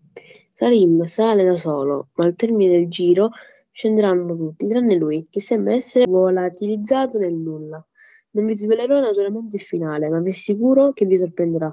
Salim 0.51 1.01
sale 1.03 1.43
da 1.43 1.55
solo, 1.55 2.09
ma 2.15 2.25
al 2.25 2.35
termine 2.35 2.71
del 2.71 2.87
giro 2.87 3.31
scenderanno 3.77 4.35
tutti, 4.35 4.67
tranne 4.67 4.95
lui, 4.95 5.27
che 5.29 5.39
sembra 5.39 5.73
essere 5.73 6.05
volatilizzato 6.07 7.19
nel 7.19 7.35
nulla. 7.35 7.85
Non 8.31 8.45
vi 8.47 8.55
svelerò 8.55 8.99
naturalmente 8.99 9.57
il 9.57 9.61
finale, 9.61 10.09
ma 10.09 10.19
vi 10.19 10.29
assicuro 10.29 10.93
che 10.93 11.05
vi 11.05 11.15
sorprenderà. 11.15 11.71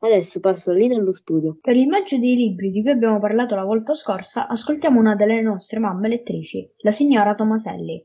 Adesso 0.00 0.40
passo 0.40 0.72
la 0.72 0.76
linea 0.76 0.98
allo 0.98 1.14
studio. 1.14 1.56
Per 1.58 1.74
il 1.74 1.88
maggio 1.88 2.18
dei 2.18 2.36
libri 2.36 2.70
di 2.70 2.82
cui 2.82 2.90
abbiamo 2.90 3.18
parlato 3.18 3.54
la 3.54 3.64
volta 3.64 3.94
scorsa, 3.94 4.48
ascoltiamo 4.48 5.00
una 5.00 5.14
delle 5.14 5.40
nostre 5.40 5.78
mamme 5.78 6.08
lettrici, 6.08 6.70
la 6.82 6.92
signora 6.92 7.34
Tomaselli. 7.34 8.02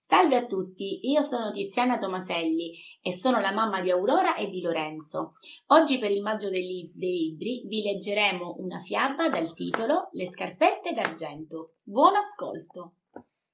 Salve 0.00 0.36
a 0.36 0.46
tutti, 0.46 1.00
io 1.02 1.20
sono 1.20 1.50
Tiziana 1.50 1.98
Tomaselli 1.98 2.72
e 3.06 3.12
sono 3.12 3.38
la 3.38 3.52
mamma 3.52 3.82
di 3.82 3.90
Aurora 3.90 4.34
e 4.34 4.48
di 4.48 4.62
Lorenzo. 4.62 5.34
Oggi 5.66 5.98
per 5.98 6.10
il 6.10 6.22
maggio 6.22 6.48
dei, 6.48 6.62
li- 6.62 6.92
dei 6.94 7.18
libri 7.18 7.62
vi 7.66 7.82
leggeremo 7.82 8.54
una 8.60 8.80
fiaba 8.80 9.28
dal 9.28 9.52
titolo 9.52 10.08
Le 10.12 10.32
scarpette 10.32 10.94
d'argento. 10.94 11.74
Buon 11.82 12.16
ascolto! 12.16 12.94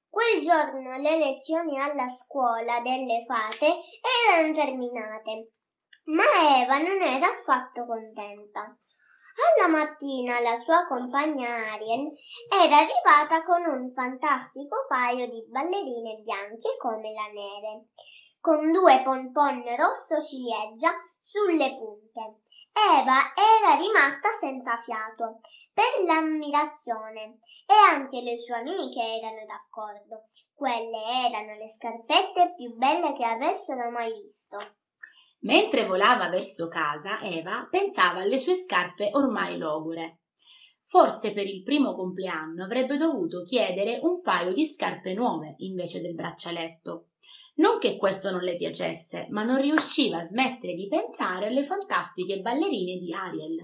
Quel 0.07 0.41
giorno 0.41 0.95
le 0.97 1.17
lezioni 1.17 1.77
alla 1.77 2.07
scuola 2.07 2.79
delle 2.79 3.25
fate 3.27 3.75
erano 4.29 4.53
terminate, 4.53 5.51
ma 6.05 6.61
Eva 6.61 6.77
non 6.77 7.01
era 7.01 7.27
affatto 7.27 7.85
contenta. 7.85 8.77
Alla 9.59 9.67
mattina 9.67 10.39
la 10.39 10.55
sua 10.63 10.85
compagna 10.87 11.73
Ariel 11.73 12.09
era 12.49 12.77
arrivata 12.77 13.43
con 13.43 13.63
un 13.65 13.91
fantastico 13.93 14.85
paio 14.87 15.27
di 15.27 15.43
ballerine 15.49 16.21
bianche 16.23 16.77
come 16.77 17.11
la 17.11 17.27
neve, 17.33 17.87
con 18.41 18.71
due 18.71 19.03
pompon 19.03 19.63
rosso 19.77 20.19
ciliegia 20.19 20.91
sulle 21.21 21.77
punte. 21.77 22.41
Eva 22.73 23.19
era 23.37 23.77
rimasta 23.77 24.29
senza 24.39 24.81
fiato 24.81 25.41
per 25.71 26.03
l'ammirazione 26.03 27.37
e 27.67 27.73
anche 27.91 28.21
le 28.21 28.41
sue 28.41 28.55
amiche 28.55 28.99
erano 28.99 29.45
d'accordo. 29.45 30.25
Quelle 30.55 31.29
erano 31.29 31.55
le 31.55 31.69
scarpette 31.69 32.55
più 32.55 32.75
belle 32.75 33.13
che 33.13 33.25
avessero 33.25 33.91
mai 33.91 34.11
visto. 34.19 34.57
Mentre 35.41 35.85
volava 35.85 36.29
verso 36.29 36.67
casa, 36.67 37.21
Eva 37.21 37.67
pensava 37.69 38.21
alle 38.21 38.39
sue 38.39 38.55
scarpe 38.55 39.09
ormai 39.13 39.57
logore. 39.57 40.21
Forse 40.85 41.31
per 41.31 41.45
il 41.45 41.61
primo 41.61 41.93
compleanno 41.93 42.63
avrebbe 42.63 42.97
dovuto 42.97 43.43
chiedere 43.43 43.99
un 44.01 44.21
paio 44.21 44.51
di 44.51 44.65
scarpe 44.65 45.13
nuove 45.13 45.53
invece 45.59 46.01
del 46.01 46.15
braccialetto. 46.15 47.10
Non 47.55 47.79
che 47.79 47.97
questo 47.97 48.31
non 48.31 48.41
le 48.41 48.55
piacesse, 48.55 49.27
ma 49.29 49.43
non 49.43 49.59
riusciva 49.59 50.17
a 50.17 50.23
smettere 50.23 50.73
di 50.73 50.87
pensare 50.87 51.47
alle 51.47 51.65
fantastiche 51.65 52.39
ballerine 52.39 52.97
di 52.97 53.13
Ariel. 53.13 53.57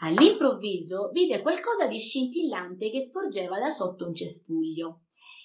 All'improvviso 0.00 1.10
vide 1.12 1.40
qualcosa 1.42 1.86
di 1.86 1.98
scintillante 1.98 2.90
che 2.90 3.00
sporgeva 3.00 3.60
da 3.60 3.70
sotto 3.70 4.04
un 4.04 4.14
cespuglio. 4.14 5.02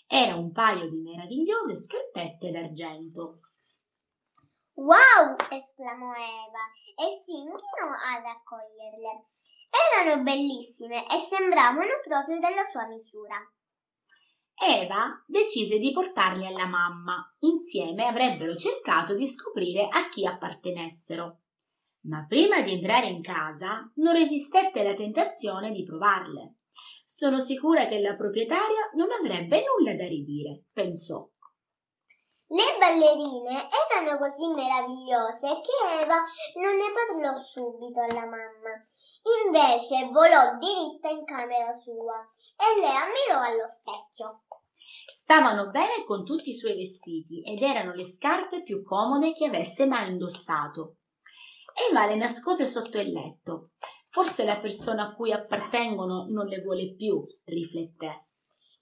Era 0.07 0.35
un 0.35 0.51
paio 0.51 0.89
di 0.89 0.97
meravigliose 0.97 1.75
scarpette 1.75 2.49
d'argento. 2.49 3.39
Wow! 4.73 5.35
esclamò 5.51 6.11
Eva 6.13 6.63
e 6.95 7.21
si 7.23 7.37
inchinò 7.37 7.91
a 7.91 8.21
raccoglierle. 8.21 9.25
Erano 9.93 10.23
bellissime 10.23 11.05
e 11.05 11.19
sembravano 11.29 11.99
proprio 12.07 12.39
della 12.39 12.63
sua 12.71 12.87
misura. 12.87 13.37
Eva 14.59 15.23
decise 15.27 15.77
di 15.77 15.91
portarli 15.91 16.47
alla 16.47 16.65
mamma. 16.65 17.23
Insieme 17.41 18.07
avrebbero 18.07 18.55
cercato 18.55 19.13
di 19.13 19.27
scoprire 19.27 19.87
a 19.87 20.09
chi 20.09 20.25
appartenessero. 20.25 21.41
Ma 22.07 22.25
prima 22.27 22.61
di 22.61 22.71
entrare 22.71 23.07
in 23.07 23.21
casa 23.21 23.91
non 23.97 24.13
resistette 24.13 24.79
alla 24.79 24.95
tentazione 24.95 25.71
di 25.71 25.83
provarle. 25.83 26.55
Sono 27.05 27.39
sicura 27.39 27.87
che 27.87 27.99
la 27.99 28.15
proprietaria 28.15 28.89
non 28.95 29.09
avrebbe 29.11 29.63
nulla 29.63 29.95
da 29.95 30.07
ridire, 30.07 30.63
pensò. 30.73 31.29
Le 32.49 32.77
ballerine 32.79 33.67
erano 33.91 34.17
così 34.17 34.47
meravigliose 34.47 35.59
che 35.59 36.01
Eva 36.01 36.23
non 36.55 36.77
ne 36.77 36.93
parlò 36.95 37.43
subito 37.43 37.99
alla 37.99 38.25
mamma. 38.25 38.81
Invece 39.43 40.07
volò 40.11 40.55
diritta 40.57 41.09
in 41.09 41.25
camera 41.25 41.77
sua 41.83 42.25
e 42.55 42.79
le 42.79 42.87
ammirò 42.87 43.41
allo 43.41 43.69
specchio. 43.69 44.43
Stavano 45.13 45.71
bene 45.71 46.05
con 46.05 46.23
tutti 46.23 46.51
i 46.51 46.55
suoi 46.55 46.77
vestiti 46.77 47.43
ed 47.43 47.61
erano 47.61 47.93
le 47.93 48.05
scarpe 48.05 48.63
più 48.63 48.81
comode 48.81 49.33
che 49.33 49.47
avesse 49.47 49.85
mai 49.85 50.07
indossato. 50.07 50.99
Eva 51.89 52.05
le 52.05 52.15
nascose 52.15 52.65
sotto 52.65 52.97
il 52.97 53.11
letto. 53.11 53.71
Forse 54.07 54.45
la 54.45 54.57
persona 54.57 55.09
a 55.09 55.13
cui 55.15 55.33
appartengono 55.33 56.27
non 56.29 56.45
le 56.45 56.61
vuole 56.61 56.95
più, 56.95 57.27
rifletté. 57.43 58.26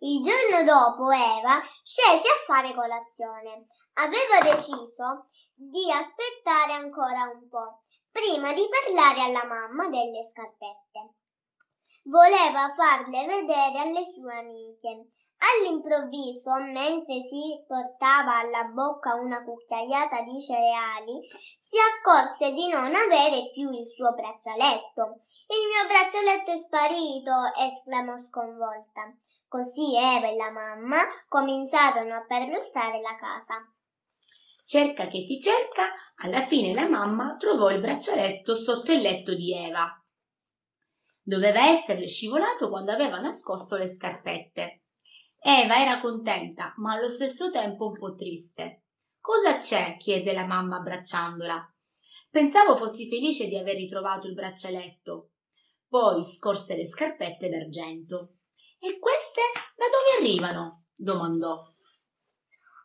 Il 0.08 0.22
giorno 0.22 0.64
dopo 0.64 1.10
Eva 1.10 1.60
scese 1.82 2.30
a 2.30 2.43
fare 2.45 2.76
colazione. 2.76 3.66
Aveva 3.93 4.53
deciso 4.53 5.26
di 5.56 5.91
aspettare 5.91 6.74
ancora 6.74 7.24
un 7.34 7.49
po' 7.49 7.82
prima 8.12 8.53
di 8.53 8.70
parlare 8.70 9.22
alla 9.22 9.43
mamma 9.45 9.89
delle 9.89 10.24
scarpette. 10.30 11.16
Voleva 12.03 12.72
farle 12.78 13.26
vedere 13.26 13.80
alle 13.80 14.14
sue 14.14 14.38
amiche. 14.38 15.10
All'improvviso, 15.41 16.53
mentre 16.72 17.22
si 17.22 17.66
portava 17.66 18.38
alla 18.41 18.66
bocca 18.66 19.16
una 19.16 19.43
cucchiaiata 19.43 20.22
di 20.22 20.39
cereali, 20.39 21.20
si 21.60 21.78
accorse 21.82 22.53
di 22.53 22.68
non 22.68 22.93
avere 22.93 23.49
più 23.53 23.72
il 23.72 23.88
suo 23.95 24.14
braccialetto. 24.14 25.18
Il 25.49 25.66
mio 25.66 25.88
braccialetto 25.88 26.51
è 26.51 26.58
sparito, 26.58 27.34
esclamò 27.58 28.22
sconvolta. 28.22 29.12
Così 29.56 29.95
Eva 29.95 30.28
e 30.28 30.36
la 30.36 30.51
mamma 30.51 30.97
cominciarono 31.30 32.14
a 32.14 32.26
perlustrare 32.26 32.99
la 32.99 33.16
casa. 33.16 33.66
Cerca 34.66 35.08
che 35.08 35.24
ti 35.24 35.39
cerca, 35.39 35.93
alla 36.18 36.41
fine 36.41 36.74
la 36.74 36.89
mamma 36.89 37.38
trovò 37.38 37.70
il 37.70 37.80
braccialetto 37.80 38.53
sotto 38.53 38.91
il 38.91 38.99
letto 38.99 39.34
di 39.34 39.53
Eva. 39.53 39.97
Doveva 41.22 41.70
esserle 41.70 42.06
scivolato 42.06 42.68
quando 42.68 42.91
aveva 42.91 43.22
nascosto 43.22 43.78
le 43.78 43.88
scarpette. 43.88 44.82
Eva 45.39 45.82
era 45.82 46.01
contenta, 46.01 46.74
ma 46.76 46.95
allo 46.95 47.10
stesso 47.10 47.49
tempo 47.49 47.86
un 47.86 47.97
po' 47.97 48.14
triste. 48.14 48.82
Cosa 49.22 49.56
c'è? 49.56 49.95
chiese 49.95 50.34
la 50.34 50.45
mamma 50.45 50.80
abbracciandola. 50.80 51.74
Pensavo 52.30 52.76
fossi 52.76 53.08
felice 53.08 53.47
di 53.47 53.56
aver 53.56 53.78
ritrovato 53.78 54.28
il 54.28 54.34
braccialetto. 54.34 55.30
Poi 55.88 56.26
scorse 56.26 56.76
le 56.76 56.86
scarpette 56.86 57.47
d'argento. 57.47 58.39
E 58.80 58.99
queste 58.99 59.41
da 59.76 59.86
dove 59.89 60.17
arrivano? 60.19 60.84
domandò. 60.95 61.73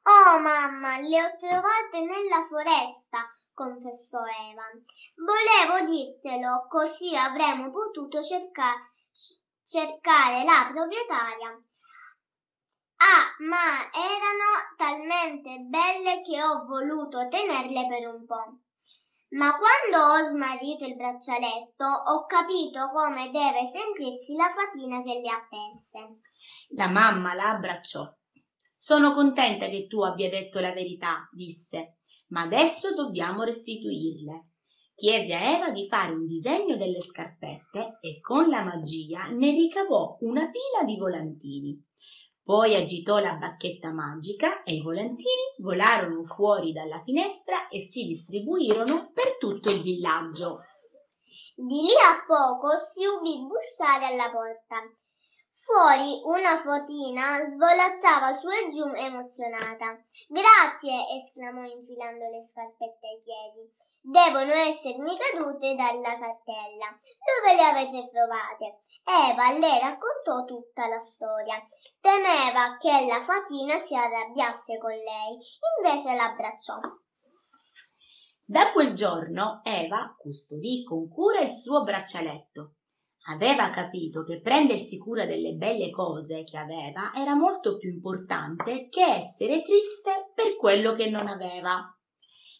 Oh 0.03 0.39
mamma, 0.39 0.99
le 0.99 1.23
ho 1.23 1.37
trovate 1.37 2.01
nella 2.01 2.47
foresta, 2.49 3.27
confessò 3.53 4.19
Eva. 4.25 4.65
Volevo 5.15 5.85
dirtelo, 5.91 6.67
così 6.69 7.15
avremmo 7.15 7.71
potuto 7.71 8.23
cerca- 8.23 8.75
cercare 9.65 10.43
la 10.45 10.69
proprietaria. 10.73 11.63
Ah, 12.97 13.35
ma 13.41 13.91
erano 13.93 14.75
talmente 14.77 15.59
belle 15.59 16.23
che 16.23 16.43
ho 16.43 16.65
voluto 16.67 17.29
tenerle 17.29 17.87
per 17.87 18.09
un 18.09 18.27
po'. 18.27 18.59
Ma 19.31 19.57
quando 19.57 20.05
ho 20.05 20.35
smarrito 20.35 20.85
il 20.87 20.97
braccialetto 20.97 21.85
ho 21.85 22.27
capito 22.27 22.91
come 22.93 23.31
deve 23.31 23.69
sentirsi 23.71 24.35
la 24.35 24.53
fatina 24.57 25.03
che 25.03 25.21
le 25.21 25.29
ha 25.31 25.47
perse. 25.49 26.19
La 26.71 26.89
mamma 26.89 27.35
la 27.35 27.51
abbracciò. 27.51 28.13
Sono 28.75 29.15
contenta 29.15 29.69
che 29.69 29.87
tu 29.87 30.03
abbia 30.03 30.29
detto 30.29 30.59
la 30.59 30.73
verità, 30.73 31.29
disse, 31.33 31.99
ma 32.29 32.43
adesso 32.43 32.93
dobbiamo 32.93 33.45
restituirle. 33.45 34.49
Chiese 34.97 35.35
a 35.35 35.57
Eva 35.57 35.71
di 35.71 35.87
fare 35.87 36.13
un 36.13 36.27
disegno 36.27 36.77
delle 36.77 37.01
scarpette 37.01 37.99
e 38.01 38.21
con 38.21 38.49
la 38.49 38.65
magia 38.65 39.29
ne 39.29 39.51
ricavò 39.51 40.17
una 40.21 40.51
pila 40.51 40.85
di 40.85 40.97
volantini. 40.99 41.85
Poi 42.43 42.75
agitò 42.75 43.19
la 43.19 43.35
bacchetta 43.35 43.93
magica 43.93 44.63
e 44.63 44.75
i 44.75 44.83
volantini 44.83 45.55
volarono 45.59 46.25
fuori 46.25 46.73
dalla 46.73 47.03
finestra 47.03 47.69
e 47.69 47.81
si 47.81 48.05
distribuirono 48.05 49.11
per 49.13 49.37
tutto 49.39 49.71
il 49.71 49.81
villaggio. 49.81 50.61
Di 51.55 51.83
lì 51.83 51.93
a 52.03 52.25
poco 52.27 52.77
si 52.77 53.05
udì 53.07 53.47
bussare 53.47 54.07
alla 54.07 54.31
porta. 54.31 54.83
Fuori 55.73 56.21
una 56.25 56.61
fotina 56.63 57.49
svolazzava 57.49 58.33
su 58.33 58.49
e 58.49 58.71
giù 58.73 58.91
emozionata. 58.93 60.03
Grazie, 60.27 61.07
esclamò 61.17 61.63
infilando 61.63 62.29
le 62.29 62.43
scarpette 62.43 63.07
ai 63.07 63.23
piedi. 63.23 63.71
Devono 64.03 64.51
essermi 64.51 65.17
cadute 65.17 65.77
dalla 65.77 66.19
cartella. 66.19 66.91
Dove 67.23 67.55
le 67.55 67.63
avete 67.63 68.11
trovate? 68.11 68.81
Eva 69.07 69.53
le 69.53 69.79
raccontò 69.79 70.45
tutta 70.45 70.89
la 70.89 70.99
storia. 70.99 71.65
Temeva 72.01 72.77
che 72.77 73.07
la 73.07 73.23
fatina 73.23 73.79
si 73.79 73.95
arrabbiasse 73.95 74.77
con 74.77 74.91
lei, 74.91 75.39
invece 75.79 76.17
l'abbracciò. 76.17 76.81
Da 78.45 78.73
quel 78.73 78.93
giorno 78.93 79.61
Eva 79.63 80.17
custodì 80.19 80.83
con 80.83 81.09
cura 81.09 81.39
il 81.39 81.53
suo 81.53 81.85
braccialetto. 81.85 82.75
Aveva 83.27 83.71
capito 83.71 84.25
che 84.25 84.41
prendersi 84.41 84.99
cura 84.99 85.27
delle 85.27 85.53
belle 85.53 85.91
cose 85.91 86.43
che 86.45 86.57
aveva 86.57 87.13
era 87.15 87.35
molto 87.35 87.77
più 87.77 87.91
importante 87.91 88.89
che 88.89 89.05
essere 89.05 89.61
triste 89.61 90.33
per 90.35 90.57
quello 90.57 90.93
che 90.95 91.11
non 91.11 91.29
aveva. 91.29 91.95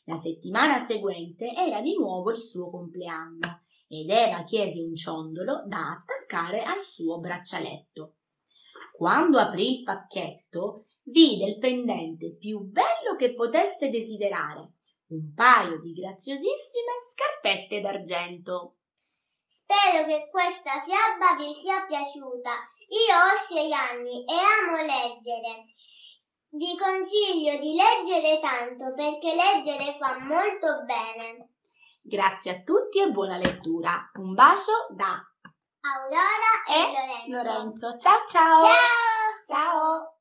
La 0.05 0.17
settimana 0.17 0.79
seguente 0.79 1.53
era 1.55 1.81
di 1.81 1.95
nuovo 1.97 2.31
il 2.31 2.39
suo 2.39 2.69
compleanno 2.69 3.63
ed 3.89 4.11
Eva 4.11 4.45
chiese 4.45 4.81
un 4.81 4.95
ciondolo 4.95 5.65
da 5.67 5.91
attaccare 5.91 6.63
al 6.63 6.81
suo 6.81 7.19
braccialetto. 7.19 8.17
Quando 8.93 9.39
aprì 9.39 9.79
il 9.79 9.83
pacchetto, 9.83 10.87
vide 11.05 11.47
il 11.47 11.59
pendente 11.59 12.37
più 12.37 12.61
bello 12.61 13.17
che 13.17 13.33
potesse 13.33 13.89
desiderare, 13.89 14.75
un 15.09 15.33
paio 15.35 15.81
di 15.81 15.93
graziosissime 15.93 16.93
scarpette 17.11 17.81
d'argento. 17.81 18.77
Spero 19.51 20.07
che 20.07 20.29
questa 20.31 20.79
fiaba 20.87 21.35
vi 21.35 21.53
sia 21.53 21.83
piaciuta. 21.83 22.55
Io 22.87 23.15
ho 23.19 23.35
sei 23.51 23.73
anni 23.75 24.23
e 24.23 24.39
amo 24.39 24.79
leggere. 24.79 25.67
Vi 26.51 26.79
consiglio 26.79 27.59
di 27.59 27.75
leggere 27.75 28.39
tanto 28.39 28.95
perché 28.95 29.35
leggere 29.35 29.99
fa 29.99 30.23
molto 30.23 30.85
bene. 30.87 31.51
Grazie 32.01 32.51
a 32.53 32.61
tutti 32.63 33.01
e 33.03 33.11
buona 33.11 33.39
lettura. 33.39 34.09
Un 34.21 34.35
bacio 34.35 34.87
da 34.95 35.19
Aurora 35.83 36.55
e, 36.71 37.27
e 37.27 37.31
Lorenzo. 37.33 37.89
Lorenzo. 37.89 37.97
Ciao 37.99 38.23
ciao. 38.29 38.57
Ciao. 38.63 39.43
Ciao. 39.45 40.19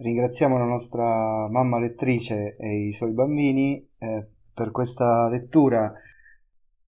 Ringraziamo 0.00 0.56
la 0.56 0.64
nostra 0.64 1.04
mamma 1.50 1.78
lettrice 1.78 2.56
e 2.58 2.86
i 2.88 2.92
suoi 2.94 3.12
bambini 3.12 3.86
eh, 3.98 4.26
per 4.54 4.70
questa 4.70 5.28
lettura. 5.28 5.92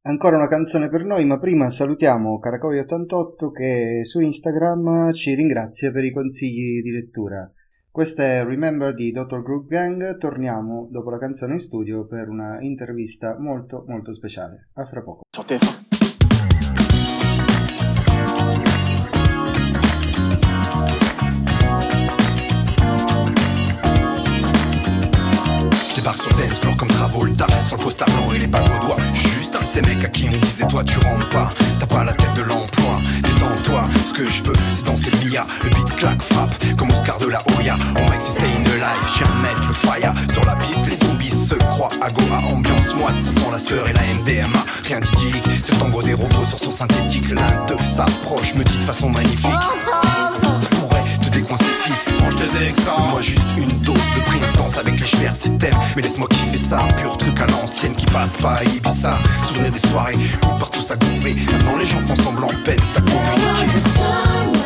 Ancora 0.07 0.37
una 0.37 0.49
canzone 0.49 0.91
per 0.91 1.03
noi, 1.03 1.25
ma 1.25 1.39
prima 1.39 1.71
salutiamo 1.71 2.39
Caracoi88 2.39 3.51
che 3.51 4.01
su 4.05 4.21
Instagram 4.21 5.15
ci 5.15 5.35
ringrazia 5.35 5.91
per 5.93 6.05
i 6.05 6.13
consigli 6.13 6.83
di 6.83 6.91
lettura. 6.91 7.51
Questa 7.91 8.23
è 8.23 8.45
Remember 8.45 8.95
di 8.95 9.13
Dr. 9.13 9.41
Group 9.41 9.67
Gang. 9.67 10.19
Torniamo 10.19 10.89
dopo 10.91 11.09
la 11.09 11.17
canzone 11.17 11.55
in 11.55 11.61
studio 11.61 12.05
per 12.05 12.29
una 12.29 12.61
intervista 12.61 13.39
molto 13.39 13.87
molto 13.89 14.13
speciale. 14.13 14.69
A 14.75 14.85
fra 14.85 15.01
poco. 15.01 15.23
Débarque 25.95 26.23
sur 26.23 26.35
dance 26.35 26.61
floor 26.61 26.77
comme 26.77 26.91
Travolta 26.91 27.47
Sans 27.65 27.79
le 27.79 27.83
costard 27.85 28.11
blanc 28.13 28.33
et 28.35 28.39
les 28.41 28.47
bagues 28.47 28.74
ces 29.75 29.83
mecs 29.83 30.05
à 30.05 30.09
qui 30.09 30.29
on 30.33 30.39
disait 30.39 30.67
toi 30.69 30.85
tu 30.85 30.99
rentres 30.99 31.29
pas. 31.31 31.53
T'as 31.81 31.87
pas 31.87 32.05
la 32.05 32.15
tête 32.15 32.35
de 32.35 32.43
l'emploi. 32.43 33.01
Détends-toi. 33.23 33.89
Ce 34.07 34.13
que 34.13 34.25
je 34.25 34.43
veux 34.45 34.53
c'est 34.71 34.85
danser 34.85 35.11
le 35.11 35.19
billard. 35.19 35.47
Le 35.65 35.71
beat 35.71 35.97
claque 35.97 36.23
frappe 36.23 36.55
comme 36.79 36.91
Oscar 36.91 37.19
de 37.19 37.27
la 37.27 37.43
Hoya. 37.51 37.75
On 37.97 38.11
mec 38.11 38.21
stay 38.21 38.47
in 38.47 38.63
the 38.63 38.77
life 38.77 39.19
J'ai 39.19 39.25
un 39.25 39.43
mettre 39.43 39.67
le 39.67 39.75
fire. 39.75 40.13
Sur 40.33 40.45
la 40.45 40.55
piste 40.57 40.87
les 40.87 40.97
zombies 40.97 41.31
se 41.31 41.55
croient 41.55 41.89
à 42.01 42.11
Goa. 42.11 42.39
Ambiance 42.53 42.95
moite 42.97 43.21
ça 43.21 43.31
sent 43.33 43.51
la 43.51 43.59
sueur 43.59 43.89
et 43.89 43.93
la 43.93 44.03
MDMA 44.15 44.59
Rien 44.85 45.01
d'idyllique 45.01 45.45
C'est 45.65 45.73
le 45.73 45.79
tango 45.79 46.03
des 46.03 46.15
robots 46.15 46.47
sur 46.49 46.59
son 46.59 46.71
synthétique. 46.71 47.29
L'un 47.31 47.67
d'eux 47.67 47.77
s'approche 47.97 48.55
me 48.55 48.63
dit 48.63 48.79
de 48.79 48.85
façon 48.85 49.09
magnifique 49.09 49.51
Fils 51.47 52.21
Mange 52.21 52.37
tes 52.37 52.45
Moi 53.11 53.21
juste 53.21 53.47
une 53.57 53.79
dose 53.81 53.95
de 53.95 54.21
prise 54.25 54.53
Danse 54.55 54.79
avec 54.79 54.99
les 54.99 55.07
chevers 55.07 55.37
si 55.37 55.51
t'aimes. 55.59 55.75
Mais 55.97 56.03
laisse-moi 56.03 56.29
kiffer 56.29 56.59
ça. 56.59 56.89
Pur 57.01 57.17
truc 57.17 57.39
à 57.41 57.47
l'ancienne 57.47 57.95
qui 57.95 58.07
passe 58.07 58.33
pas 58.41 58.55
à 58.55 58.65
Ibiza. 58.65 59.19
Souvenir 59.49 59.73
des 59.73 59.89
soirées 59.89 60.15
où 60.45 60.59
partout 60.59 60.81
ça 60.81 60.97
gouvait. 60.97 61.35
Maintenant 61.51 61.77
les 61.79 61.85
gens 61.85 62.01
font 62.01 62.17
semblant 62.17 62.49
peine. 62.65 62.81
T'as 62.95 63.01
communiqué 63.01 64.64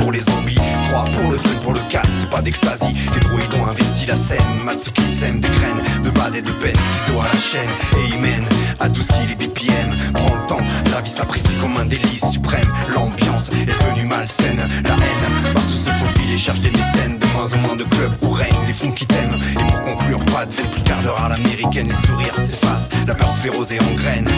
pour 0.00 0.12
les 0.12 0.20
zombies, 0.20 0.58
3 0.90 1.04
pour 1.16 1.30
le 1.30 1.38
feu, 1.38 1.56
pour 1.62 1.72
le 1.72 1.80
4, 1.90 2.08
c'est 2.20 2.30
pas 2.30 2.40
d'extasie. 2.40 2.98
Les 3.14 3.20
droïdes 3.20 3.54
ont 3.54 3.66
investi 3.66 4.06
la 4.06 4.16
scène, 4.16 4.38
Matsuki 4.64 5.02
sème 5.18 5.40
des 5.40 5.48
graines 5.48 5.82
de 6.02 6.10
bad 6.10 6.34
et 6.34 6.42
de 6.42 6.50
peine, 6.52 6.72
qui 6.72 7.10
sont 7.10 7.20
à 7.20 7.24
la 7.24 7.38
chaîne. 7.38 7.70
Et 7.98 8.12
ils 8.12 8.20
mènent, 8.20 8.48
adoucis 8.80 9.26
les 9.28 9.34
BPM, 9.34 9.96
prends 10.14 10.34
le 10.34 10.46
temps, 10.46 10.64
la 10.92 11.00
vie 11.00 11.10
s'apprécie 11.10 11.54
comme 11.60 11.76
un 11.76 11.84
délice 11.84 12.24
suprême. 12.32 12.68
L'ambiance 12.94 13.48
est 13.50 13.66
venue 13.66 14.08
malsaine, 14.08 14.66
la 14.84 14.94
haine, 14.94 15.54
partout 15.54 15.78
se 15.84 15.90
faufile 15.90 16.32
et 16.32 16.38
cherche 16.38 16.60
des 16.60 16.70
mécènes. 16.70 17.18
De 17.18 17.26
moins 17.26 17.52
en 17.52 17.66
moins 17.66 17.76
de 17.76 17.84
clubs 17.84 18.12
où 18.24 18.30
règnent 18.30 18.66
les 18.66 18.72
fonds 18.72 18.92
qui 18.92 19.06
t'aiment. 19.06 19.36
Et 19.52 19.66
pour 19.66 19.82
conclure, 19.82 20.24
pas 20.26 20.46
de 20.46 20.52
plus 20.52 20.82
quart 20.82 21.02
d'heure 21.02 21.20
à 21.20 21.28
l'américaine, 21.28 21.88
les 21.88 22.06
sourires 22.06 22.34
s'effacent, 22.34 22.88
la 23.06 23.14
peur 23.14 23.30
se 23.34 23.40
fait 23.40 23.74
et 23.74 23.80
en 23.80 23.94
graines. 23.94 24.28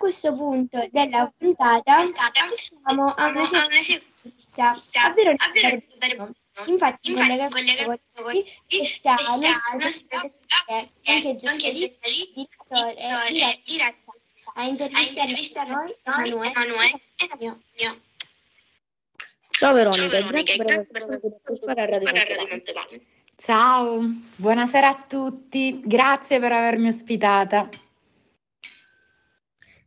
Questo 0.00 0.34
punto 0.34 0.88
della 0.90 1.30
puntata 1.36 2.06
siamo 2.54 3.12
a 3.12 3.26
una 3.26 3.44
sequenza, 3.44 4.72
ovvero 5.06 5.32
il 5.32 5.36
Infatti, 6.66 7.12
collegato 7.12 7.50
con 7.50 8.24
noi 8.24 8.44
che 8.66 8.86
sta 8.86 9.14
che 9.16 10.90
è 11.02 11.12
anche 11.12 11.36
giornalista, 11.36 12.08
direttore 12.08 12.96
e 13.28 13.62
diretto 13.64 14.14
a 14.54 14.64
intervistare 14.64 15.70
noi 15.70 15.94
Emanuele 16.04 17.00
Esagno. 17.16 17.60
Ciao 19.50 19.74
Veronica, 19.74 20.16
e 20.16 20.56
grazie 20.56 20.92
per 20.92 21.02
aver 21.02 21.20
partecipato 21.20 21.80
a 21.80 21.84
Radio 21.84 22.46
Montepalma. 22.48 22.98
Ciao, 23.36 24.00
buonasera 24.36 24.88
a 24.88 25.04
tutti, 25.06 25.80
grazie 25.84 26.40
per 26.40 26.52
avermi 26.52 26.88
ospitata. 26.88 27.68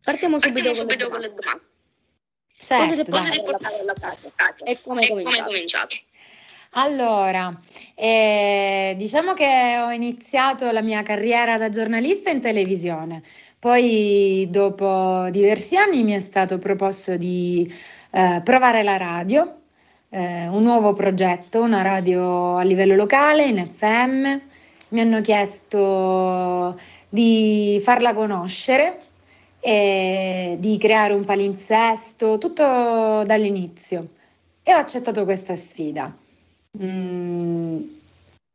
Partiamo 0.03 0.39
subito, 0.39 0.73
con 0.73 0.85
le 0.85 1.33
domande. 1.33 1.71
Certo, 2.57 3.11
Cosa 3.11 3.29
ti 3.29 3.41
portato 3.41 3.81
alla 3.81 3.93
casa? 3.93 4.29
E 4.63 4.79
come 4.81 5.01
hai 5.01 5.43
cominciato? 5.43 5.95
Allora, 6.75 7.55
eh, 7.93 8.95
diciamo 8.97 9.33
che 9.33 9.77
ho 9.79 9.91
iniziato 9.91 10.71
la 10.71 10.81
mia 10.81 11.03
carriera 11.03 11.57
da 11.57 11.69
giornalista 11.69 12.31
in 12.31 12.41
televisione, 12.41 13.21
poi 13.59 14.47
dopo 14.49 15.27
diversi 15.29 15.77
anni 15.77 16.03
mi 16.03 16.13
è 16.13 16.19
stato 16.19 16.57
proposto 16.57 17.15
di 17.15 17.71
eh, 18.09 18.41
provare 18.43 18.81
la 18.81 18.97
radio, 18.97 19.61
eh, 20.09 20.47
un 20.47 20.63
nuovo 20.63 20.93
progetto, 20.93 21.61
una 21.61 21.83
radio 21.83 22.57
a 22.57 22.63
livello 22.63 22.95
locale 22.95 23.45
in 23.45 23.67
FM, 23.71 24.37
mi 24.89 25.01
hanno 25.01 25.21
chiesto 25.21 26.79
di 27.07 27.79
farla 27.83 28.15
conoscere 28.15 29.11
e 29.65 30.57
di 30.59 30.77
creare 30.77 31.13
un 31.13 31.23
palinsesto, 31.23 32.37
tutto 32.37 32.63
dall'inizio 33.25 34.09
e 34.61 34.73
ho 34.73 34.77
accettato 34.77 35.23
questa 35.23 35.55
sfida. 35.55 36.13
Mm, 36.81 37.81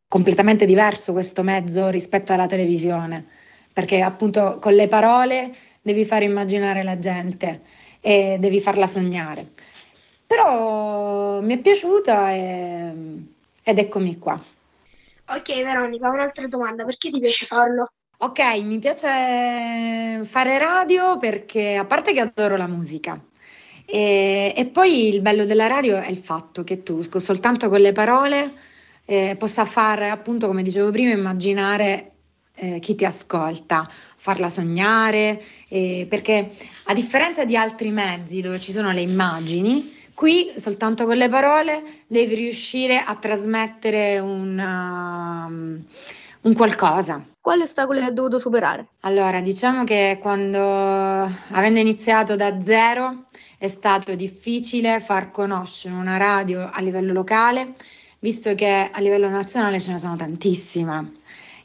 completamente 0.06 0.66
diverso 0.66 1.12
questo 1.12 1.42
mezzo 1.42 1.88
rispetto 1.88 2.34
alla 2.34 2.46
televisione, 2.46 3.24
perché 3.72 4.02
appunto 4.02 4.58
con 4.60 4.74
le 4.74 4.86
parole 4.86 5.50
devi 5.80 6.04
far 6.04 6.22
immaginare 6.24 6.82
la 6.82 6.98
gente 6.98 7.62
e 8.00 8.36
devi 8.38 8.60
farla 8.60 8.86
sognare. 8.86 9.46
Però 10.26 11.40
mi 11.40 11.54
è 11.54 11.58
piaciuta 11.58 12.32
e- 12.32 12.92
ed 13.62 13.78
eccomi 13.78 14.18
qua. 14.18 14.38
Ok, 15.30 15.62
Veronica, 15.62 16.10
un'altra 16.10 16.46
domanda, 16.48 16.84
perché 16.84 17.10
ti 17.10 17.18
piace 17.18 17.46
farlo? 17.46 17.92
Ok, 18.20 18.40
mi 18.64 18.80
piace 18.80 20.24
fare 20.24 20.58
radio 20.58 21.18
perché 21.18 21.76
a 21.76 21.84
parte 21.84 22.12
che 22.12 22.18
adoro 22.18 22.56
la 22.56 22.66
musica 22.66 23.16
e, 23.84 24.52
e 24.56 24.66
poi 24.66 25.06
il 25.06 25.20
bello 25.20 25.44
della 25.44 25.68
radio 25.68 25.98
è 25.98 26.10
il 26.10 26.16
fatto 26.16 26.64
che 26.64 26.82
tu 26.82 27.00
soltanto 27.20 27.68
con 27.68 27.80
le 27.80 27.92
parole 27.92 28.52
eh, 29.04 29.36
possa 29.38 29.64
far 29.64 30.02
appunto, 30.02 30.48
come 30.48 30.64
dicevo 30.64 30.90
prima, 30.90 31.12
immaginare 31.12 32.10
eh, 32.56 32.80
chi 32.80 32.96
ti 32.96 33.04
ascolta, 33.04 33.88
farla 34.16 34.50
sognare, 34.50 35.40
eh, 35.68 36.04
perché 36.08 36.50
a 36.86 36.94
differenza 36.94 37.44
di 37.44 37.56
altri 37.56 37.92
mezzi 37.92 38.40
dove 38.40 38.58
ci 38.58 38.72
sono 38.72 38.90
le 38.90 39.00
immagini, 39.00 39.94
qui 40.12 40.50
soltanto 40.56 41.06
con 41.06 41.16
le 41.16 41.28
parole 41.28 41.84
devi 42.08 42.34
riuscire 42.34 42.98
a 42.98 43.14
trasmettere 43.14 44.18
un, 44.18 44.58
um, 44.58 45.84
un 46.42 46.54
qualcosa. 46.54 47.24
Quali 47.40 47.62
ostacoli 47.62 48.00
hai 48.00 48.12
dovuto 48.12 48.38
superare? 48.38 48.88
Allora, 49.00 49.40
diciamo 49.40 49.84
che 49.84 50.18
quando, 50.20 50.58
avendo 50.58 51.78
iniziato 51.80 52.36
da 52.36 52.62
zero, 52.62 53.24
è 53.58 53.68
stato 53.68 54.14
difficile 54.14 55.00
far 55.00 55.30
conoscere 55.30 55.94
una 55.94 56.16
radio 56.16 56.68
a 56.70 56.80
livello 56.80 57.12
locale, 57.12 57.74
visto 58.20 58.54
che 58.54 58.88
a 58.92 59.00
livello 59.00 59.28
nazionale 59.28 59.80
ce 59.80 59.92
ne 59.92 59.98
sono 59.98 60.16
tantissime. 60.16 61.12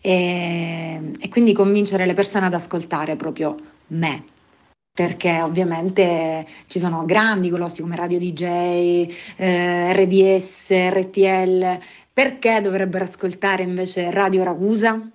E, 0.02 1.14
e 1.20 1.30
quindi 1.30 1.54
convincere 1.54 2.06
le 2.06 2.14
persone 2.14 2.46
ad 2.48 2.54
ascoltare 2.54 3.16
proprio 3.16 3.56
me. 3.88 4.24
perché 4.96 5.42
ovviamente 5.42 6.46
ci 6.68 6.78
sono 6.78 7.04
grandi 7.06 7.50
colossi 7.50 7.82
come 7.82 7.96
Radio 7.96 8.20
DJ, 8.20 8.44
eh, 9.38 9.92
RDS, 9.94 10.70
RTL, 10.70 11.80
perché 12.14 12.62
dovrebbero 12.62 13.06
ascoltare 13.06 13.64
invece 13.64 14.12
Radio 14.12 14.44
Ragusa? 14.44 15.10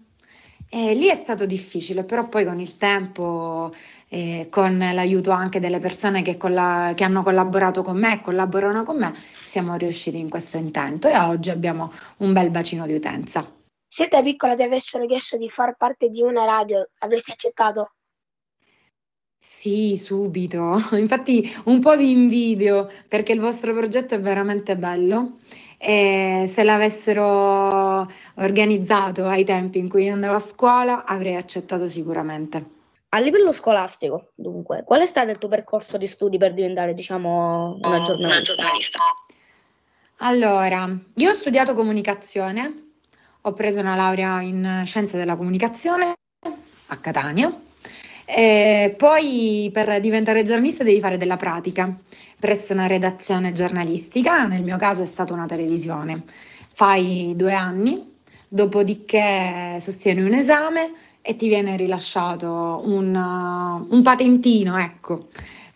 E 0.70 0.94
lì 0.94 1.06
è 1.08 1.14
stato 1.14 1.46
difficile, 1.46 2.04
però 2.04 2.28
poi 2.28 2.44
con 2.44 2.60
il 2.60 2.76
tempo, 2.76 3.72
eh, 4.08 4.48
con 4.50 4.76
l'aiuto 4.76 5.30
anche 5.30 5.60
delle 5.60 5.78
persone 5.78 6.20
che, 6.20 6.36
colla- 6.36 6.92
che 6.94 7.04
hanno 7.04 7.22
collaborato 7.22 7.82
con 7.82 7.96
me 7.96 8.14
e 8.14 8.20
collaborano 8.20 8.82
con 8.82 8.98
me, 8.98 9.14
siamo 9.44 9.76
riusciti 9.76 10.18
in 10.18 10.28
questo 10.28 10.58
intento 10.58 11.08
e 11.08 11.16
oggi 11.16 11.48
abbiamo 11.48 11.90
un 12.18 12.34
bel 12.34 12.50
bacino 12.50 12.84
di 12.84 12.94
utenza. 12.94 13.50
Se 13.90 14.08
da 14.08 14.22
piccola 14.22 14.56
ti 14.56 14.62
avessero 14.62 15.06
chiesto 15.06 15.38
di 15.38 15.48
far 15.48 15.74
parte 15.76 16.10
di 16.10 16.20
una 16.20 16.44
radio, 16.44 16.86
avresti 16.98 17.30
accettato? 17.30 17.92
Sì, 19.40 19.96
subito. 19.96 20.76
Infatti 20.98 21.48
un 21.64 21.80
po' 21.80 21.96
vi 21.96 22.10
invidio 22.10 22.90
perché 23.08 23.32
il 23.32 23.40
vostro 23.40 23.72
progetto 23.72 24.14
è 24.14 24.20
veramente 24.20 24.76
bello 24.76 25.38
e 25.78 26.44
se 26.48 26.64
l'avessero 26.64 28.06
organizzato 28.34 29.24
ai 29.26 29.44
tempi 29.44 29.78
in 29.78 29.88
cui 29.88 30.04
io 30.04 30.12
andavo 30.12 30.34
a 30.34 30.40
scuola 30.40 31.04
avrei 31.04 31.36
accettato 31.36 31.86
sicuramente. 31.86 32.76
A 33.10 33.20
livello 33.20 33.52
scolastico, 33.52 34.32
dunque, 34.34 34.82
qual 34.84 35.00
è 35.00 35.06
stato 35.06 35.30
il 35.30 35.38
tuo 35.38 35.48
percorso 35.48 35.96
di 35.96 36.06
studi 36.06 36.36
per 36.36 36.52
diventare, 36.52 36.92
diciamo, 36.92 37.78
una 37.80 38.02
giornalista? 38.02 38.98
Allora, 40.18 40.94
io 41.14 41.30
ho 41.30 41.32
studiato 41.32 41.74
comunicazione, 41.74 42.74
ho 43.40 43.52
preso 43.52 43.80
una 43.80 43.94
laurea 43.94 44.42
in 44.42 44.82
scienze 44.84 45.16
della 45.16 45.36
comunicazione 45.36 46.12
a 46.88 46.96
Catania 46.98 47.66
e 48.30 48.94
poi 48.94 49.70
per 49.72 50.00
diventare 50.00 50.42
giornalista 50.42 50.84
devi 50.84 51.00
fare 51.00 51.16
della 51.16 51.38
pratica 51.38 51.96
presso 52.38 52.74
una 52.74 52.86
redazione 52.86 53.52
giornalistica, 53.52 54.44
nel 54.44 54.62
mio 54.62 54.76
caso 54.76 55.00
è 55.00 55.06
stata 55.06 55.32
una 55.32 55.46
televisione. 55.46 56.24
Fai 56.74 57.32
due 57.34 57.54
anni, 57.54 58.16
dopodiché 58.46 59.78
sostieni 59.80 60.20
un 60.20 60.34
esame 60.34 60.92
e 61.22 61.36
ti 61.36 61.48
viene 61.48 61.76
rilasciato 61.76 62.82
un, 62.84 63.14
un 63.88 64.02
patentino, 64.02 64.78
ecco. 64.78 65.28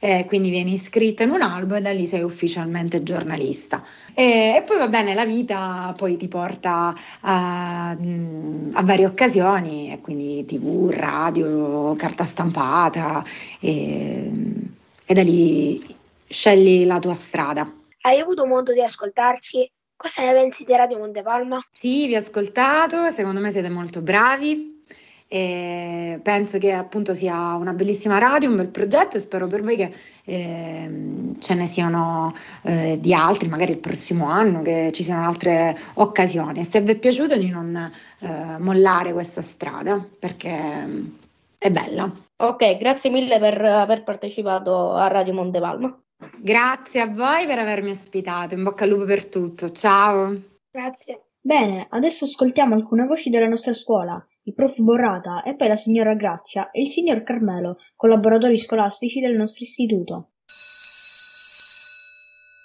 Eh, 0.04 0.24
quindi 0.26 0.50
vieni 0.50 0.72
iscritta 0.72 1.22
in 1.22 1.30
un 1.30 1.42
albo 1.42 1.76
e 1.76 1.80
da 1.80 1.92
lì 1.92 2.06
sei 2.08 2.22
ufficialmente 2.22 3.04
giornalista. 3.04 3.84
E, 4.12 4.54
e 4.56 4.62
poi 4.66 4.76
va 4.76 4.88
bene, 4.88 5.14
la 5.14 5.24
vita 5.24 5.94
poi 5.96 6.16
ti 6.16 6.26
porta 6.26 6.92
a, 7.20 7.90
a 7.90 8.82
varie 8.82 9.06
occasioni, 9.06 9.92
e 9.92 10.00
quindi 10.00 10.44
tv, 10.44 10.90
radio, 10.90 11.94
carta 11.94 12.24
stampata 12.24 13.22
e, 13.60 14.28
e 15.04 15.14
da 15.14 15.22
lì 15.22 15.80
scegli 16.26 16.84
la 16.84 16.98
tua 16.98 17.14
strada. 17.14 17.72
Hai 18.00 18.18
avuto 18.18 18.44
modo 18.44 18.72
di 18.72 18.82
ascoltarci? 18.82 19.70
Cosa 19.94 20.24
ne 20.24 20.32
pensi 20.32 20.64
di 20.64 20.74
Radio 20.74 20.98
Montepalma? 20.98 21.60
Sì, 21.70 22.08
vi 22.08 22.16
ho 22.16 22.18
ascoltato, 22.18 23.08
secondo 23.10 23.38
me 23.38 23.52
siete 23.52 23.68
molto 23.68 24.00
bravi. 24.00 24.81
E 25.34 26.20
penso 26.22 26.58
che 26.58 26.74
appunto 26.74 27.14
sia 27.14 27.54
una 27.54 27.72
bellissima 27.72 28.18
radio, 28.18 28.50
un 28.50 28.56
bel 28.56 28.68
progetto 28.68 29.16
e 29.16 29.20
spero 29.20 29.46
per 29.46 29.62
voi 29.62 29.76
che 29.76 29.90
eh, 30.24 30.90
ce 31.38 31.54
ne 31.54 31.64
siano 31.64 32.34
eh, 32.64 32.98
di 33.00 33.14
altri, 33.14 33.48
magari 33.48 33.70
il 33.70 33.78
prossimo 33.78 34.26
anno, 34.26 34.60
che 34.60 34.90
ci 34.92 35.02
siano 35.02 35.26
altre 35.26 35.74
occasioni. 35.94 36.60
E 36.60 36.64
se 36.64 36.82
vi 36.82 36.90
è 36.90 36.98
piaciuto 36.98 37.38
di 37.38 37.48
non 37.48 37.74
eh, 38.18 38.58
mollare 38.58 39.14
questa 39.14 39.40
strada 39.40 40.06
perché 40.20 41.14
è 41.56 41.70
bella. 41.70 42.12
Ok, 42.36 42.76
grazie 42.76 43.08
mille 43.08 43.38
per 43.38 43.58
aver 43.64 44.02
partecipato 44.02 44.92
a 44.92 45.06
Radio 45.06 45.32
Montepalma. 45.32 45.98
Grazie 46.36 47.00
a 47.00 47.06
voi 47.06 47.46
per 47.46 47.58
avermi 47.58 47.88
ospitato, 47.88 48.52
in 48.52 48.64
bocca 48.64 48.84
al 48.84 48.90
lupo 48.90 49.04
per 49.04 49.24
tutto, 49.24 49.70
ciao. 49.70 50.34
Grazie. 50.70 51.22
Bene, 51.40 51.86
adesso 51.88 52.26
ascoltiamo 52.26 52.74
alcune 52.74 53.06
voci 53.06 53.30
della 53.30 53.48
nostra 53.48 53.72
scuola, 53.72 54.22
il 54.44 54.54
prof 54.54 54.76
Borrata 54.78 55.42
e 55.44 55.54
poi 55.54 55.68
la 55.68 55.76
signora 55.76 56.14
Grazia 56.14 56.70
e 56.70 56.82
il 56.82 56.88
signor 56.88 57.22
Carmelo, 57.22 57.76
collaboratori 57.94 58.58
scolastici 58.58 59.20
del 59.20 59.36
nostro 59.36 59.62
istituto. 59.64 60.30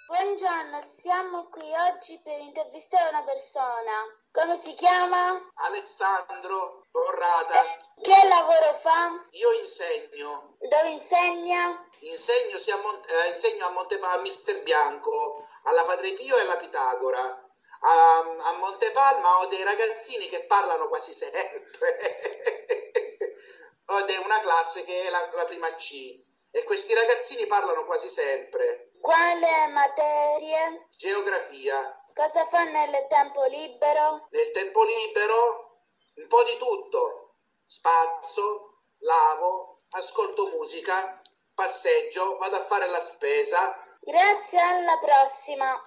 Buongiorno, 0.08 0.82
siamo 0.82 1.46
qui 1.50 1.68
oggi 1.94 2.20
per 2.24 2.40
intervistare 2.40 3.10
una 3.10 3.24
persona. 3.24 3.94
Come 4.32 4.58
si 4.58 4.74
chiama? 4.74 5.38
Alessandro 5.68 6.86
Borrata. 6.90 7.62
Che 8.02 8.28
lavoro 8.28 8.74
fa? 8.74 9.14
Io 9.32 9.52
insegno. 9.62 10.58
Dove 10.58 10.90
insegna? 10.90 11.86
Insegno, 12.02 12.58
a, 12.58 12.82
Mon- 12.82 13.02
eh, 13.02 13.30
insegno 13.30 13.66
a 13.68 13.72
Montepalma, 13.72 14.18
a 14.18 14.22
Mister 14.22 14.62
Bianco, 14.64 15.46
alla 15.64 15.84
Padre 15.84 16.14
Pio 16.14 16.38
e 16.38 16.42
alla 16.42 16.58
Pitagora. 16.58 17.46
A, 17.80 18.36
a 18.40 18.54
Montepalma 18.54 19.40
ho 19.40 19.46
dei 19.48 19.64
ragazzini 19.64 20.28
che 20.28 20.44
parlano 20.46 20.88
quasi 20.88 21.14
sempre. 21.14 21.98
ho 23.86 24.06
una 24.26 24.42
classe 24.42 24.84
che 24.84 25.04
è 25.04 25.10
la, 25.10 25.30
la 25.34 25.46
prima 25.46 25.74
C 25.76 26.26
e 26.52 26.64
questi 26.64 26.94
ragazzini 26.94 27.46
parlano 27.46 27.86
quasi 27.86 28.10
sempre. 28.10 28.92
Quale 29.00 29.68
materie? 29.68 30.88
Geografia. 30.98 32.04
Cosa 32.14 32.46
fa 32.46 32.64
nel 32.64 33.06
tempo 33.08 33.46
libero? 33.46 34.28
Nel 34.32 34.52
tempo 34.52 34.84
libero 34.84 35.82
un 36.16 36.28
po' 36.28 36.44
di 36.44 36.58
tutto. 36.58 37.36
Spazzo, 37.66 38.82
lavo, 39.00 39.84
ascolto 39.92 40.48
musica, 40.48 41.22
passeggio, 41.54 42.38
vado 42.38 42.56
a 42.56 42.64
fare 42.64 42.88
la 42.88 43.00
spesa. 43.00 43.84
Grazie, 44.00 44.60
alla 44.60 44.98
prossima. 44.98 45.84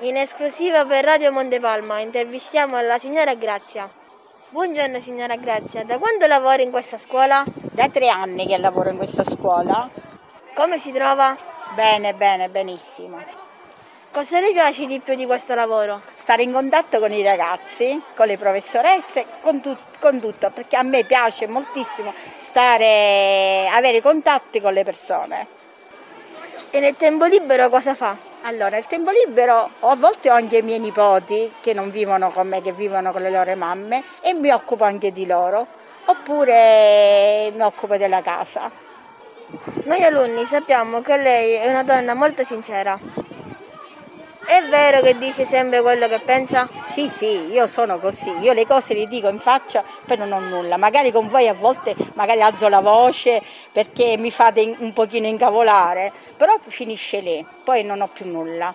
In 0.00 0.16
esclusiva 0.16 0.84
per 0.84 1.04
Radio 1.04 1.30
Montepalma 1.30 2.00
intervistiamo 2.00 2.80
la 2.80 2.98
signora 2.98 3.34
Grazia. 3.34 3.88
Buongiorno 4.48 4.98
signora 4.98 5.36
Grazia, 5.36 5.84
da 5.84 5.98
quando 5.98 6.26
lavora 6.26 6.62
in 6.62 6.72
questa 6.72 6.98
scuola? 6.98 7.44
Da 7.46 7.88
tre 7.88 8.08
anni 8.08 8.44
che 8.44 8.58
lavoro 8.58 8.90
in 8.90 8.96
questa 8.96 9.22
scuola. 9.22 9.88
Come 10.52 10.78
si 10.78 10.90
trova? 10.90 11.36
Bene, 11.76 12.12
bene, 12.12 12.48
benissimo. 12.48 13.22
Cosa 14.10 14.40
le 14.40 14.50
piace 14.50 14.86
di 14.86 14.98
più 14.98 15.14
di 15.14 15.26
questo 15.26 15.54
lavoro? 15.54 16.02
Stare 16.14 16.42
in 16.42 16.50
contatto 16.50 16.98
con 16.98 17.12
i 17.12 17.22
ragazzi, 17.22 18.02
con 18.16 18.26
le 18.26 18.36
professoresse, 18.36 19.24
con, 19.42 19.60
tut- 19.60 19.98
con 20.00 20.18
tutto, 20.18 20.50
perché 20.50 20.74
a 20.74 20.82
me 20.82 21.04
piace 21.04 21.46
moltissimo 21.46 22.12
stare, 22.34 23.68
avere 23.72 24.02
contatti 24.02 24.60
con 24.60 24.72
le 24.72 24.82
persone. 24.82 25.46
E 26.70 26.80
nel 26.80 26.96
tempo 26.96 27.26
libero 27.26 27.68
cosa 27.68 27.94
fa? 27.94 28.32
Allora, 28.46 28.76
il 28.76 28.84
tempo 28.86 29.10
libero 29.10 29.70
a 29.80 29.96
volte 29.96 30.30
ho 30.30 30.34
anche 30.34 30.58
i 30.58 30.62
miei 30.62 30.78
nipoti 30.78 31.50
che 31.62 31.72
non 31.72 31.90
vivono 31.90 32.28
con 32.28 32.46
me, 32.46 32.60
che 32.60 32.72
vivono 32.72 33.10
con 33.10 33.22
le 33.22 33.30
loro 33.30 33.56
mamme 33.56 34.04
e 34.20 34.34
mi 34.34 34.50
occupo 34.50 34.84
anche 34.84 35.12
di 35.12 35.24
loro, 35.24 35.66
oppure 36.04 37.50
mi 37.54 37.62
occupo 37.62 37.96
della 37.96 38.20
casa. 38.20 38.70
Noi 39.84 40.04
alunni 40.04 40.44
sappiamo 40.44 41.00
che 41.00 41.16
lei 41.16 41.54
è 41.54 41.70
una 41.70 41.84
donna 41.84 42.12
molto 42.12 42.44
sincera. 42.44 42.98
È 44.46 44.62
vero 44.68 45.00
che 45.00 45.16
dice 45.16 45.44
sempre 45.44 45.80
quello 45.80 46.06
che 46.06 46.20
pensa? 46.20 46.68
Sì, 46.86 47.08
sì, 47.08 47.50
io 47.50 47.66
sono 47.66 47.98
così, 47.98 48.30
io 48.38 48.52
le 48.52 48.66
cose 48.66 48.92
le 48.92 49.06
dico 49.06 49.28
in 49.28 49.38
faccia 49.38 49.82
poi 50.06 50.18
non 50.18 50.32
ho 50.32 50.38
nulla, 50.38 50.76
magari 50.76 51.10
con 51.12 51.28
voi 51.28 51.48
a 51.48 51.54
volte 51.54 51.94
magari 52.14 52.42
alzo 52.42 52.68
la 52.68 52.80
voce 52.80 53.42
perché 53.72 54.16
mi 54.18 54.30
fate 54.30 54.76
un 54.78 54.92
pochino 54.92 55.26
incavolare, 55.26 56.12
però 56.36 56.56
finisce 56.66 57.20
lì, 57.20 57.44
poi 57.64 57.84
non 57.84 58.00
ho 58.00 58.08
più 58.08 58.26
nulla. 58.26 58.74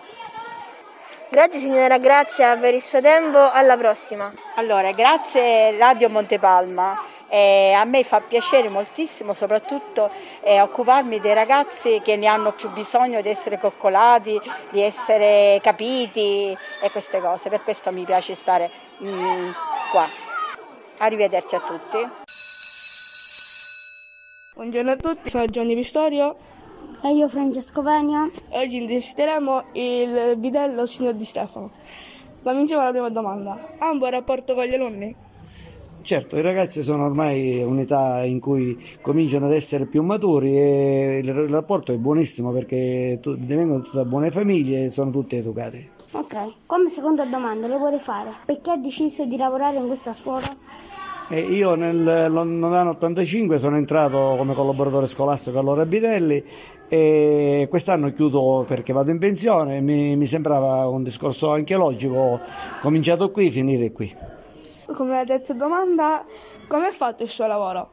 Grazie 1.28 1.60
signora 1.60 1.98
Grazia 1.98 2.56
per 2.56 2.74
il 2.74 2.82
suo 2.82 3.00
tempo, 3.00 3.38
alla 3.38 3.76
prossima. 3.76 4.32
Allora, 4.56 4.90
grazie 4.90 5.76
Radio 5.78 6.08
Montepalma. 6.08 7.19
Eh, 7.32 7.72
a 7.72 7.84
me 7.84 8.02
fa 8.02 8.20
piacere 8.20 8.68
moltissimo 8.68 9.34
soprattutto 9.34 10.10
eh, 10.40 10.60
occuparmi 10.60 11.20
dei 11.20 11.32
ragazzi 11.32 12.00
che 12.02 12.16
ne 12.16 12.26
hanno 12.26 12.50
più 12.50 12.68
bisogno 12.70 13.20
di 13.20 13.28
essere 13.28 13.56
coccolati, 13.56 14.40
di 14.70 14.80
essere 14.80 15.60
capiti 15.62 16.56
e 16.82 16.90
queste 16.90 17.20
cose. 17.20 17.48
Per 17.48 17.62
questo 17.62 17.92
mi 17.92 18.04
piace 18.04 18.34
stare 18.34 18.68
mm, 19.02 19.50
qua. 19.92 20.08
Arrivederci 20.98 21.54
a 21.54 21.60
tutti. 21.60 22.08
Buongiorno 24.54 24.90
a 24.90 24.96
tutti, 24.96 25.30
sono 25.30 25.46
Gianni 25.46 25.76
Pistorio. 25.76 26.36
E 27.02 27.12
io 27.14 27.28
Francesco 27.28 27.80
Pegna. 27.80 28.28
Oggi 28.50 28.76
intervisteremo 28.76 29.64
il 29.72 30.34
bidello 30.36 30.84
signor 30.84 31.14
Di 31.14 31.24
Stefano. 31.24 31.70
Cominciamo 32.42 32.82
la 32.82 32.90
prima 32.90 33.08
domanda. 33.08 33.76
Ha 33.78 33.90
un 33.90 33.98
buon 33.98 34.10
rapporto 34.10 34.54
con 34.54 34.64
gli 34.64 34.74
alunni? 34.74 35.28
Certo, 36.02 36.36
i 36.36 36.42
ragazzi 36.42 36.82
sono 36.82 37.04
ormai 37.04 37.62
un'età 37.62 38.24
in 38.24 38.40
cui 38.40 38.76
cominciano 39.02 39.46
ad 39.46 39.52
essere 39.52 39.86
più 39.86 40.02
maturi 40.02 40.56
e 40.56 41.20
il 41.22 41.48
rapporto 41.48 41.92
è 41.92 41.98
buonissimo 41.98 42.50
perché 42.52 43.20
vengono 43.22 43.82
tutte 43.82 43.98
da 43.98 44.04
buone 44.04 44.30
famiglie 44.30 44.86
e 44.86 44.90
sono 44.90 45.10
tutti 45.10 45.36
educati. 45.36 45.88
Ok, 46.12 46.54
come 46.66 46.88
seconda 46.88 47.24
domanda 47.26 47.68
le 47.68 47.76
vorrei 47.76 48.00
fare, 48.00 48.32
perché 48.44 48.70
hai 48.70 48.80
deciso 48.80 49.24
di 49.24 49.36
lavorare 49.36 49.76
in 49.76 49.86
questa 49.86 50.12
scuola? 50.12 50.48
E 51.28 51.38
io 51.38 51.76
nel 51.76 52.02
lontano 52.28 52.90
85 52.90 53.58
sono 53.58 53.76
entrato 53.76 54.34
come 54.36 54.52
collaboratore 54.52 55.06
scolastico 55.06 55.60
a 55.60 55.62
Lora 55.62 55.86
Bidelli 55.86 56.42
e 56.88 57.68
quest'anno 57.70 58.12
chiudo 58.12 58.64
perché 58.66 58.92
vado 58.92 59.12
in 59.12 59.18
pensione, 59.18 59.80
mi, 59.80 60.16
mi 60.16 60.26
sembrava 60.26 60.88
un 60.88 61.04
discorso 61.04 61.52
anche 61.52 61.76
logico, 61.76 62.14
ho 62.16 62.40
cominciato 62.80 63.30
qui, 63.30 63.48
finire 63.52 63.92
qui. 63.92 64.12
Come 64.92 65.24
terza 65.24 65.54
domanda, 65.54 66.24
come 66.66 66.88
è 66.88 66.92
fatto 66.92 67.22
il 67.22 67.28
suo 67.28 67.46
lavoro? 67.46 67.90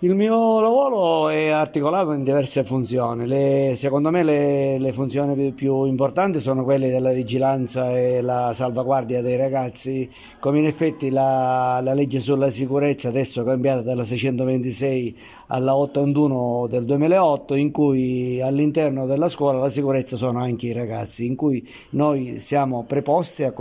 Il 0.00 0.14
mio 0.14 0.60
lavoro 0.60 1.28
è 1.30 1.48
articolato 1.48 2.12
in 2.12 2.24
diverse 2.24 2.62
funzioni. 2.62 3.26
Le- 3.26 3.72
secondo 3.74 4.10
me 4.10 4.22
le, 4.22 4.78
le 4.78 4.92
funzioni 4.92 5.34
pi- 5.34 5.52
più 5.52 5.84
importanti 5.84 6.40
sono 6.40 6.62
quelle 6.62 6.90
della 6.90 7.10
vigilanza 7.12 7.96
e 7.96 8.20
la 8.20 8.52
salvaguardia 8.52 9.22
dei 9.22 9.38
ragazzi, 9.38 10.10
come 10.40 10.58
in 10.58 10.66
effetti 10.66 11.08
la, 11.08 11.80
la 11.82 11.94
legge 11.94 12.20
sulla 12.20 12.50
sicurezza 12.50 13.08
adesso 13.08 13.44
cambiata 13.44 13.80
dalla 13.80 14.04
626 14.04 15.18
alla 15.54 15.76
81 15.76 16.66
del 16.68 16.84
2008, 16.84 17.54
in 17.54 17.70
cui 17.70 18.40
all'interno 18.40 19.06
della 19.06 19.28
scuola 19.28 19.60
la 19.60 19.68
sicurezza 19.68 20.16
sono 20.16 20.40
anche 20.40 20.66
i 20.66 20.72
ragazzi, 20.72 21.26
in 21.26 21.36
cui 21.36 21.66
noi 21.90 22.40
siamo 22.40 22.82
preposti 22.82 23.44
a 23.44 23.54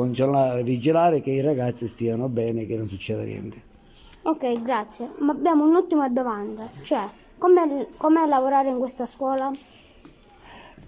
vigilare 0.63 1.21
che 1.21 1.29
i 1.29 1.41
ragazzi 1.41 1.85
stiano 1.87 2.29
bene, 2.29 2.65
che 2.65 2.77
non 2.77 2.87
succeda 2.87 3.21
niente. 3.21 3.61
Ok, 4.23 4.63
grazie. 4.63 5.11
Ma 5.19 5.33
abbiamo 5.33 5.65
un'ultima 5.65 6.09
domanda, 6.09 6.67
cioè, 6.81 7.05
com'è, 7.37 7.87
com'è 7.95 8.25
lavorare 8.25 8.69
in 8.69 8.79
questa 8.79 9.05
scuola? 9.05 9.51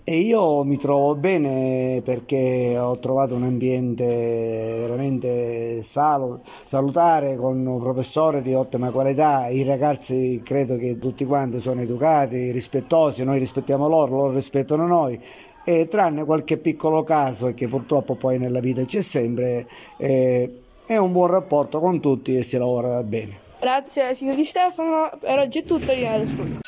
E 0.07 0.17
io 0.17 0.63
mi 0.63 0.77
trovo 0.77 1.15
bene 1.15 1.99
perché 2.05 2.77
ho 2.77 2.99
trovato 2.99 3.33
un 3.33 3.41
ambiente 3.41 4.05
veramente 4.05 5.81
salo- 5.81 6.41
salutare 6.43 7.35
con 7.37 7.65
un 7.65 7.79
professore 7.79 8.43
di 8.43 8.53
ottima 8.53 8.91
qualità. 8.91 9.47
I 9.47 9.63
ragazzi 9.63 10.43
credo 10.45 10.77
che 10.77 10.99
tutti 10.99 11.25
quanti 11.25 11.59
sono 11.59 11.81
educati, 11.81 12.51
rispettosi, 12.51 13.23
noi 13.23 13.39
rispettiamo 13.39 13.87
loro, 13.87 14.15
loro 14.15 14.33
rispettano 14.33 14.85
noi. 14.85 15.19
E 15.63 15.87
tranne 15.87 16.23
qualche 16.23 16.59
piccolo 16.59 17.01
caso 17.03 17.55
che 17.55 17.67
purtroppo 17.67 18.13
poi 18.13 18.37
nella 18.37 18.59
vita 18.59 18.85
c'è 18.85 19.01
sempre, 19.01 19.67
eh, 19.97 20.59
è 20.85 20.97
un 20.97 21.11
buon 21.13 21.31
rapporto 21.31 21.79
con 21.79 21.99
tutti 21.99 22.37
e 22.37 22.43
si 22.43 22.59
lavora 22.59 23.01
bene. 23.01 23.39
Grazie 23.59 24.13
signor 24.13 24.35
Di 24.35 24.43
Stefano, 24.43 25.09
per 25.19 25.39
oggi 25.39 25.61
è 25.61 25.63
tutto, 25.63 25.91
io 25.91 26.07
nello 26.07 26.27
studio. 26.27 26.64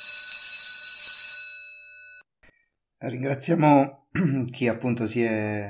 Ringraziamo 2.99 4.07
chi 4.49 4.67
appunto 4.67 5.05
si 5.05 5.23
è 5.23 5.69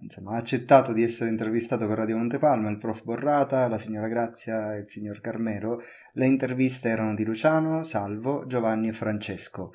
insomma, 0.00 0.36
accettato 0.36 0.92
di 0.92 1.02
essere 1.02 1.30
intervistato 1.30 1.88
per 1.88 1.98
Radio 1.98 2.16
Montepalma, 2.16 2.70
il 2.70 2.78
prof 2.78 3.02
Borrata, 3.02 3.66
la 3.66 3.78
signora 3.78 4.06
Grazia 4.06 4.74
e 4.74 4.80
il 4.80 4.86
signor 4.86 5.20
Carmelo. 5.20 5.80
Le 6.12 6.26
interviste 6.26 6.88
erano 6.88 7.14
di 7.14 7.24
Luciano, 7.24 7.82
Salvo, 7.82 8.46
Giovanni 8.46 8.88
e 8.88 8.92
Francesco. 8.92 9.72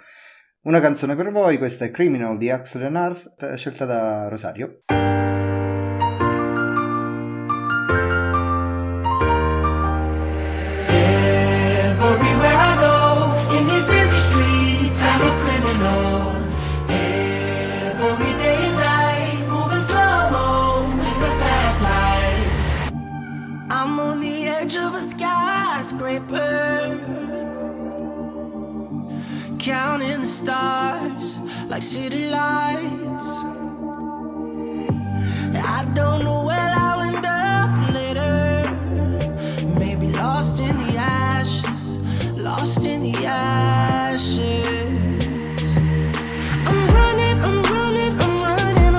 Una 0.62 0.80
canzone 0.80 1.16
per 1.16 1.30
voi, 1.30 1.58
questa 1.58 1.84
è 1.84 1.92
Criminal 1.92 2.38
di 2.38 2.50
Axel 2.50 2.84
Renard, 2.84 3.54
scelta 3.56 3.86
da 3.86 4.30
Rosario. 4.30 4.84
Stars 30.44 31.38
like 31.70 31.82
city 31.82 32.30
lights. 32.30 33.28
I 35.76 35.90
don't 35.96 36.24
know 36.26 36.44
where 36.50 36.72
I'll 36.86 37.02
end 37.10 37.26
up 37.26 37.70
later. 37.98 38.36
Maybe 39.80 40.08
lost 40.08 40.60
in 40.60 40.76
the 40.84 40.94
ashes, 40.98 41.84
lost 42.48 42.82
in 42.94 43.00
the 43.08 43.16
ashes. 43.26 44.36
I'm 46.70 46.82
running, 46.98 47.38
I'm 47.48 47.58
running, 47.74 48.12
I'm 48.24 48.34
running, 48.44 48.96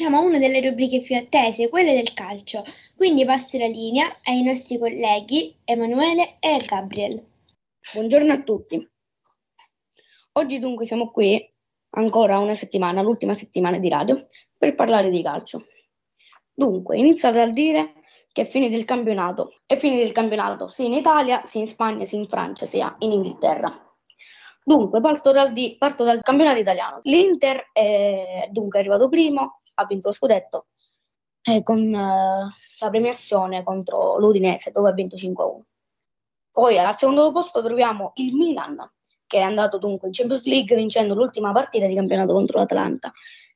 diciamo 0.00 0.22
una 0.22 0.38
delle 0.38 0.66
rubriche 0.66 1.02
più 1.02 1.14
attese, 1.14 1.68
quelle 1.68 1.92
del 1.92 2.14
calcio. 2.14 2.64
Quindi 2.96 3.26
passo 3.26 3.58
la 3.58 3.66
linea 3.66 4.10
ai 4.24 4.42
nostri 4.42 4.78
colleghi 4.78 5.54
Emanuele 5.62 6.36
e 6.40 6.56
Gabriel. 6.64 7.22
Buongiorno 7.92 8.32
a 8.32 8.40
tutti. 8.40 8.90
Oggi 10.32 10.58
dunque 10.58 10.86
siamo 10.86 11.10
qui, 11.10 11.46
ancora 11.90 12.38
una 12.38 12.54
settimana, 12.54 13.02
l'ultima 13.02 13.34
settimana 13.34 13.76
di 13.76 13.90
radio, 13.90 14.26
per 14.56 14.74
parlare 14.74 15.10
di 15.10 15.22
calcio. 15.22 15.66
Dunque, 16.50 16.96
inizia 16.96 17.30
dal 17.30 17.52
dire 17.52 17.96
che 18.32 18.42
è 18.42 18.46
finito 18.46 18.76
il 18.76 18.86
campionato. 18.86 19.60
È 19.66 19.76
finito 19.76 20.02
il 20.02 20.12
campionato 20.12 20.68
sia 20.68 20.86
in 20.86 20.94
Italia, 20.94 21.44
sia 21.44 21.60
in 21.60 21.66
Spagna, 21.66 22.06
sia 22.06 22.18
in 22.18 22.26
Francia, 22.26 22.64
sia 22.64 22.96
in 23.00 23.12
Inghilterra. 23.12 23.70
Dunque, 24.64 25.02
parto 25.02 25.30
dal, 25.30 25.52
di- 25.52 25.76
parto 25.78 26.04
dal 26.04 26.22
campionato 26.22 26.58
italiano. 26.58 27.00
L'Inter 27.02 27.68
è 27.72 28.48
dunque 28.50 28.78
arrivato 28.78 29.10
primo, 29.10 29.59
ha 29.80 29.86
vinto 29.86 30.08
lo 30.08 30.14
scudetto 30.14 30.66
eh, 31.42 31.62
con 31.62 31.78
eh, 31.92 32.54
la 32.78 32.90
premiazione 32.90 33.62
contro 33.62 34.18
l'Udinese, 34.18 34.70
dove 34.70 34.90
ha 34.90 34.92
vinto 34.92 35.16
5-1. 35.16 35.60
Poi 36.52 36.78
al 36.78 36.96
secondo 36.96 37.32
posto 37.32 37.62
troviamo 37.62 38.12
il 38.16 38.34
Milan, 38.34 38.76
che 39.26 39.38
è 39.38 39.42
andato 39.42 39.78
dunque 39.78 40.08
in 40.08 40.14
Champions 40.14 40.44
League 40.44 40.76
vincendo 40.76 41.14
l'ultima 41.14 41.52
partita 41.52 41.86
di 41.86 41.94
campionato 41.94 42.32
contro 42.32 42.58
l'Atalanta, 42.58 43.12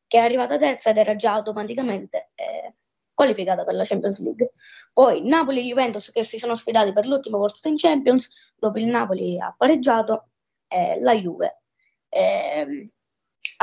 che 0.07 0.19
è 0.19 0.21
arrivata 0.21 0.57
terza 0.57 0.91
ed 0.91 0.99
era 0.99 1.17
già 1.17 1.33
automaticamente 1.33 2.31
eh, 2.35 2.75
qualificata 3.13 3.65
per 3.65 3.75
la 3.75 3.85
Champions 3.85 4.19
League. 4.21 4.53
Poi 4.93 5.27
Napoli 5.27 5.61
e 5.61 5.65
Juventus 5.65 6.11
che 6.11 6.25
si 6.25 6.39
sono 6.39 6.55
sfidati 6.55 6.93
per 6.93 7.07
l'ultimo 7.07 7.39
posto 7.39 7.69
in 7.69 7.77
Champions, 7.77 8.29
dopo 8.57 8.79
il 8.79 8.87
Napoli 8.87 9.41
ha 9.41 9.55
pareggiato, 9.57 10.29
eh, 10.69 11.01
la 11.01 11.15
Juve 11.15 11.63
eh, 12.15 12.87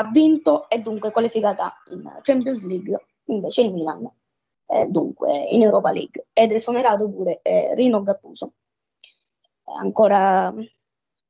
ha 0.02 0.10
vinto 0.10 0.70
e 0.70 0.80
dunque 0.80 1.12
qualificata 1.12 1.74
in 1.92 2.20
Champions 2.22 2.64
League, 2.66 3.06
invece 3.26 3.62
il 3.62 3.74
Milan 3.74 4.10
eh, 4.72 4.88
dunque 4.88 5.48
in 5.50 5.62
Europa 5.62 5.92
League 5.92 6.28
ed 6.34 6.52
esonerato 6.52 7.10
pure 7.10 7.40
eh, 7.42 7.76
Rino 7.76 8.02
Gattuso. 8.02 8.54
Ancora 9.78 10.54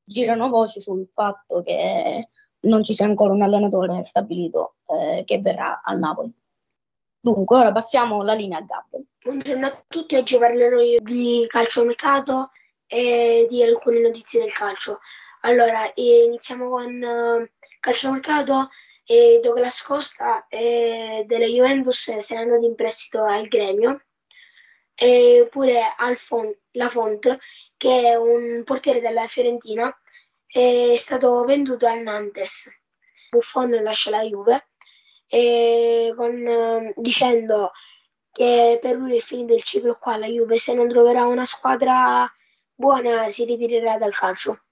girano 0.04 0.50
voci 0.50 0.80
sul 0.80 1.08
fatto 1.12 1.62
che 1.62 2.30
non 2.62 2.84
ci 2.84 2.94
sia 2.94 3.06
ancora 3.06 3.34
un 3.34 3.42
allenatore 3.42 4.04
stabilito 4.04 4.76
eh, 4.86 5.24
che 5.26 5.40
verrà 5.40 5.82
al 5.84 6.00
Napoli. 6.00 6.32
Dunque, 7.20 7.58
ora 7.58 7.72
passiamo 7.72 8.24
la 8.24 8.34
linea 8.34 8.60
a 8.60 8.62
Gabriel. 8.62 9.06
Buongiorno 9.24 9.66
a 9.68 9.84
tutti, 9.88 10.16
oggi 10.16 10.38
parlerò 10.38 10.80
di 11.00 11.46
calciomercato 11.48 12.50
e 12.88 13.46
di 13.48 13.64
alcune 13.64 14.02
notizie 14.02 14.42
del 14.42 14.52
calcio. 14.52 15.00
Allora, 15.44 15.92
iniziamo 15.96 16.70
con 16.70 17.02
eh, 17.04 17.52
calciomercato 17.80 18.70
e 19.04 19.40
Douglas 19.42 19.82
Costa 19.82 20.46
eh, 20.48 21.24
della 21.26 21.48
Juventus 21.48 22.18
se 22.18 22.36
n'è 22.36 22.42
andato 22.42 22.64
in 22.66 22.76
prestito 22.76 23.24
al 23.24 23.48
Gremio 23.48 24.04
e 24.94 25.48
pure 25.50 25.82
Alfon 25.98 26.56
Lafont 26.74 27.40
che 27.76 28.12
è 28.12 28.16
un 28.16 28.62
portiere 28.64 29.02
della 29.02 29.26
Fiorentina 29.26 29.92
è 30.46 30.94
stato 30.96 31.44
venduto 31.46 31.88
al 31.88 32.02
Nantes. 32.02 32.84
Buffon 33.32 33.72
lascia 33.82 34.12
la 34.12 34.22
Juve 34.22 34.68
con, 36.16 36.48
eh, 36.48 36.94
dicendo 36.98 37.72
che 38.32 38.78
per 38.80 38.96
lui 38.96 39.18
è 39.18 39.22
finito 39.22 39.54
il 39.56 39.64
ciclo 39.64 39.98
qua 39.98 40.18
la 40.18 40.28
Juve 40.28 40.58
se 40.60 40.76
non 40.76 40.88
troverà 40.88 41.26
una 41.26 41.46
squadra 41.46 42.32
buona 42.76 43.28
si 43.30 43.46
ritirerà 43.46 43.98
dal 43.98 44.14
calcio 44.14 44.66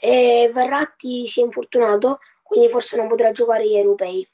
e 0.00 0.50
Verratti 0.52 1.26
si 1.26 1.40
è 1.40 1.44
infortunato 1.44 2.20
quindi 2.42 2.68
forse 2.68 2.96
non 2.96 3.08
potrà 3.08 3.32
giocare 3.32 3.66
gli 3.66 3.76
europei 3.76 4.26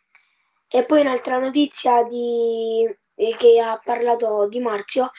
e 0.69 0.85
poi 0.85 1.01
un'altra 1.01 1.39
notizia 1.39 2.03
di, 2.03 2.85
eh, 3.15 3.37
che 3.37 3.61
ha 3.61 3.81
parlato 3.83 4.49
Di 4.49 4.59
Marzio 4.61 5.11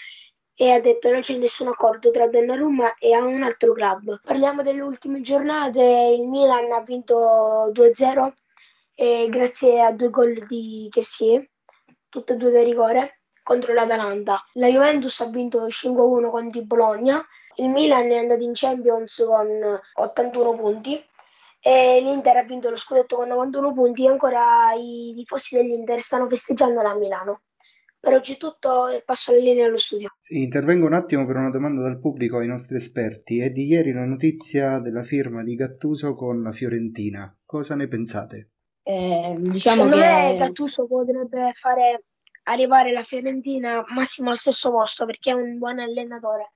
e 0.53 0.71
ha 0.71 0.79
detto 0.79 1.11
non 1.11 1.21
c'è 1.21 1.35
nessun 1.35 1.67
accordo 1.67 2.11
tra 2.11 2.27
Donnarumma 2.27 2.95
e 2.95 3.15
un 3.17 3.43
altro 3.43 3.73
club. 3.73 4.21
Parliamo 4.23 4.61
delle 4.61 4.81
ultime 4.81 5.21
giornate, 5.21 6.15
il 6.17 6.27
Milan 6.27 6.71
ha 6.71 6.81
vinto 6.81 7.71
2-0 7.73 8.33
e 8.95 9.27
grazie 9.29 9.81
a 9.81 9.91
due 9.91 10.09
gol 10.09 10.45
di 10.45 10.87
Kessie, 10.89 11.51
tutte 12.09 12.33
e 12.33 12.35
due 12.37 12.51
da 12.51 12.63
rigore, 12.63 13.19
contro 13.43 13.73
l'Atalanta. 13.73 14.43
La 14.53 14.67
Juventus 14.67 15.19
ha 15.19 15.29
vinto 15.29 15.67
5-1 15.67 16.29
contro 16.29 16.59
il 16.59 16.65
Bologna, 16.65 17.25
il 17.57 17.69
Milan 17.69 18.11
è 18.11 18.17
andato 18.17 18.43
in 18.43 18.51
Champions 18.53 19.23
con 19.25 19.47
81 19.93 20.55
punti 20.55 21.01
e 21.61 21.99
l'Inter 22.01 22.37
ha 22.37 22.43
vinto 22.43 22.69
lo 22.69 22.75
scudetto 22.75 23.15
con 23.15 23.27
91 23.27 23.73
punti 23.73 24.05
e 24.05 24.09
ancora 24.09 24.73
i 24.73 25.13
tifosi 25.15 25.55
dell'Inter 25.55 25.99
stanno 25.99 26.29
festeggiando 26.29 26.79
a 26.81 26.95
Milano. 26.95 27.41
Per 27.99 28.13
oggi 28.13 28.33
è 28.33 28.37
tutto 28.37 28.87
e 28.87 29.01
passo 29.03 29.31
la 29.31 29.39
linea 29.39 29.65
allo 29.65 29.77
studio. 29.77 30.09
Sì, 30.19 30.43
intervengo 30.43 30.85
un 30.85 30.93
attimo 30.93 31.25
per 31.25 31.37
una 31.37 31.49
domanda 31.49 31.81
dal 31.81 31.99
pubblico 31.99 32.37
ai 32.37 32.45
nostri 32.45 32.75
esperti. 32.75 33.39
È 33.39 33.49
di 33.49 33.65
ieri 33.65 33.93
la 33.93 34.05
notizia 34.05 34.77
della 34.77 35.01
firma 35.01 35.41
di 35.41 35.55
Gattuso 35.55 36.13
con 36.13 36.43
la 36.43 36.51
Fiorentina. 36.51 37.35
Cosa 37.43 37.73
ne 37.73 37.87
pensate? 37.87 38.51
Eh, 38.83 39.35
diciamo 39.39 39.87
Secondo 39.87 39.95
che 39.95 40.01
me 40.03 40.35
Gattuso 40.37 40.85
potrebbe 40.85 41.49
fare 41.53 42.03
arrivare 42.43 42.91
la 42.91 43.01
Fiorentina 43.01 43.83
massimo 43.95 44.29
al 44.29 44.37
stesso 44.37 44.69
posto 44.69 45.05
perché 45.07 45.31
è 45.31 45.33
un 45.33 45.57
buon 45.57 45.79
allenatore. 45.79 46.53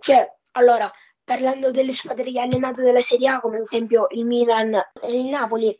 Cioè, 0.00 0.36
allora, 0.52 0.90
parlando 1.22 1.70
delle 1.70 1.92
squadre 1.92 2.32
che 2.32 2.40
ha 2.40 2.42
allenato 2.42 2.82
della 2.82 3.00
Serie 3.00 3.28
A, 3.28 3.40
come 3.40 3.56
ad 3.56 3.62
esempio 3.62 4.06
il 4.10 4.24
Milan 4.24 4.74
e 4.74 5.16
il 5.16 5.26
Napoli, 5.26 5.78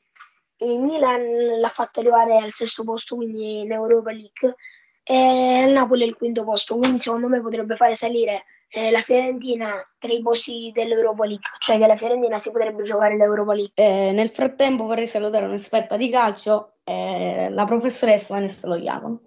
il 0.58 0.78
Milan 0.78 1.58
l'ha 1.58 1.68
fatto 1.68 2.00
arrivare 2.00 2.36
al 2.36 2.52
sesto 2.52 2.84
posto, 2.84 3.16
quindi 3.16 3.60
in 3.60 3.72
Europa 3.72 4.12
League, 4.12 4.54
e 5.02 5.64
il 5.66 5.72
Napoli 5.72 6.04
al 6.04 6.16
quinto 6.16 6.44
posto, 6.44 6.76
quindi 6.76 6.98
secondo 6.98 7.28
me 7.28 7.40
potrebbe 7.40 7.74
fare 7.74 7.94
salire 7.94 8.44
eh, 8.68 8.90
la 8.90 9.00
Fiorentina 9.00 9.68
tra 9.98 10.12
i 10.12 10.22
posti 10.22 10.70
dell'Europa 10.72 11.24
League, 11.24 11.48
cioè 11.58 11.78
che 11.78 11.86
la 11.86 11.96
Fiorentina 11.96 12.38
si 12.38 12.50
potrebbe 12.52 12.84
giocare 12.84 13.16
l'Europa 13.16 13.54
League. 13.54 13.72
Eh, 13.74 14.12
nel 14.12 14.30
frattempo 14.30 14.84
vorrei 14.84 15.06
salutare 15.06 15.46
un'esperta 15.46 15.96
di 15.96 16.10
calcio, 16.10 16.74
eh, 16.84 17.48
la 17.50 17.64
professoressa 17.64 18.34
Vanessa 18.34 18.68
Loiacono. 18.68 19.22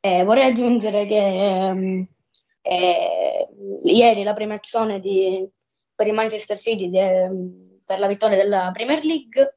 Eh, 0.00 0.24
vorrei 0.24 0.50
aggiungere 0.50 1.06
che 1.06 2.06
eh, 2.66 3.48
ieri 3.84 4.22
la 4.22 4.32
premiazione 4.32 4.98
di- 4.98 5.46
per 5.94 6.06
il 6.06 6.14
Manchester 6.14 6.58
City 6.58 6.88
de- 6.88 7.30
per 7.84 7.98
la 7.98 8.06
vittoria 8.06 8.36
della 8.36 8.70
Premier 8.72 9.04
League 9.04 9.56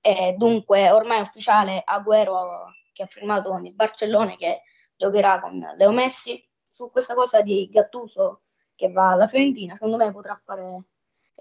e 0.00 0.34
dunque 0.36 0.90
ormai 0.90 1.18
è 1.18 1.22
ufficiale 1.22 1.82
Agüero 1.82 2.66
che 2.92 3.04
ha 3.04 3.06
firmato 3.06 3.48
con 3.48 3.64
il 3.64 3.74
Barcellona 3.74 4.36
che 4.36 4.62
giocherà 4.94 5.40
con 5.40 5.58
Leo 5.76 5.90
Messi. 5.92 6.46
Su 6.68 6.90
questa 6.90 7.14
cosa 7.14 7.40
di 7.40 7.68
Gattuso 7.70 8.42
che 8.74 8.90
va 8.90 9.12
alla 9.12 9.26
Fiorentina, 9.26 9.74
secondo 9.74 9.96
me 9.96 10.12
potrà 10.12 10.38
fare 10.44 10.84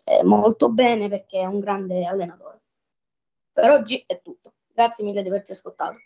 eh, 0.06 0.24
molto 0.24 0.72
bene 0.72 1.10
perché 1.10 1.40
è 1.42 1.46
un 1.46 1.60
grande 1.60 2.06
allenatore. 2.06 2.62
Per 3.52 3.70
oggi 3.70 4.04
è 4.08 4.22
tutto. 4.22 4.54
Grazie 4.68 5.04
mille 5.04 5.22
di 5.22 5.28
averci 5.30 5.52
ascoltato. 5.52 5.98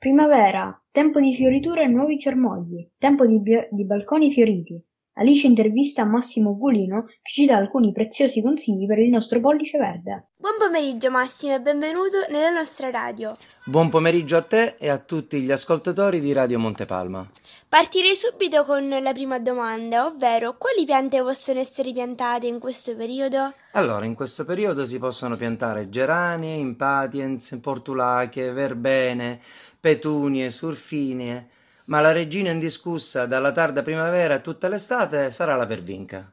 Primavera, 0.00 0.82
tempo 0.90 1.20
di 1.20 1.34
fioriture 1.34 1.82
e 1.82 1.86
nuovi 1.86 2.16
germogli, 2.16 2.88
tempo 2.96 3.26
di, 3.26 3.38
bi- 3.38 3.68
di 3.70 3.84
balconi 3.84 4.32
fioriti. 4.32 4.82
Alice 5.18 5.46
intervista 5.46 6.06
Massimo 6.06 6.56
Gulino 6.56 7.04
che 7.04 7.30
ci 7.30 7.44
dà 7.44 7.56
alcuni 7.56 7.92
preziosi 7.92 8.40
consigli 8.40 8.86
per 8.86 8.98
il 8.98 9.10
nostro 9.10 9.40
pollice 9.40 9.76
verde. 9.76 10.28
Buon 10.36 10.54
pomeriggio 10.58 11.10
Massimo 11.10 11.54
e 11.54 11.60
benvenuto 11.60 12.24
nella 12.30 12.48
nostra 12.48 12.88
radio. 12.88 13.36
Buon 13.66 13.90
pomeriggio 13.90 14.38
a 14.38 14.42
te 14.42 14.76
e 14.78 14.88
a 14.88 14.96
tutti 14.96 15.42
gli 15.42 15.50
ascoltatori 15.50 16.20
di 16.20 16.32
Radio 16.32 16.58
Montepalma. 16.58 17.30
Partirei 17.68 18.14
subito 18.14 18.64
con 18.64 18.88
la 18.88 19.12
prima 19.12 19.38
domanda, 19.38 20.06
ovvero 20.06 20.56
quali 20.56 20.86
piante 20.86 21.20
possono 21.20 21.58
essere 21.58 21.92
piantate 21.92 22.46
in 22.46 22.58
questo 22.58 22.96
periodo? 22.96 23.52
Allora, 23.72 24.06
in 24.06 24.14
questo 24.14 24.46
periodo 24.46 24.86
si 24.86 24.98
possono 24.98 25.36
piantare 25.36 25.90
geranie, 25.90 26.56
impatiens, 26.56 27.58
portulache, 27.60 28.50
verbene, 28.50 29.40
petunie, 29.80 30.50
surfinie, 30.50 31.48
ma 31.86 32.00
la 32.00 32.12
regina 32.12 32.50
indiscussa 32.50 33.26
dalla 33.26 33.50
tarda 33.50 33.82
primavera 33.82 34.34
a 34.34 34.38
tutta 34.40 34.68
l'estate 34.68 35.32
sarà 35.32 35.56
la 35.56 35.66
pervinca. 35.66 36.30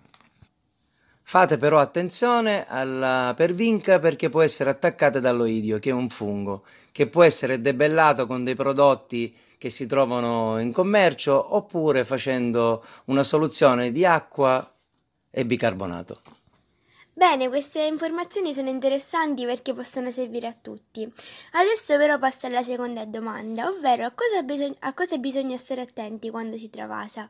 Fate 1.23 1.57
però 1.57 1.79
attenzione 1.79 2.65
alla 2.67 3.33
pervinca 3.35 3.99
perché 3.99 4.29
può 4.29 4.41
essere 4.41 4.69
attaccata 4.69 5.19
dall'oidio, 5.19 5.79
che 5.79 5.89
è 5.89 5.93
un 5.93 6.09
fungo, 6.09 6.63
che 6.91 7.07
può 7.07 7.23
essere 7.23 7.59
debellato 7.59 8.25
con 8.27 8.43
dei 8.43 8.55
prodotti 8.55 9.35
che 9.57 9.69
si 9.69 9.87
trovano 9.87 10.59
in 10.59 10.71
commercio 10.71 11.55
oppure 11.55 12.05
facendo 12.05 12.83
una 13.05 13.23
soluzione 13.23 13.91
di 13.91 14.05
acqua 14.05 14.71
e 15.29 15.45
bicarbonato. 15.45 16.36
Bene, 17.17 17.47
queste 17.47 17.83
informazioni 17.83 18.53
sono 18.53 18.69
interessanti 18.69 19.43
perché 19.43 19.73
possono 19.73 20.11
servire 20.11 20.45
a 20.45 20.53
tutti. 20.53 21.01
Adesso 21.53 21.97
però 21.97 22.19
passo 22.19 22.45
alla 22.45 22.61
seconda 22.61 23.05
domanda, 23.05 23.67
ovvero 23.67 24.05
a 24.05 24.11
cosa, 24.13 24.43
bisog- 24.43 24.75
a 24.81 24.93
cosa 24.93 25.17
bisogna 25.17 25.57
stare 25.57 25.81
attenti 25.81 26.29
quando 26.29 26.57
si 26.57 26.69
travasa? 26.69 27.27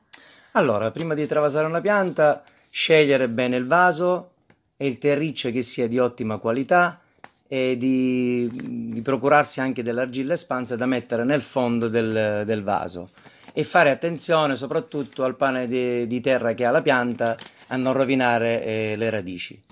Allora, 0.52 0.92
prima 0.92 1.14
di 1.14 1.26
travasare 1.26 1.68
una 1.68 1.80
pianta, 1.80 2.44
scegliere 2.70 3.30
bene 3.30 3.56
il 3.56 3.66
vaso 3.66 4.32
e 4.76 4.88
il 4.88 4.98
terriccio 4.98 5.52
che 5.52 5.62
sia 5.62 5.88
di 5.88 6.00
ottima 6.00 6.38
qualità 6.38 7.00
e 7.48 7.78
di, 7.78 8.92
di 8.92 9.02
procurarsi 9.02 9.62
anche 9.62 9.84
dell'argilla 9.84 10.34
espansa 10.34 10.76
da 10.76 10.86
mettere 10.86 11.24
nel 11.24 11.42
fondo 11.42 11.88
del, 11.88 12.44
del 12.46 12.62
vaso 12.62 13.10
e 13.54 13.64
fare 13.64 13.90
attenzione 13.90 14.58
soprattutto 14.58 15.24
al 15.24 15.38
pane 15.38 15.66
di, 15.66 16.06
di 16.08 16.20
terra 16.20 16.54
che 16.54 16.66
ha 16.66 16.72
la 16.72 16.82
pianta 16.82 17.38
a 17.68 17.78
non 17.78 17.94
rovinare 17.94 18.66
eh, 18.66 18.96
le 18.98 19.10
radici. 19.10 19.64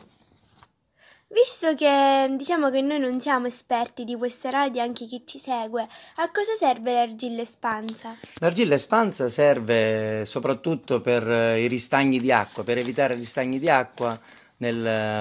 Visto 1.35 1.75
che 1.75 2.33
diciamo 2.37 2.69
che 2.69 2.79
noi 2.79 2.97
non 2.97 3.19
siamo 3.19 3.47
esperti 3.47 4.05
di 4.05 4.15
questa 4.15 4.49
radio, 4.49 4.81
anche 4.81 5.05
chi 5.05 5.23
ci 5.25 5.37
segue, 5.37 5.85
a 6.15 6.31
cosa 6.31 6.55
serve 6.55 6.93
l'argilla 6.93 7.41
espansa? 7.41 8.15
L'argilla 8.35 8.75
espansa 8.75 9.27
serve 9.27 10.23
soprattutto 10.23 11.01
per 11.01 11.29
eh, 11.29 11.61
i 11.61 11.67
ristagni 11.67 12.21
di 12.21 12.31
acqua, 12.31 12.63
per 12.63 12.77
evitare 12.77 13.15
ristagni 13.15 13.59
di 13.59 13.69
acqua 13.69 14.17
nel, 14.59 14.77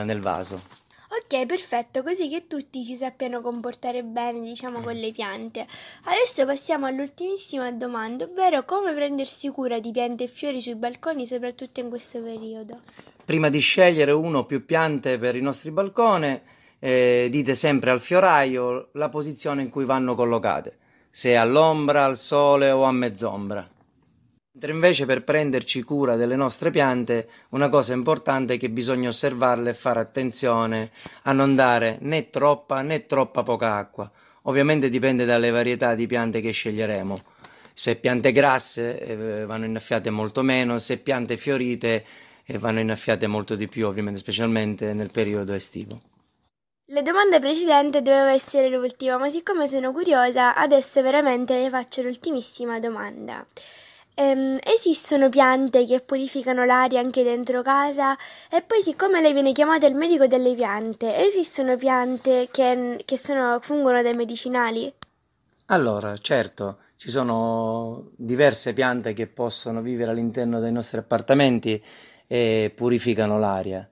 nel 0.07 0.21
vaso. 0.21 0.63
Ok, 1.09 1.47
perfetto, 1.47 2.05
così 2.05 2.29
che 2.29 2.47
tutti 2.47 2.85
si 2.85 2.95
sappiano 2.95 3.41
comportare 3.41 4.05
bene, 4.05 4.41
diciamo, 4.41 4.83
con 4.83 4.95
le 4.95 5.11
piante. 5.11 5.67
Adesso 6.05 6.47
passiamo 6.47 6.87
all'ultimissima 6.87 7.73
domanda, 7.73 8.25
ovvero 8.25 8.65
come 8.65 8.93
prendersi 8.93 9.49
cura 9.49 9.81
di 9.81 9.91
piante 9.91 10.25
e 10.25 10.29
fiori 10.29 10.63
sui 10.63 10.77
balconi, 10.77 11.27
soprattutto 11.27 11.81
in 11.81 11.89
questo 11.89 12.21
periodo. 12.21 12.81
Prima 13.25 13.49
di 13.49 13.59
scegliere 13.59 14.13
uno 14.13 14.41
o 14.41 14.45
più 14.45 14.67
piante 14.67 15.19
per 15.19 15.35
il 15.35 15.43
nostro 15.43 15.73
balcone, 15.73 16.43
eh, 16.79 17.29
dite 17.31 17.55
sempre 17.55 17.91
al 17.91 18.01
fioraio 18.01 18.91
la 18.93 19.09
posizione 19.09 19.63
in 19.63 19.71
cui 19.71 19.87
vanno 19.87 20.15
collocate, 20.15 20.77
se 21.09 21.35
all'ombra, 21.35 22.05
al 22.05 22.19
sole 22.19 22.71
o 22.71 22.83
a 22.83 22.93
mezz'ombra. 22.93 23.67
Mentre 24.53 24.73
invece 24.73 25.07
per 25.07 25.25
prenderci 25.25 25.83
cura 25.83 26.17
delle 26.17 26.37
nostre 26.37 26.71
piante, 26.71 27.29
una 27.51 27.71
cosa 27.71 27.95
importante 27.95 28.55
è 28.55 28.59
che 28.59 28.69
bisogna 28.69 29.09
osservarle 29.09 29.71
e 29.71 29.75
fare 29.75 30.01
attenzione 30.01 30.91
a 31.23 31.33
non 31.33 31.55
dare 31.55 31.97
né 32.03 32.29
troppa 32.29 32.83
né 32.83 33.07
troppa 33.07 33.43
poca 33.43 33.77
acqua. 33.77 34.11
Ovviamente 34.43 34.91
dipende 34.91 35.25
dalle 35.25 35.51
varietà 35.51 35.95
di 35.95 36.07
piante 36.07 36.43
che 36.43 36.51
sceglieremo. 36.51 37.21
Se 37.73 37.97
piante 37.97 38.31
grasse 38.31 39.01
eh, 39.01 39.45
vanno 39.47 39.65
innaffiate 39.65 40.11
molto 40.11 40.43
meno, 40.43 40.79
se 40.79 40.99
piante 40.99 41.37
fiorite 41.37 42.05
eh, 42.45 42.59
vanno 42.59 42.81
innaffiate 42.81 43.27
molto 43.27 43.55
di 43.55 43.69
più, 43.69 43.87
ovviamente 43.87 44.19
specialmente 44.19 44.93
nel 44.95 45.11
periodo 45.11 45.53
estivo. 45.53 46.01
La 46.89 47.01
domanda 47.01 47.39
precedente 47.39 48.03
doveva 48.03 48.33
essere 48.33 48.69
l'ultima, 48.69 49.17
ma 49.17 49.31
siccome 49.31 49.67
sono 49.67 49.91
curiosa, 49.91 50.55
adesso 50.55 51.01
veramente 51.01 51.59
le 51.59 51.71
faccio 51.71 52.03
l'ultimissima 52.03 52.79
domanda. 52.79 53.47
Ehm, 54.17 54.59
esistono 54.63 55.29
piante 55.29 55.87
che 55.87 56.01
purificano 56.01 56.65
l'aria 56.65 57.01
anche 57.01 57.23
dentro 57.23 57.63
casa? 57.63 58.17
E 58.51 58.63
poi, 58.63 58.83
siccome 58.83 59.21
lei 59.21 59.33
viene 59.33 59.53
chiamata 59.53 59.87
il 59.87 59.95
medico 59.95 60.27
delle 60.27 60.55
piante, 60.55 61.17
esistono 61.17 61.77
piante 61.77 62.49
che, 62.51 63.03
che 63.05 63.17
sono, 63.17 63.59
fungono 63.61 64.03
dai 64.03 64.15
medicinali? 64.15 64.93
Allora, 65.67 66.17
certo, 66.19 66.79
ci 66.97 67.11
sono 67.11 68.11
diverse 68.15 68.73
piante 68.73 69.15
che 69.15 69.27
possono 69.27 69.81
vivere 69.81 70.11
all'interno 70.11 70.61
dei 70.61 70.71
nostri 70.71 70.99
appartamenti 70.99 71.83
e 72.27 72.73
purificano 72.75 73.39
l'aria. 73.39 73.89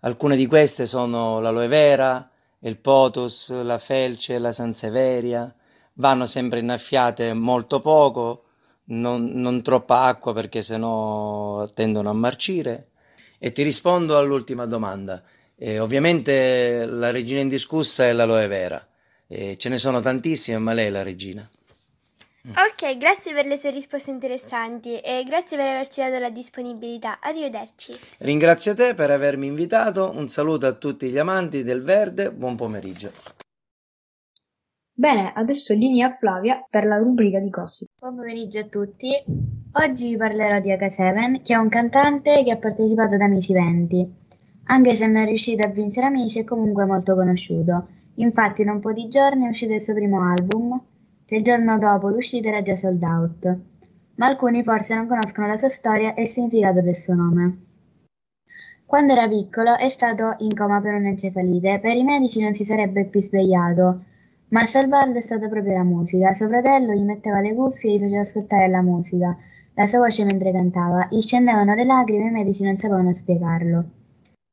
Alcune 0.00 0.36
di 0.36 0.46
queste 0.46 0.86
sono 0.86 1.40
l'aloe 1.40 1.66
vera, 1.66 2.28
il 2.60 2.76
potus, 2.76 3.50
la 3.50 3.78
felce, 3.78 4.38
la 4.38 4.52
sanseveria. 4.52 5.54
Vanno 5.94 6.26
sempre 6.26 6.58
innaffiate 6.58 7.32
molto 7.34 7.80
poco 7.80 8.44
non, 8.86 9.30
non 9.34 9.62
troppa 9.62 10.02
acqua 10.02 10.32
perché 10.32 10.62
sennò 10.62 11.66
tendono 11.72 12.10
a 12.10 12.14
marcire. 12.14 12.88
E 13.38 13.52
ti 13.52 13.62
rispondo 13.62 14.16
all'ultima 14.16 14.66
domanda. 14.66 15.22
Eh, 15.56 15.78
ovviamente 15.78 16.86
la 16.86 17.10
regina 17.10 17.40
indiscussa 17.40 18.06
è 18.06 18.12
l'aloe 18.12 18.46
vera. 18.46 18.86
Eh, 19.26 19.56
ce 19.56 19.68
ne 19.68 19.78
sono 19.78 20.00
tantissime, 20.00 20.58
ma 20.58 20.72
lei 20.72 20.86
è 20.86 20.90
la 20.90 21.02
regina. 21.02 21.48
Ok, 22.46 22.98
grazie 22.98 23.32
per 23.32 23.46
le 23.46 23.56
sue 23.56 23.70
risposte 23.70 24.10
interessanti 24.10 24.98
e 24.98 25.24
grazie 25.26 25.56
per 25.56 25.66
averci 25.66 26.02
dato 26.02 26.18
la 26.18 26.28
disponibilità. 26.28 27.18
Arrivederci. 27.18 27.94
Ringrazio 28.18 28.74
te 28.74 28.92
per 28.92 29.10
avermi 29.10 29.46
invitato. 29.46 30.12
Un 30.14 30.28
saluto 30.28 30.66
a 30.66 30.72
tutti 30.72 31.08
gli 31.08 31.16
amanti 31.16 31.62
del 31.62 31.82
verde. 31.82 32.30
Buon 32.30 32.54
pomeriggio. 32.54 33.12
Bene, 34.92 35.32
adesso 35.34 35.72
linea 35.72 36.08
a 36.08 36.16
Flavia 36.18 36.62
per 36.68 36.84
la 36.84 36.98
rubrica 36.98 37.38
di 37.38 37.48
gossip. 37.48 37.88
Buon 37.98 38.16
pomeriggio 38.16 38.58
a 38.58 38.64
tutti. 38.64 39.10
Oggi 39.72 40.08
vi 40.08 40.16
parlerò 40.18 40.60
di 40.60 40.70
H7, 40.70 41.40
che 41.40 41.54
è 41.54 41.56
un 41.56 41.70
cantante 41.70 42.44
che 42.44 42.50
ha 42.50 42.58
partecipato 42.58 43.14
ad 43.14 43.22
Amici 43.22 43.54
20. 43.54 44.14
Anche 44.64 44.94
se 44.96 45.06
non 45.06 45.22
è 45.22 45.24
riuscito 45.24 45.66
a 45.66 45.70
vincere 45.70 46.08
Amici, 46.08 46.40
è 46.40 46.44
comunque 46.44 46.84
molto 46.84 47.14
conosciuto. 47.14 47.88
Infatti, 48.16 48.60
in 48.60 48.68
un 48.68 48.80
po' 48.80 48.92
di 48.92 49.08
giorni 49.08 49.46
è 49.46 49.48
uscito 49.48 49.72
il 49.72 49.80
suo 49.80 49.94
primo 49.94 50.30
album, 50.30 50.78
che 51.24 51.36
il 51.36 51.44
giorno 51.44 51.78
dopo 51.78 52.08
l'uscita 52.08 52.48
era 52.48 52.62
già 52.62 52.76
sold 52.76 53.02
out. 53.02 53.58
Ma 54.16 54.26
alcuni 54.26 54.62
forse 54.62 54.94
non 54.94 55.06
conoscono 55.06 55.46
la 55.46 55.56
sua 55.56 55.68
storia 55.68 56.14
e 56.14 56.22
il 56.22 56.28
significato 56.28 56.80
del 56.80 56.96
suo 56.96 57.14
nome. 57.14 57.58
Quando 58.86 59.12
era 59.12 59.28
piccolo 59.28 59.76
è 59.76 59.88
stato 59.88 60.36
in 60.38 60.54
coma 60.54 60.80
per 60.80 60.94
un'encefalite. 60.94 61.80
Per 61.80 61.96
i 61.96 62.04
medici 62.04 62.40
non 62.40 62.54
si 62.54 62.64
sarebbe 62.64 63.04
più 63.06 63.20
svegliato 63.20 64.04
ma 64.54 64.60
a 64.60 64.66
salvarlo 64.66 65.16
è 65.16 65.20
stata 65.20 65.48
proprio 65.48 65.74
la 65.74 65.82
musica. 65.82 66.32
Suo 66.32 66.46
fratello 66.46 66.92
gli 66.92 67.02
metteva 67.02 67.40
le 67.40 67.54
cuffie 67.54 67.94
e 67.94 67.96
gli 67.96 68.02
faceva 68.02 68.20
ascoltare 68.20 68.68
la 68.68 68.82
musica, 68.82 69.36
la 69.74 69.86
sua 69.86 69.98
voce 69.98 70.24
mentre 70.24 70.52
cantava. 70.52 71.08
Gli 71.10 71.20
scendevano 71.20 71.74
le 71.74 71.84
lacrime 71.84 72.26
e 72.26 72.28
i 72.28 72.32
medici 72.32 72.62
non 72.62 72.76
sapevano 72.76 73.12
spiegarlo. 73.12 73.84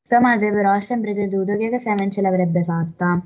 Sua 0.04 0.20
madre 0.20 0.52
però 0.52 0.72
ha 0.72 0.80
sempre 0.80 1.14
creduto 1.14 1.56
che 1.56 1.70
Casemen 1.70 2.10
ce 2.10 2.22
l'avrebbe 2.22 2.64
fatta. 2.64 3.22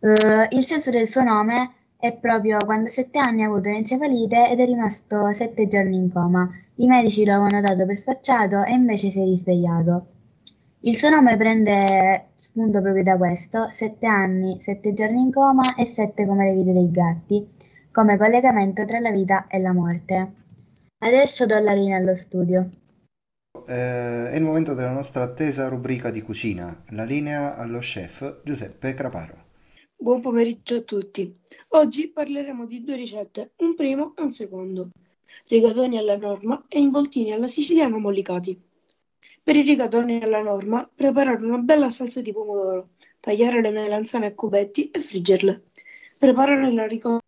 Uh, 0.00 0.46
il 0.50 0.62
senso 0.62 0.90
del 0.90 1.08
suo 1.08 1.22
nome 1.22 1.70
è 2.04 2.12
proprio 2.12 2.58
quando 2.58 2.86
a 2.86 2.90
sette 2.90 3.18
anni 3.18 3.42
ha 3.42 3.46
avuto 3.46 3.70
un'encefalite 3.70 4.50
ed 4.50 4.60
è 4.60 4.66
rimasto 4.66 5.32
sette 5.32 5.66
giorni 5.66 5.96
in 5.96 6.12
coma. 6.12 6.46
I 6.74 6.86
medici 6.86 7.24
lo 7.24 7.32
avevano 7.32 7.62
dato 7.62 7.86
per 7.86 7.96
spacciato 7.96 8.62
e 8.62 8.72
invece 8.72 9.08
si 9.08 9.20
è 9.20 9.24
risvegliato. 9.24 10.06
Il 10.80 10.96
suo 10.96 11.08
nome 11.08 11.38
prende 11.38 12.26
spunto 12.34 12.82
proprio 12.82 13.02
da 13.02 13.16
questo, 13.16 13.68
sette 13.70 14.06
anni, 14.06 14.60
sette 14.60 14.92
giorni 14.92 15.22
in 15.22 15.32
coma 15.32 15.76
e 15.76 15.86
sette 15.86 16.26
come 16.26 16.44
le 16.44 16.54
vite 16.54 16.72
dei 16.74 16.90
gatti, 16.90 17.48
come 17.90 18.18
collegamento 18.18 18.84
tra 18.84 19.00
la 19.00 19.10
vita 19.10 19.46
e 19.46 19.58
la 19.60 19.72
morte. 19.72 20.32
Adesso 20.98 21.46
do 21.46 21.58
la 21.58 21.72
linea 21.72 21.96
allo 21.96 22.14
studio. 22.14 22.68
Eh, 23.66 24.30
è 24.30 24.36
il 24.36 24.42
momento 24.42 24.74
della 24.74 24.90
nostra 24.90 25.22
attesa 25.22 25.68
rubrica 25.68 26.10
di 26.10 26.20
cucina. 26.20 26.82
La 26.90 27.04
linea 27.04 27.56
allo 27.56 27.78
chef 27.78 28.42
Giuseppe 28.44 28.92
Craparo. 28.92 29.43
Buon 30.04 30.20
pomeriggio 30.20 30.76
a 30.76 30.80
tutti. 30.82 31.34
Oggi 31.68 32.08
parleremo 32.08 32.66
di 32.66 32.84
due 32.84 32.94
ricette, 32.94 33.52
un 33.60 33.74
primo 33.74 34.12
e 34.14 34.20
un 34.20 34.34
secondo. 34.34 34.90
Rigatoni 35.48 35.96
alla 35.96 36.18
norma 36.18 36.62
e 36.68 36.78
involtini 36.78 37.32
alla 37.32 37.48
siciliana 37.48 37.96
mollicati. 37.96 38.60
Per 39.42 39.56
i 39.56 39.62
rigatoni 39.62 40.22
alla 40.22 40.42
norma, 40.42 40.86
preparare 40.94 41.42
una 41.42 41.56
bella 41.56 41.88
salsa 41.88 42.20
di 42.20 42.34
pomodoro, 42.34 42.90
tagliare 43.18 43.62
le 43.62 43.70
melanzane 43.70 44.26
a 44.26 44.34
cubetti 44.34 44.90
e 44.90 45.00
friggerle. 45.00 45.70
Preparare 46.18 46.70
la 46.70 46.86
ricotta 46.86 47.24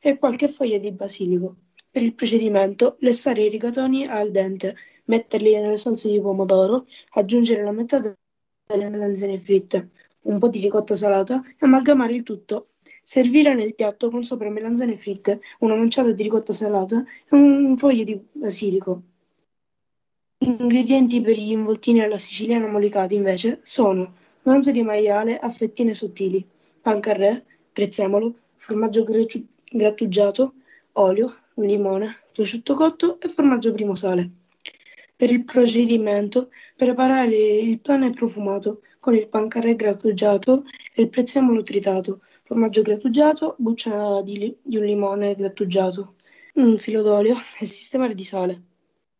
e 0.00 0.18
qualche 0.18 0.48
foglia 0.48 0.78
di 0.78 0.90
basilico. 0.90 1.54
Per 1.92 2.02
il 2.02 2.14
procedimento, 2.14 2.96
lessare 3.02 3.44
i 3.44 3.48
rigatoni 3.48 4.04
al 4.04 4.32
dente, 4.32 4.74
metterli 5.04 5.54
nelle 5.60 5.76
salse 5.76 6.10
di 6.10 6.20
pomodoro, 6.20 6.86
aggiungere 7.10 7.62
la 7.62 7.70
metà 7.70 8.00
delle 8.00 8.88
melanzane 8.88 9.38
fritte, 9.38 9.90
un 10.24 10.38
po' 10.38 10.48
di 10.48 10.60
ricotta 10.60 10.94
salata 10.94 11.42
e 11.46 11.56
amalgamare 11.60 12.14
il 12.14 12.22
tutto. 12.22 12.68
Servire 13.02 13.54
nel 13.54 13.74
piatto 13.74 14.10
con 14.10 14.24
sopra 14.24 14.50
melanzane 14.50 14.96
fritte, 14.96 15.40
una 15.60 15.74
manciata 15.74 16.12
di 16.12 16.22
ricotta 16.22 16.52
salata 16.52 17.04
e 17.28 17.36
un 17.36 17.76
foglio 17.76 18.04
di 18.04 18.22
basilico. 18.32 19.02
Ingredienti 20.38 21.20
per 21.20 21.36
gli 21.36 21.50
involtini 21.52 22.00
alla 22.00 22.18
siciliana 22.18 22.66
mollicati 22.66 23.14
invece 23.14 23.60
sono 23.62 24.14
gonze 24.42 24.72
di 24.72 24.82
maiale 24.82 25.38
a 25.38 25.48
fettine 25.48 25.94
sottili, 25.94 26.46
pancarré, 26.80 27.44
prezzemolo, 27.72 28.34
formaggio 28.54 29.04
grattugiato, 29.04 30.54
olio, 30.92 31.34
limone, 31.54 32.24
prosciutto 32.32 32.74
cotto 32.74 33.20
e 33.20 33.28
formaggio 33.28 33.72
primo 33.72 33.94
sale. 33.94 34.43
Per 35.16 35.30
il 35.30 35.44
procedimento, 35.44 36.50
preparare 36.76 37.36
il 37.36 37.80
pane 37.80 38.10
profumato 38.10 38.82
con 38.98 39.14
il 39.14 39.28
pancarré 39.28 39.76
grattugiato 39.76 40.64
e 40.92 41.02
il 41.02 41.08
prezzemolo 41.08 41.62
tritato, 41.62 42.20
formaggio 42.42 42.82
grattugiato, 42.82 43.54
buccia 43.58 44.22
di, 44.22 44.56
di 44.60 44.76
un 44.76 44.84
limone 44.84 45.34
grattugiato, 45.34 46.14
un 46.54 46.78
filo 46.78 47.02
d'olio 47.02 47.36
e 47.60 47.66
sistemare 47.66 48.14
di 48.14 48.24
sale. 48.24 48.62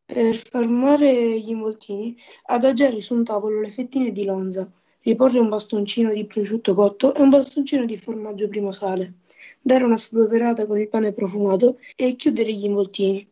Per 0.05 0.37
formare 0.37 1.39
gli 1.41 1.51
involtini, 1.51 2.16
adagiare 2.47 3.01
su 3.01 3.15
un 3.15 3.25
tavolo 3.25 3.61
le 3.61 3.71
fettine 3.71 4.11
di 4.11 4.25
lonza, 4.25 4.71
riporre 5.03 5.39
un 5.39 5.49
bastoncino 5.49 6.12
di 6.12 6.27
prosciutto 6.27 6.75
cotto 6.75 7.15
e 7.15 7.21
un 7.21 7.31
bastoncino 7.31 7.85
di 7.85 7.97
formaggio 7.97 8.49
primo 8.49 8.73
sale, 8.73 9.15
dare 9.61 9.85
una 9.85 9.97
spolverata 9.97 10.66
con 10.66 10.79
il 10.79 10.89
pane 10.89 11.12
profumato 11.12 11.79
e 11.95 12.16
chiudere 12.16 12.53
gli 12.53 12.65
involtini. 12.65 13.27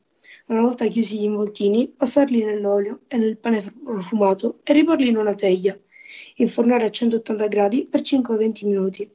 Una 0.47 0.61
volta 0.61 0.87
chiusi 0.87 1.19
gli 1.19 1.25
involtini, 1.25 1.93
passarli 1.97 2.45
nell'olio 2.45 3.03
e 3.09 3.17
nel 3.17 3.39
pane 3.39 3.63
profumato 3.85 4.61
e 4.65 4.73
riporli 4.73 5.09
in 5.09 5.17
una 5.17 5.35
teglia. 5.35 5.79
infornare 6.37 6.85
a 6.85 6.91
180 6.91 7.49
gradi 7.49 7.87
per 7.91 8.01
5-20 8.01 8.67
minuti. 8.67 9.11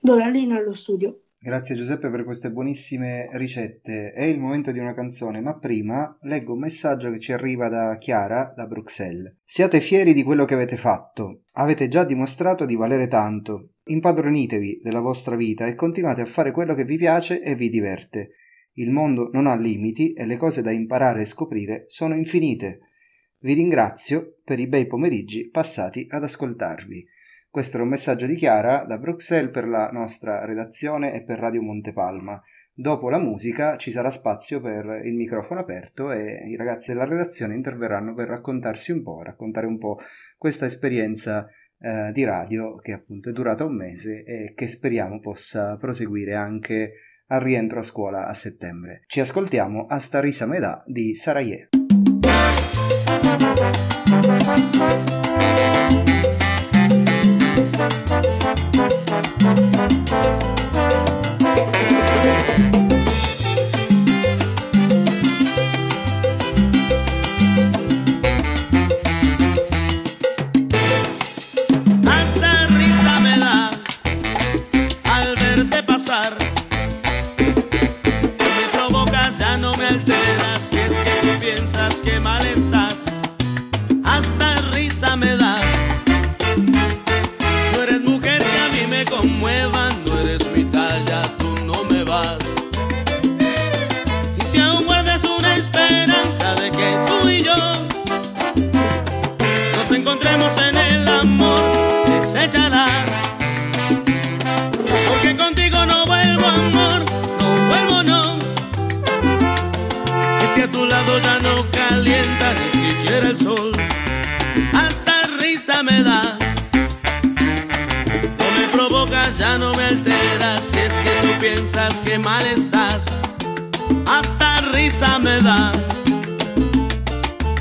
Do 0.00 0.16
la 0.16 0.28
linea 0.28 0.58
allo 0.58 0.74
studio. 0.74 1.20
Grazie 1.44 1.74
Giuseppe 1.74 2.08
per 2.08 2.24
queste 2.24 2.50
buonissime 2.50 3.28
ricette. 3.32 4.12
È 4.12 4.22
il 4.22 4.40
momento 4.40 4.72
di 4.72 4.78
una 4.78 4.94
canzone, 4.94 5.42
ma 5.42 5.58
prima 5.58 6.16
leggo 6.22 6.54
un 6.54 6.60
messaggio 6.60 7.10
che 7.10 7.18
ci 7.18 7.32
arriva 7.32 7.68
da 7.68 7.98
Chiara 7.98 8.54
da 8.56 8.66
Bruxelles. 8.66 9.36
Siate 9.44 9.80
fieri 9.80 10.14
di 10.14 10.22
quello 10.22 10.46
che 10.46 10.54
avete 10.54 10.78
fatto. 10.78 11.42
Avete 11.52 11.88
già 11.88 12.04
dimostrato 12.04 12.64
di 12.64 12.76
valere 12.76 13.08
tanto. 13.08 13.72
Impadronitevi 13.84 14.80
della 14.82 15.00
vostra 15.00 15.36
vita 15.36 15.66
e 15.66 15.74
continuate 15.74 16.22
a 16.22 16.26
fare 16.26 16.50
quello 16.50 16.74
che 16.74 16.86
vi 16.86 16.96
piace 16.96 17.42
e 17.42 17.54
vi 17.54 17.68
diverte. 17.68 18.30
Il 18.74 18.90
mondo 18.90 19.30
non 19.32 19.46
ha 19.46 19.56
limiti 19.56 20.12
e 20.12 20.24
le 20.24 20.36
cose 20.36 20.62
da 20.62 20.70
imparare 20.70 21.22
e 21.22 21.26
scoprire 21.26 21.84
sono 21.88 22.16
infinite. 22.16 22.80
Vi 23.38 23.52
ringrazio 23.52 24.38
per 24.42 24.58
i 24.58 24.66
bei 24.66 24.86
pomeriggi 24.86 25.48
passati 25.48 26.06
ad 26.10 26.24
ascoltarvi. 26.24 27.06
Questo 27.48 27.76
era 27.76 27.84
un 27.84 27.90
messaggio 27.90 28.26
di 28.26 28.34
Chiara 28.34 28.84
da 28.84 28.98
Bruxelles 28.98 29.52
per 29.52 29.68
la 29.68 29.90
nostra 29.92 30.44
redazione 30.44 31.14
e 31.14 31.22
per 31.22 31.38
Radio 31.38 31.62
Montepalma. 31.62 32.42
Dopo 32.72 33.08
la 33.08 33.18
musica 33.18 33.76
ci 33.76 33.92
sarà 33.92 34.10
spazio 34.10 34.60
per 34.60 35.02
il 35.04 35.14
microfono 35.14 35.60
aperto 35.60 36.10
e 36.10 36.48
i 36.48 36.56
ragazzi 36.56 36.90
della 36.90 37.04
redazione 37.04 37.54
interverranno 37.54 38.12
per 38.14 38.26
raccontarsi 38.26 38.90
un 38.90 39.04
po', 39.04 39.22
raccontare 39.22 39.66
un 39.66 39.78
po' 39.78 39.98
questa 40.36 40.66
esperienza 40.66 41.46
eh, 41.78 42.10
di 42.12 42.24
radio 42.24 42.74
che 42.78 42.92
appunto 42.92 43.28
è 43.28 43.32
durata 43.32 43.64
un 43.64 43.76
mese 43.76 44.24
e 44.24 44.54
che 44.56 44.66
speriamo 44.66 45.20
possa 45.20 45.76
proseguire 45.76 46.34
anche 46.34 46.94
al 47.34 47.40
rientro 47.40 47.80
a 47.80 47.82
scuola 47.82 48.26
a 48.26 48.34
settembre. 48.34 49.02
Ci 49.06 49.20
ascoltiamo 49.20 49.86
a 49.88 49.98
Starisa 49.98 50.46
Medà 50.46 50.82
di 50.86 51.14
Sarajevo. 51.14 51.68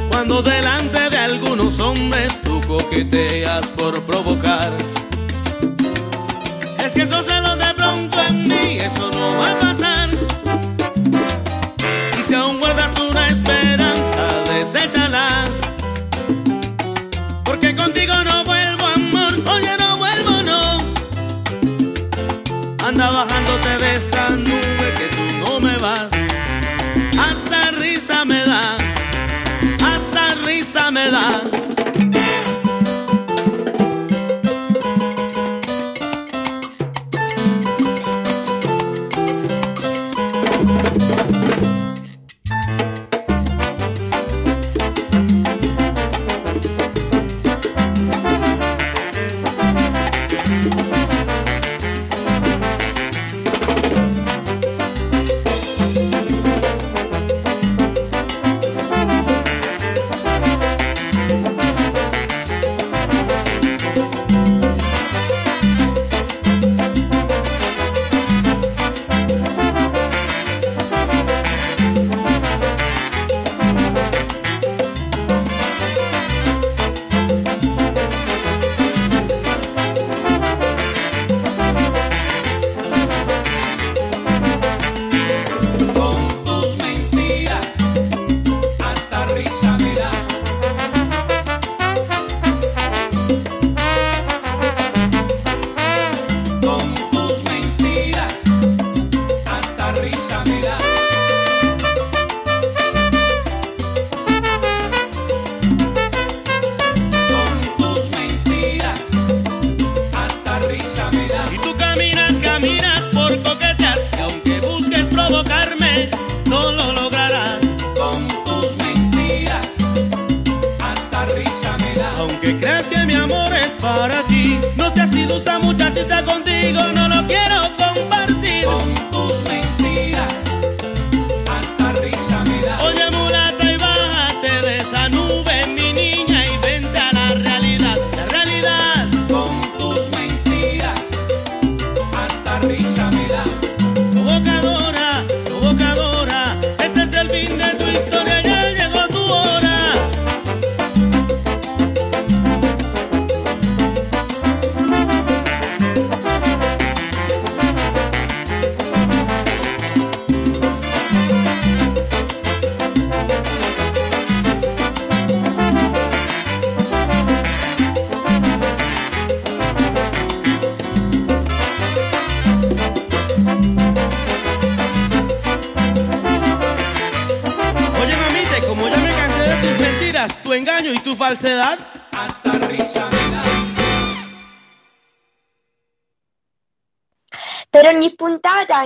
Cuando 0.09 0.41
delante 0.41 1.07
de 1.11 1.17
algunos 1.17 1.79
hombres 1.79 2.41
tú 2.41 2.59
coqueteas 2.67 3.67
por 3.67 4.01
provocar. 4.01 4.71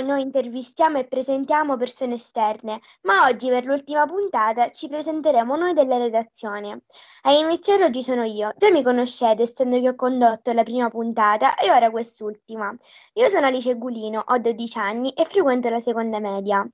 Noi 0.01 0.21
intervistiamo 0.21 0.97
e 0.97 1.05
presentiamo 1.05 1.77
persone 1.77 2.15
esterne, 2.15 2.81
ma 3.01 3.25
oggi 3.25 3.49
per 3.49 3.65
l'ultima 3.65 4.05
puntata 4.05 4.69
ci 4.69 4.87
presenteremo 4.87 5.55
noi 5.55 5.73
della 5.73 5.97
redazione. 5.97 6.81
A 7.23 7.31
iniziare 7.31 7.85
oggi 7.85 8.01
sono 8.01 8.23
io. 8.23 8.53
Già 8.57 8.71
mi 8.71 8.83
conoscete 8.83 9.43
essendo 9.43 9.79
che 9.79 9.89
ho 9.89 9.95
condotto 9.95 10.51
la 10.53 10.63
prima 10.63 10.89
puntata 10.89 11.55
e 11.55 11.71
ora 11.71 11.89
quest'ultima. 11.89 12.73
Io 13.13 13.27
sono 13.27 13.47
Alice 13.47 13.75
Gulino, 13.77 14.23
ho 14.25 14.37
12 14.37 14.77
anni 14.77 15.11
e 15.11 15.25
frequento 15.25 15.69
la 15.69 15.79
seconda 15.79 16.19
media. 16.19 16.67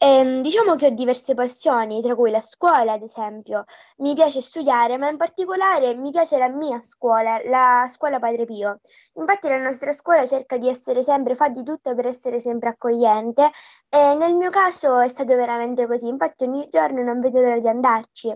Ehm, 0.00 0.42
diciamo 0.42 0.76
che 0.76 0.86
ho 0.86 0.90
diverse 0.90 1.34
passioni, 1.34 2.00
tra 2.00 2.14
cui 2.14 2.30
la 2.30 2.40
scuola, 2.40 2.92
ad 2.92 3.02
esempio. 3.02 3.64
Mi 3.98 4.14
piace 4.14 4.40
studiare, 4.40 4.96
ma 4.96 5.08
in 5.08 5.16
particolare 5.16 5.94
mi 5.94 6.10
piace 6.12 6.38
la 6.38 6.48
mia 6.48 6.80
scuola, 6.80 7.40
la 7.44 7.84
scuola 7.88 8.18
Padre 8.20 8.44
Pio. 8.44 8.78
Infatti 9.14 9.48
la 9.48 9.58
nostra 9.58 9.90
scuola 9.92 10.24
cerca 10.24 10.56
di 10.56 10.68
essere 10.68 11.02
sempre, 11.02 11.34
fa 11.34 11.48
di 11.48 11.64
tutto 11.64 11.94
per 11.96 12.06
essere 12.06 12.38
sempre 12.38 12.68
accogliente 12.70 13.50
e 13.88 14.14
nel 14.14 14.34
mio 14.36 14.50
caso 14.50 14.98
è 15.00 15.08
stato 15.08 15.34
veramente 15.34 15.86
così, 15.88 16.06
infatti 16.06 16.44
ogni 16.44 16.68
giorno 16.68 17.02
non 17.02 17.18
vedo 17.20 17.40
l'ora 17.40 17.58
di 17.58 17.68
andarci. 17.68 18.32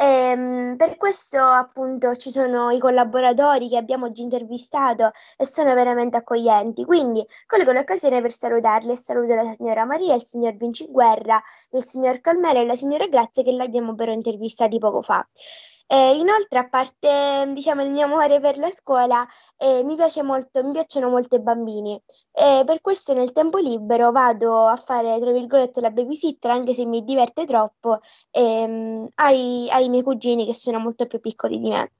Ehm, 0.00 0.76
per 0.76 0.96
questo 0.96 1.38
appunto 1.40 2.14
ci 2.16 2.30
sono 2.30 2.70
i 2.70 2.78
collaboratori 2.78 3.68
che 3.68 3.76
abbiamo 3.76 4.06
oggi 4.06 4.22
intervistato 4.22 5.10
e 5.36 5.44
sono 5.44 5.74
veramente 5.74 6.16
accoglienti, 6.16 6.84
quindi 6.84 7.24
colgo 7.46 7.72
l'occasione 7.72 8.20
per 8.20 8.30
salutarli 8.32 8.92
e 8.92 8.96
saluto 8.96 9.34
la 9.34 9.50
signora 9.52 9.84
Maria, 9.84 10.14
il 10.14 10.24
signor 10.24 10.54
Vinciguerra, 10.56 11.42
il 11.72 11.82
signor 11.82 12.20
Calmere 12.20 12.62
e 12.62 12.66
la 12.66 12.74
signora 12.76 13.06
Grazia 13.08 13.42
che 13.42 13.52
l'abbiamo 13.52 13.94
però 13.94 14.12
intervistati 14.12 14.78
poco 14.78 15.02
fa. 15.02 15.26
Eh, 15.90 16.16
inoltre, 16.18 16.58
a 16.58 16.68
parte 16.68 17.50
diciamo, 17.54 17.82
il 17.82 17.90
mio 17.90 18.04
amore 18.04 18.40
per 18.40 18.58
la 18.58 18.70
scuola, 18.70 19.26
eh, 19.56 19.82
mi 19.84 19.94
piace 19.96 20.22
molto, 20.22 20.62
mi 20.62 20.72
piacciono 20.72 21.08
molto 21.08 21.36
i 21.36 21.40
bambini. 21.40 21.98
E 22.32 22.62
per 22.66 22.80
questo 22.82 23.14
nel 23.14 23.32
tempo 23.32 23.56
libero 23.58 24.10
vado 24.12 24.66
a 24.66 24.76
fare, 24.76 25.18
tra 25.18 25.30
virgolette, 25.32 25.80
la 25.80 25.90
babysitter, 25.90 26.50
anche 26.50 26.74
se 26.74 26.84
mi 26.84 27.02
diverte 27.04 27.46
troppo, 27.46 28.00
ehm, 28.30 29.08
ai, 29.14 29.68
ai 29.70 29.88
miei 29.88 30.02
cugini 30.02 30.44
che 30.44 30.54
sono 30.54 30.78
molto 30.78 31.06
più 31.06 31.20
piccoli 31.20 31.58
di 31.58 31.70
me. 31.70 31.92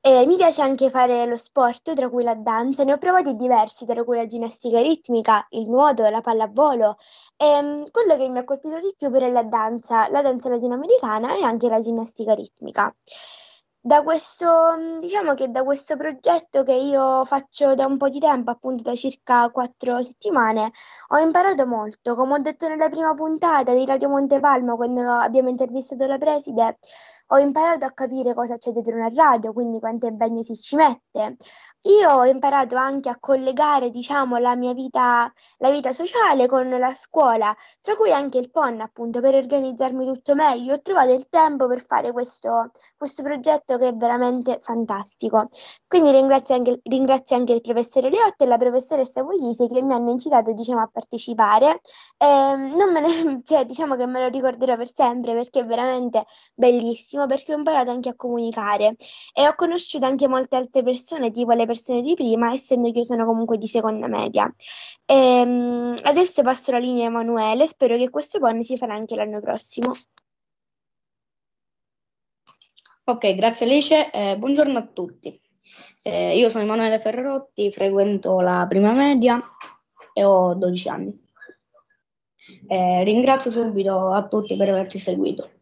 E 0.00 0.26
mi 0.26 0.36
piace 0.36 0.62
anche 0.62 0.90
fare 0.90 1.26
lo 1.26 1.36
sport, 1.36 1.92
tra 1.94 2.08
cui 2.08 2.22
la 2.22 2.34
danza, 2.34 2.84
ne 2.84 2.92
ho 2.92 2.98
provati 2.98 3.34
diversi, 3.36 3.84
tra 3.84 4.04
cui 4.04 4.16
la 4.16 4.26
ginnastica 4.26 4.80
ritmica, 4.80 5.44
il 5.50 5.68
nuoto, 5.68 6.08
la 6.08 6.20
pallavolo. 6.20 6.96
E, 7.36 7.82
quello 7.90 8.16
che 8.16 8.28
mi 8.28 8.38
ha 8.38 8.44
colpito 8.44 8.78
di 8.80 8.94
più 8.96 9.10
è 9.10 9.30
la 9.30 9.42
danza, 9.42 10.08
la 10.08 10.22
danza 10.22 10.48
latinoamericana 10.48 11.36
e 11.36 11.42
anche 11.42 11.68
la 11.68 11.80
ginnastica 11.80 12.32
ritmica. 12.34 12.94
Da 13.80 14.02
questo, 14.02 14.96
diciamo 14.98 15.34
che 15.34 15.50
da 15.50 15.62
questo 15.62 15.96
progetto 15.96 16.62
che 16.62 16.74
io 16.74 17.24
faccio 17.24 17.74
da 17.74 17.86
un 17.86 17.96
po' 17.96 18.08
di 18.08 18.18
tempo, 18.18 18.50
appunto 18.50 18.82
da 18.82 18.94
circa 18.94 19.48
quattro 19.50 20.02
settimane, 20.02 20.72
ho 21.08 21.18
imparato 21.18 21.66
molto. 21.66 22.14
Come 22.14 22.34
ho 22.34 22.38
detto 22.38 22.68
nella 22.68 22.88
prima 22.88 23.14
puntata 23.14 23.72
di 23.72 23.86
Radio 23.86 24.08
Montepalma, 24.10 24.74
quando 24.74 25.00
abbiamo 25.10 25.48
intervistato 25.48 26.06
la 26.06 26.18
preside, 26.18 26.78
ho 27.28 27.38
imparato 27.38 27.84
a 27.84 27.92
capire 27.92 28.34
cosa 28.34 28.56
c'è 28.56 28.70
dietro 28.70 28.96
una 28.96 29.08
radio, 29.14 29.52
quindi 29.52 29.78
quanto 29.80 30.06
impegno 30.06 30.42
si 30.42 30.54
ci 30.56 30.76
mette. 30.76 31.36
Io 31.82 32.10
ho 32.10 32.24
imparato 32.26 32.76
anche 32.76 33.08
a 33.08 33.18
collegare, 33.18 33.90
diciamo, 33.90 34.36
la 34.38 34.56
mia 34.56 34.72
vita, 34.72 35.32
la 35.58 35.70
vita 35.70 35.92
sociale 35.92 36.46
con 36.46 36.68
la 36.68 36.92
scuola, 36.94 37.54
tra 37.80 37.96
cui 37.96 38.12
anche 38.12 38.38
il 38.38 38.50
PON, 38.50 38.80
appunto, 38.80 39.20
per 39.20 39.34
organizzarmi 39.34 40.04
tutto 40.06 40.34
meglio. 40.34 40.74
Ho 40.74 40.80
trovato 40.82 41.12
il 41.12 41.28
tempo 41.28 41.66
per 41.66 41.84
fare 41.84 42.12
questo, 42.12 42.70
questo 42.96 43.22
progetto 43.22 43.78
che 43.78 43.88
è 43.88 43.94
veramente 43.94 44.58
fantastico. 44.60 45.48
Quindi 45.86 46.10
ringrazio 46.10 46.54
anche, 46.56 46.80
ringrazio 46.82 47.36
anche 47.36 47.52
il 47.52 47.60
professore 47.60 48.10
Leotta 48.10 48.44
e 48.44 48.46
la 48.48 48.58
professoressa 48.58 49.22
Puglisi 49.22 49.66
che 49.68 49.82
mi 49.82 49.94
hanno 49.94 50.10
incitato, 50.10 50.52
diciamo, 50.52 50.80
a 50.82 50.88
partecipare. 50.92 51.80
Eh, 52.16 52.56
ne, 52.56 53.40
cioè, 53.44 53.64
diciamo 53.64 53.96
che 53.96 54.06
me 54.06 54.20
lo 54.20 54.28
ricorderò 54.28 54.76
per 54.76 54.92
sempre 54.92 55.34
perché 55.34 55.60
è 55.60 55.64
veramente 55.64 56.24
bellissimo, 56.54 57.17
perché 57.26 57.54
ho 57.54 57.56
imparato 57.56 57.90
anche 57.90 58.08
a 58.08 58.14
comunicare 58.14 58.94
e 59.32 59.46
ho 59.46 59.54
conosciuto 59.54 60.06
anche 60.06 60.28
molte 60.28 60.56
altre 60.56 60.82
persone, 60.82 61.30
tipo 61.30 61.52
le 61.52 61.66
persone 61.66 62.02
di 62.02 62.14
prima, 62.14 62.52
essendo 62.52 62.90
che 62.90 62.98
io 62.98 63.04
sono 63.04 63.24
comunque 63.24 63.58
di 63.58 63.66
seconda 63.66 64.06
media. 64.06 64.52
Ehm, 65.06 65.94
adesso 66.04 66.42
passo 66.42 66.72
la 66.72 66.78
linea 66.78 67.04
a 67.04 67.08
Emanuele, 67.08 67.66
spero 67.66 67.96
che 67.96 68.10
questo 68.10 68.38
PON 68.38 68.62
si 68.62 68.76
farà 68.76 68.94
anche 68.94 69.14
l'anno 69.16 69.40
prossimo. 69.40 69.92
Ok, 73.04 73.34
grazie 73.34 73.64
Alice, 73.64 74.10
eh, 74.10 74.36
buongiorno 74.36 74.78
a 74.78 74.86
tutti. 74.86 75.40
Eh, 76.02 76.36
io 76.36 76.48
sono 76.50 76.64
Emanuele 76.64 76.98
Ferrerotti, 76.98 77.72
frequento 77.72 78.40
la 78.40 78.66
prima 78.68 78.92
media 78.92 79.40
e 80.12 80.24
ho 80.24 80.54
12 80.54 80.88
anni. 80.88 81.26
Eh, 82.66 83.04
ringrazio 83.04 83.50
subito 83.50 84.10
a 84.10 84.26
tutti 84.26 84.56
per 84.56 84.68
averci 84.68 84.98
seguito. 84.98 85.57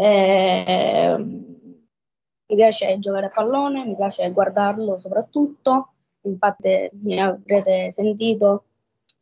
Eh, 0.00 1.16
mi 1.18 2.54
piace 2.54 2.98
giocare 3.00 3.26
a 3.26 3.30
pallone, 3.30 3.84
mi 3.84 3.96
piace 3.96 4.30
guardarlo 4.30 4.96
soprattutto, 4.96 5.94
infatti 6.20 6.88
mi 7.02 7.20
avrete 7.20 7.90
sentito 7.90 8.64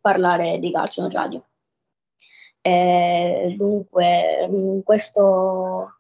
parlare 0.01 0.59
di 0.59 0.71
calcio 0.71 1.03
in 1.05 1.11
radio. 1.11 1.43
Eh, 2.61 3.55
dunque, 3.57 4.51
questo, 4.85 5.95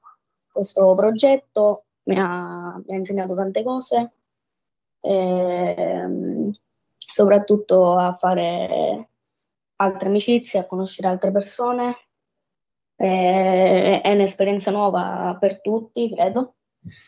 questo 0.52 0.94
progetto 0.94 1.84
mi 2.04 2.18
ha, 2.18 2.78
mi 2.84 2.94
ha, 2.94 2.98
insegnato 2.98 3.34
tante 3.34 3.62
cose, 3.62 4.12
eh, 5.00 6.50
soprattutto 6.98 7.96
a 7.96 8.12
fare 8.12 9.08
altre 9.76 10.08
amicizie, 10.08 10.60
a 10.60 10.66
conoscere 10.66 11.08
altre 11.08 11.32
persone. 11.32 12.05
Eh, 12.96 14.00
è 14.02 14.12
un'esperienza 14.12 14.70
nuova 14.70 15.36
per 15.38 15.60
tutti, 15.60 16.12
credo. 16.14 16.54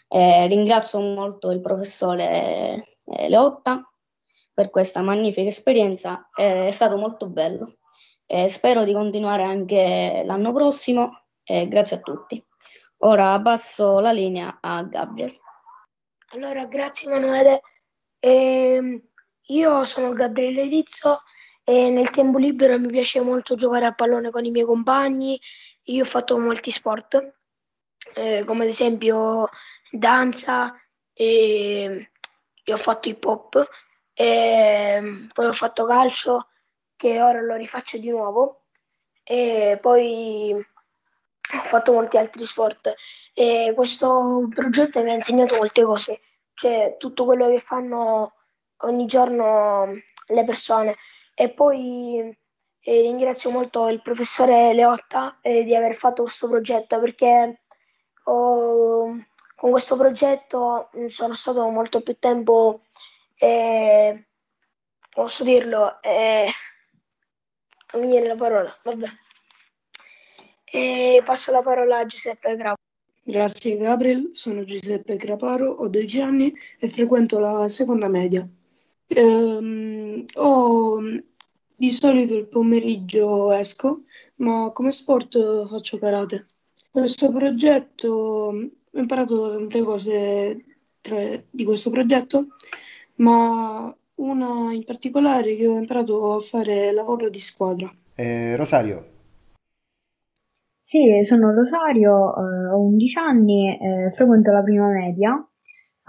Eh, 0.08 0.46
ringrazio 0.46 1.00
molto 1.00 1.50
il 1.50 1.60
professore 1.60 2.98
eh, 3.04 3.28
Leotta 3.28 3.90
per 4.52 4.70
questa 4.70 5.02
magnifica 5.02 5.48
esperienza, 5.48 6.28
è 6.34 6.70
stato 6.70 6.96
molto 6.96 7.30
bello. 7.30 7.76
spero 8.48 8.82
di 8.84 8.92
continuare 8.92 9.44
anche 9.44 10.22
l'anno 10.26 10.52
prossimo. 10.52 11.26
grazie 11.44 11.96
a 11.96 12.00
tutti. 12.00 12.44
Ora 13.02 13.40
passo 13.40 14.00
la 14.00 14.10
linea 14.10 14.58
a 14.60 14.82
Gabriel. 14.82 15.38
Allora, 16.32 16.66
grazie 16.66 17.08
Emanuele. 17.08 17.60
Eh, 18.18 19.02
io 19.46 19.84
sono 19.84 20.12
Gabriele 20.12 20.64
Rizzo 20.64 21.22
e 21.62 21.90
nel 21.90 22.10
tempo 22.10 22.38
libero 22.38 22.78
mi 22.78 22.88
piace 22.88 23.20
molto 23.20 23.54
giocare 23.54 23.86
a 23.86 23.94
pallone 23.94 24.30
con 24.30 24.44
i 24.44 24.50
miei 24.50 24.64
compagni. 24.64 25.38
Io 25.88 26.02
ho 26.02 26.06
fatto 26.06 26.38
molti 26.38 26.70
sport, 26.70 27.34
eh, 28.14 28.44
come 28.44 28.64
ad 28.64 28.68
esempio 28.68 29.48
danza, 29.90 30.74
e, 31.14 32.10
e 32.64 32.72
ho 32.72 32.76
fatto 32.76 33.08
hip 33.08 33.24
hop, 33.24 33.68
e 34.12 35.00
poi 35.32 35.46
ho 35.46 35.52
fatto 35.52 35.86
calcio, 35.86 36.48
che 36.94 37.22
ora 37.22 37.40
lo 37.40 37.54
rifaccio 37.56 37.96
di 37.98 38.10
nuovo, 38.10 38.64
e 39.22 39.78
poi 39.80 40.52
ho 40.54 41.64
fatto 41.64 41.92
molti 41.92 42.18
altri 42.18 42.44
sport. 42.44 42.94
E 43.32 43.72
questo 43.74 44.46
progetto 44.52 45.02
mi 45.02 45.10
ha 45.10 45.14
insegnato 45.14 45.56
molte 45.56 45.84
cose, 45.84 46.20
cioè 46.52 46.96
tutto 46.98 47.24
quello 47.24 47.48
che 47.48 47.60
fanno 47.60 48.34
ogni 48.82 49.06
giorno 49.06 49.86
le 50.26 50.44
persone. 50.44 50.96
E 51.34 51.50
poi 51.50 52.37
eh, 52.88 53.02
ringrazio 53.02 53.50
molto 53.50 53.88
il 53.88 54.00
professore 54.00 54.72
Leotta 54.72 55.40
eh, 55.42 55.62
di 55.62 55.76
aver 55.76 55.94
fatto 55.94 56.22
questo 56.22 56.48
progetto 56.48 56.98
perché 56.98 57.60
oh, 58.24 59.14
con 59.54 59.70
questo 59.70 59.96
progetto 59.96 60.88
sono 61.08 61.34
stato 61.34 61.68
molto 61.68 62.00
più 62.00 62.16
tempo, 62.18 62.84
eh, 63.36 64.26
posso 65.10 65.44
dirlo, 65.44 66.00
eh, 66.00 66.46
mi 67.94 68.06
viene 68.06 68.28
la 68.28 68.36
parola, 68.36 68.74
vabbè. 68.82 69.06
E 70.70 71.22
passo 71.24 71.52
la 71.52 71.62
parola 71.62 71.98
a 71.98 72.06
Giuseppe 72.06 72.56
Graparo. 72.56 72.76
Grazie 73.22 73.76
Gabriel, 73.76 74.30
sono 74.32 74.64
Giuseppe 74.64 75.16
Craparo, 75.16 75.72
ho 75.72 75.88
12 75.88 76.20
anni 76.22 76.54
e 76.78 76.88
frequento 76.88 77.38
la 77.38 77.68
seconda 77.68 78.08
media. 78.08 78.48
Ehm, 79.08 80.24
ho, 80.36 81.00
di 81.78 81.92
solito 81.92 82.34
il 82.34 82.48
pomeriggio 82.48 83.52
esco, 83.52 84.02
ma 84.36 84.70
come 84.72 84.90
sport 84.90 85.68
faccio 85.68 85.98
karate. 85.98 86.48
Questo 86.90 87.30
progetto, 87.30 88.08
ho 88.10 88.98
imparato 88.98 89.50
tante 89.50 89.82
cose 89.82 90.64
tra, 91.00 91.40
di 91.48 91.64
questo 91.64 91.90
progetto, 91.90 92.48
ma 93.16 93.96
una 94.16 94.72
in 94.72 94.82
particolare 94.84 95.54
che 95.54 95.68
ho 95.68 95.78
imparato 95.78 96.34
a 96.34 96.40
fare 96.40 96.90
lavoro 96.90 97.28
di 97.28 97.38
squadra. 97.38 97.94
Eh, 98.16 98.56
Rosario, 98.56 99.16
Sì, 100.80 101.22
sono 101.22 101.54
Rosario, 101.54 102.34
eh, 102.34 102.70
ho 102.72 102.80
11 102.80 103.18
anni, 103.18 103.78
eh, 103.78 104.10
frequento 104.12 104.50
la 104.50 104.62
prima 104.62 104.88
media. 104.88 105.47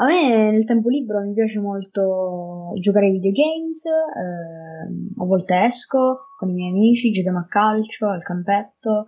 A 0.02 0.06
me 0.06 0.50
nel 0.52 0.64
tempo 0.64 0.88
libero 0.88 1.20
mi 1.20 1.34
piace 1.34 1.60
molto 1.60 2.72
giocare 2.80 3.08
ai 3.08 3.12
videogames, 3.12 3.84
eh, 3.84 5.22
a 5.22 5.26
volte 5.26 5.66
esco 5.66 6.20
con 6.38 6.50
i 6.50 6.54
miei 6.54 6.70
amici, 6.70 7.12
giochiamo 7.12 7.40
a 7.40 7.48
calcio, 7.48 8.08
al 8.08 8.24
campetto. 8.24 9.08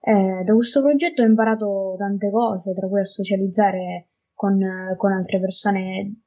Eh, 0.00 0.42
da 0.42 0.54
questo 0.54 0.80
progetto 0.80 1.20
ho 1.20 1.26
imparato 1.26 1.94
tante 1.98 2.30
cose, 2.30 2.72
tra 2.72 2.88
cui 2.88 3.00
a 3.00 3.04
socializzare 3.04 4.08
con, 4.32 4.58
con 4.96 5.12
altre 5.12 5.40
persone 5.40 6.22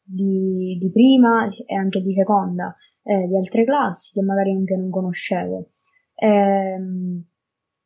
di, 0.00 0.78
di 0.78 0.90
prima 0.92 1.48
e 1.66 1.74
anche 1.74 2.02
di 2.02 2.12
seconda, 2.12 2.72
eh, 3.02 3.26
di 3.26 3.36
altre 3.36 3.64
classi 3.64 4.12
che 4.12 4.22
magari 4.22 4.52
anche 4.52 4.76
non 4.76 4.90
conoscevo. 4.90 5.70
Ehm, 6.14 7.24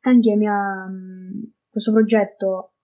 anche 0.00 0.36
mia, 0.36 0.86
questo 1.70 1.90
progetto 1.92 2.74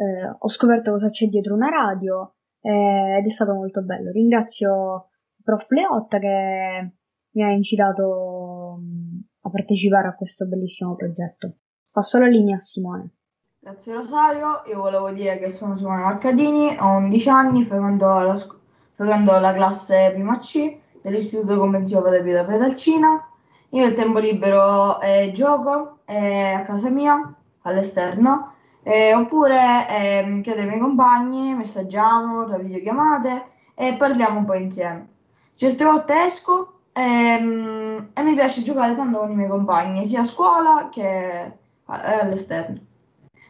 eh, 0.00 0.34
ho 0.38 0.48
scoperto 0.48 0.92
cosa 0.92 1.10
c'è 1.10 1.26
dietro 1.26 1.54
una 1.54 1.68
radio 1.68 2.36
eh, 2.62 3.18
ed 3.18 3.26
è 3.26 3.28
stato 3.28 3.54
molto 3.54 3.82
bello. 3.82 4.10
Ringrazio 4.10 5.08
il 5.36 5.44
prof 5.44 5.68
Leotta 5.68 6.18
che 6.18 6.92
mi 7.32 7.42
ha 7.42 7.50
incitato 7.50 8.78
mh, 8.80 9.20
a 9.42 9.50
partecipare 9.50 10.08
a 10.08 10.14
questo 10.14 10.46
bellissimo 10.46 10.96
progetto. 10.96 11.56
Passo 11.92 12.18
la 12.18 12.26
linea 12.26 12.56
a 12.56 12.60
Simone. 12.60 13.10
Grazie 13.58 13.94
Rosario, 13.94 14.62
io 14.66 14.80
volevo 14.80 15.10
dire 15.10 15.38
che 15.38 15.50
sono 15.50 15.76
Simone 15.76 16.00
Marcadini, 16.00 16.74
ho 16.78 16.96
11 16.96 17.28
anni, 17.28 17.64
frequento 17.66 18.06
la, 18.06 18.36
scu- 18.38 18.58
frequento 18.94 19.38
la 19.38 19.52
classe 19.52 20.12
prima 20.14 20.38
C 20.38 20.78
dell'Istituto 21.02 21.58
Convenzione 21.58 22.04
Padre 22.04 22.44
Pedalcina. 22.44 23.28
Io 23.72 23.84
il 23.84 23.92
tempo 23.92 24.18
libero 24.18 24.98
eh, 25.00 25.30
gioco 25.34 25.98
eh, 26.06 26.52
a 26.52 26.62
casa 26.62 26.88
mia, 26.88 27.34
all'esterno, 27.62 28.54
eh, 28.82 29.14
oppure 29.14 29.86
eh, 29.88 30.40
chiedo 30.42 30.60
ai 30.60 30.66
miei 30.66 30.80
compagni, 30.80 31.54
messaggiamo 31.54 32.44
tra 32.44 32.58
videochiamate 32.58 33.44
e 33.74 33.94
parliamo 33.94 34.38
un 34.38 34.44
po' 34.44 34.54
insieme. 34.54 35.08
Certe 35.54 35.84
volte 35.84 36.22
esco 36.24 36.80
ehm, 36.92 38.10
e 38.14 38.22
mi 38.22 38.34
piace 38.34 38.62
giocare 38.62 38.96
tanto 38.96 39.18
con 39.18 39.30
i 39.30 39.34
miei 39.34 39.48
compagni, 39.48 40.06
sia 40.06 40.20
a 40.20 40.24
scuola 40.24 40.88
che 40.90 41.58
all'esterno. 41.84 42.78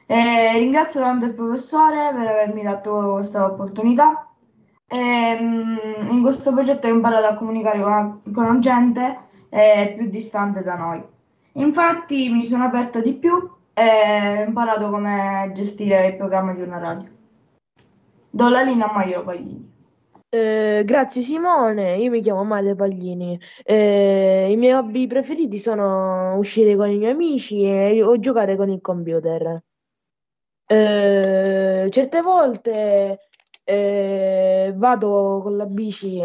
E 0.06 0.58
ringrazio 0.58 1.00
tanto 1.00 1.26
il 1.26 1.34
professore 1.34 2.10
per 2.12 2.26
avermi 2.26 2.62
dato 2.62 3.12
questa 3.14 3.44
opportunità. 3.44 4.28
E, 4.88 5.36
in 5.38 6.20
questo 6.22 6.52
progetto 6.52 6.88
ho 6.88 6.90
imparato 6.90 7.26
a 7.26 7.34
comunicare 7.34 7.80
con, 7.80 8.20
con 8.32 8.60
gente 8.60 9.18
eh, 9.50 9.94
più 9.96 10.08
distante 10.08 10.62
da 10.62 10.76
noi. 10.76 11.02
Infatti 11.54 12.28
mi 12.30 12.42
sono 12.42 12.64
aperto 12.64 13.00
di 13.00 13.14
più 13.14 13.58
e 13.80 14.42
ho 14.42 14.46
imparato 14.46 14.90
come 14.90 15.50
gestire 15.54 16.08
il 16.08 16.16
programma 16.16 16.52
di 16.52 16.60
una 16.60 16.78
radio. 16.78 17.08
Do 18.28 18.48
la 18.50 18.60
linea 18.60 18.90
a 18.90 18.92
Mario 18.92 19.24
Paglini. 19.24 19.68
Eh, 20.28 20.82
grazie 20.84 21.22
Simone, 21.22 21.96
io 21.96 22.10
mi 22.10 22.20
chiamo 22.20 22.44
Mario 22.44 22.76
Paglini. 22.76 23.40
Eh, 23.64 24.48
I 24.50 24.56
miei 24.56 24.74
hobby 24.74 25.06
preferiti 25.06 25.58
sono 25.58 26.36
uscire 26.36 26.76
con 26.76 26.90
i 26.90 26.98
miei 26.98 27.12
amici 27.12 27.62
e, 27.64 28.02
o 28.02 28.18
giocare 28.18 28.56
con 28.56 28.68
il 28.68 28.82
computer. 28.82 29.62
Eh, 30.66 31.88
certe 31.90 32.20
volte 32.20 33.18
eh, 33.64 34.72
vado 34.76 35.40
con 35.42 35.56
la 35.56 35.66
bici 35.66 36.22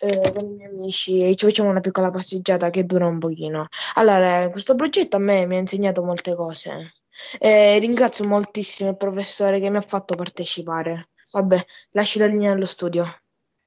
eh, 0.00 0.32
con 0.32 0.50
i 0.50 0.54
miei 0.54 0.70
amici 0.70 1.22
e 1.22 1.34
ci 1.34 1.46
facciamo 1.46 1.70
una 1.70 1.80
piccola 1.80 2.10
passeggiata 2.10 2.70
che 2.70 2.84
dura 2.84 3.06
un 3.06 3.18
pochino. 3.18 3.66
Allora, 3.94 4.48
questo 4.50 4.74
progetto 4.74 5.16
a 5.16 5.20
me 5.20 5.46
mi 5.46 5.56
ha 5.56 5.60
insegnato 5.60 6.02
molte 6.02 6.34
cose. 6.34 6.82
Eh, 7.38 7.78
ringrazio 7.78 8.26
moltissimo 8.26 8.90
il 8.90 8.96
professore 8.96 9.60
che 9.60 9.68
mi 9.70 9.76
ha 9.76 9.82
fatto 9.82 10.14
partecipare. 10.14 11.10
Vabbè, 11.32 11.64
lascio 11.90 12.18
la 12.18 12.26
linea 12.26 12.52
allo 12.52 12.66
studio. 12.66 13.04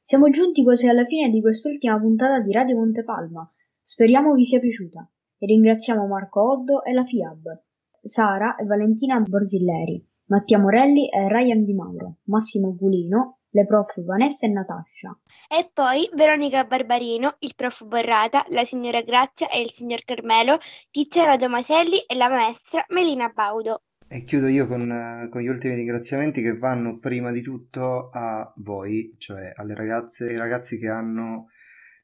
Siamo 0.01 0.29
giunti 0.29 0.63
quasi 0.63 0.87
alla 0.87 1.05
fine 1.05 1.29
di 1.29 1.39
quest'ultima 1.39 1.99
puntata 1.99 2.39
di 2.39 2.51
Radio 2.51 2.75
Montepalma. 2.75 3.49
Speriamo 3.81 4.33
vi 4.33 4.43
sia 4.43 4.59
piaciuta 4.59 5.07
e 5.37 5.45
ringraziamo 5.45 6.07
Marco 6.07 6.51
Oddo 6.51 6.83
e 6.83 6.93
la 6.93 7.05
FIAB, 7.05 7.61
Sara 8.01 8.55
e 8.55 8.65
Valentina 8.65 9.19
Borzilleri, 9.19 10.05
Mattia 10.25 10.57
Morelli 10.57 11.09
e 11.09 11.27
Ryan 11.27 11.63
Di 11.63 11.73
Mauro, 11.73 12.17
Massimo 12.23 12.75
Gulino, 12.75 13.39
le 13.53 13.65
prof 13.65 14.03
Vanessa 14.03 14.45
e 14.45 14.49
Natascia. 14.49 15.17
E 15.47 15.69
poi 15.71 16.09
Veronica 16.13 16.65
Barbarino, 16.65 17.35
il 17.39 17.53
prof 17.55 17.85
Borrata, 17.85 18.43
la 18.49 18.63
signora 18.63 19.01
Grazia 19.01 19.49
e 19.49 19.61
il 19.61 19.69
signor 19.69 20.03
Carmelo, 20.03 20.57
Tiziana 20.89 21.37
Tomaselli 21.37 21.99
e 22.05 22.15
la 22.15 22.29
maestra 22.29 22.83
Melina 22.89 23.29
Baudo. 23.29 23.83
E 24.07 24.23
chiudo 24.23 24.47
io 24.47 24.67
con, 24.67 25.27
con, 25.31 25.41
gli 25.41 25.47
ultimi 25.47 25.75
ringraziamenti 25.75 26.41
che 26.41 26.55
vanno 26.55 26.99
prima 26.99 27.31
di 27.31 27.41
tutto 27.41 28.09
a 28.11 28.51
voi, 28.57 29.15
cioè 29.17 29.53
alle 29.55 29.73
ragazze 29.75 30.27
e 30.27 30.31
ai 30.31 30.37
ragazzi 30.37 30.77
che 30.77 30.87
hanno 30.87 31.47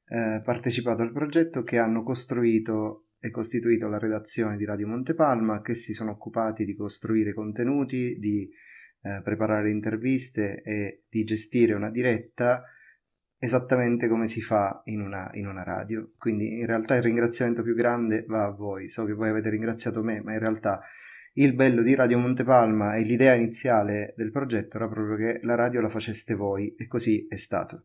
eh, 0.08 0.42
partecipato 0.44 1.02
al 1.02 1.12
progetto, 1.12 1.64
che 1.64 1.78
hanno 1.78 2.04
costruito 2.04 3.06
e 3.20 3.30
costituito 3.32 3.88
la 3.88 4.00
redazione 4.00 4.56
di 4.56 4.66
Radio 4.66 4.88
Montepalma, 4.88 5.62
che 5.62 5.76
si 5.76 5.94
sono 5.94 6.12
occupati 6.12 6.64
di 6.64 6.76
costruire 6.76 7.34
contenuti, 7.34 8.18
di 8.18 8.50
eh, 9.02 9.22
preparare 9.24 9.70
interviste 9.70 10.62
e 10.62 11.04
di 11.10 11.24
gestire 11.24 11.74
una 11.74 11.90
diretta 11.90 12.64
esattamente 13.38 14.08
come 14.08 14.28
si 14.28 14.42
fa 14.42 14.82
in 14.86 15.02
una, 15.02 15.30
in 15.34 15.48
una 15.48 15.64
radio. 15.64 16.12
Quindi 16.18 16.60
in 16.60 16.66
realtà 16.66 16.96
il 16.96 17.04
ringraziamento 17.04 17.64
più 17.64 17.74
grande 17.74 18.26
va 18.28 18.46
a 18.46 18.52
voi. 18.52 18.90
So 18.90 19.06
che 19.06 19.14
voi 19.14 19.30
avete 19.30 19.50
ringraziato 19.50 20.04
me, 20.04 20.22
ma 20.22 20.34
in 20.34 20.40
realtà 20.40 20.82
il 21.34 21.56
bello 21.56 21.82
di 21.82 21.96
Radio 21.96 22.18
Montepalma 22.18 22.96
e 22.96 23.04
l'idea 23.04 23.34
iniziale 23.34 24.14
del 24.18 24.32
progetto 24.32 24.76
era 24.76 24.90
proprio 24.90 25.16
che 25.16 25.40
la 25.44 25.56
radio 25.56 25.80
la 25.80 25.90
faceste 25.90 26.36
voi 26.36 26.76
e 26.76 26.88
così 26.88 27.28
è 27.30 27.38
stato. 27.38 27.84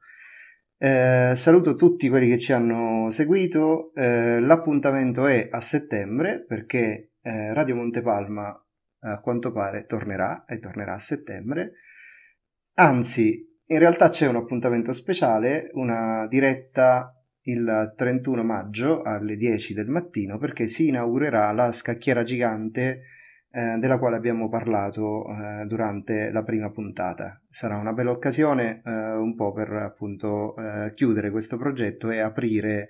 Eh, 0.76 1.34
saluto 1.36 1.76
tutti 1.76 2.08
quelli 2.08 2.28
che 2.28 2.38
ci 2.38 2.52
hanno 2.52 3.10
seguito. 3.10 3.92
Eh, 3.94 4.40
l'appuntamento 4.40 5.26
è 5.26 5.48
a 5.50 5.60
settembre 5.60 6.44
perché 6.44 7.12
eh, 7.22 7.54
Radio 7.54 7.76
Montepalma 7.76 8.63
a 9.04 9.20
quanto 9.20 9.52
pare 9.52 9.84
tornerà 9.84 10.44
e 10.46 10.58
tornerà 10.58 10.94
a 10.94 10.98
settembre. 10.98 11.72
Anzi, 12.74 13.60
in 13.66 13.78
realtà 13.78 14.08
c'è 14.08 14.26
un 14.26 14.36
appuntamento 14.36 14.92
speciale, 14.92 15.70
una 15.74 16.26
diretta 16.26 17.14
il 17.46 17.92
31 17.96 18.42
maggio 18.42 19.02
alle 19.02 19.36
10 19.36 19.74
del 19.74 19.88
mattino 19.88 20.38
perché 20.38 20.66
si 20.66 20.88
inaugurerà 20.88 21.52
la 21.52 21.72
scacchiera 21.72 22.22
gigante 22.22 23.02
eh, 23.50 23.76
della 23.78 23.98
quale 23.98 24.16
abbiamo 24.16 24.48
parlato 24.48 25.26
eh, 25.28 25.66
durante 25.66 26.30
la 26.30 26.42
prima 26.42 26.70
puntata. 26.70 27.40
Sarà 27.48 27.76
una 27.76 27.92
bella 27.92 28.10
occasione 28.10 28.82
eh, 28.84 28.90
un 28.90 29.34
po' 29.34 29.52
per 29.52 29.70
appunto 29.72 30.56
eh, 30.56 30.92
chiudere 30.94 31.30
questo 31.30 31.56
progetto 31.56 32.10
e 32.10 32.18
aprire 32.18 32.88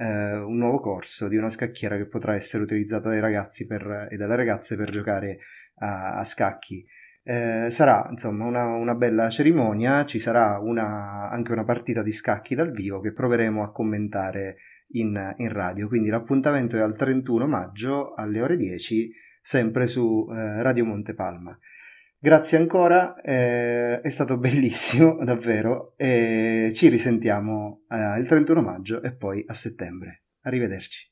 eh, 0.00 0.32
un 0.38 0.56
nuovo 0.56 0.80
corso 0.80 1.28
di 1.28 1.36
una 1.36 1.50
scacchiera 1.50 1.98
che 1.98 2.06
potrà 2.06 2.34
essere 2.34 2.62
utilizzata 2.62 3.10
dai 3.10 3.20
ragazzi 3.20 3.66
per, 3.66 4.08
e 4.10 4.16
dalle 4.16 4.36
ragazze 4.36 4.74
per 4.76 4.90
giocare 4.90 5.40
a, 5.80 6.14
a 6.14 6.24
scacchi. 6.24 6.84
Eh, 7.22 7.68
sarà 7.70 8.06
insomma 8.10 8.46
una, 8.46 8.64
una, 8.64 8.94
bella 8.94 9.28
cerimonia, 9.28 10.06
ci 10.06 10.18
sarà 10.18 10.58
una, 10.58 11.28
anche 11.28 11.52
una 11.52 11.64
partita 11.64 12.02
di 12.02 12.12
scacchi 12.12 12.54
dal 12.54 12.72
vivo 12.72 13.00
che 13.00 13.12
proveremo 13.12 13.62
a 13.62 13.72
commentare 13.72 14.56
in, 14.92 15.34
in, 15.36 15.52
radio. 15.52 15.86
Quindi 15.86 16.08
l'appuntamento 16.08 16.76
è 16.76 16.80
al 16.80 16.96
31 16.96 17.46
maggio 17.46 18.14
alle 18.14 18.40
ore 18.40 18.56
10, 18.56 19.12
sempre 19.42 19.86
su 19.86 20.26
eh, 20.30 20.62
Radio 20.62 20.86
Montepalma. 20.86 21.56
Grazie 22.22 22.58
ancora, 22.58 23.18
eh, 23.22 24.02
è 24.02 24.08
stato 24.10 24.36
bellissimo 24.36 25.16
davvero 25.24 25.94
e 25.96 26.70
ci 26.74 26.88
risentiamo 26.88 27.84
eh, 27.88 28.18
il 28.18 28.26
31 28.26 28.60
maggio 28.60 29.00
e 29.00 29.14
poi 29.14 29.42
a 29.46 29.54
settembre. 29.54 30.24
Arrivederci. 30.42 31.09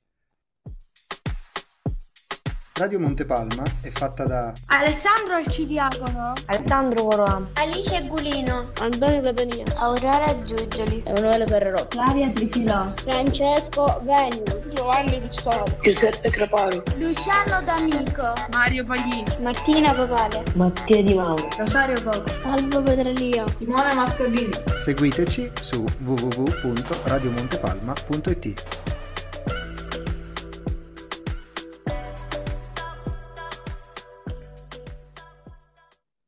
Radio 2.79 2.99
Montepalma 3.01 3.65
è 3.81 3.91
fatta 3.91 4.23
da 4.23 4.53
Alessandro 4.67 5.35
Alcidiacono, 5.35 6.35
Alessandro 6.47 7.03
Coroam, 7.03 7.49
Alice 7.55 8.07
Gulino, 8.07 8.71
Antonio 8.79 9.21
Catania, 9.21 9.65
Aurora 9.79 10.41
Giugioli, 10.45 11.03
Emanuele 11.05 11.45
Ferrero, 11.49 11.89
Claria 11.89 12.31
Trifilò, 12.31 12.89
Francesco 12.95 13.99
Venno, 14.05 14.61
Giovanni 14.73 15.19
Pizzolo, 15.19 15.65
Giuseppe 15.83 16.31
Creparo, 16.31 16.85
Luciano 16.99 17.61
D'Amico, 17.65 18.33
Mario 18.53 18.87
Paglini, 18.87 19.25
Martina 19.41 19.93
Papale, 19.93 20.45
Mattia 20.55 21.03
Di 21.03 21.15
Mauro, 21.15 21.49
Rosario 21.57 22.01
Coco, 22.01 22.31
Albo 22.45 22.81
Petralio, 22.81 23.45
Simone 23.59 23.93
Marcardini. 23.93 24.55
Seguiteci 24.79 25.51
su 25.61 25.85
www.radiomontepalma.it 26.05 28.97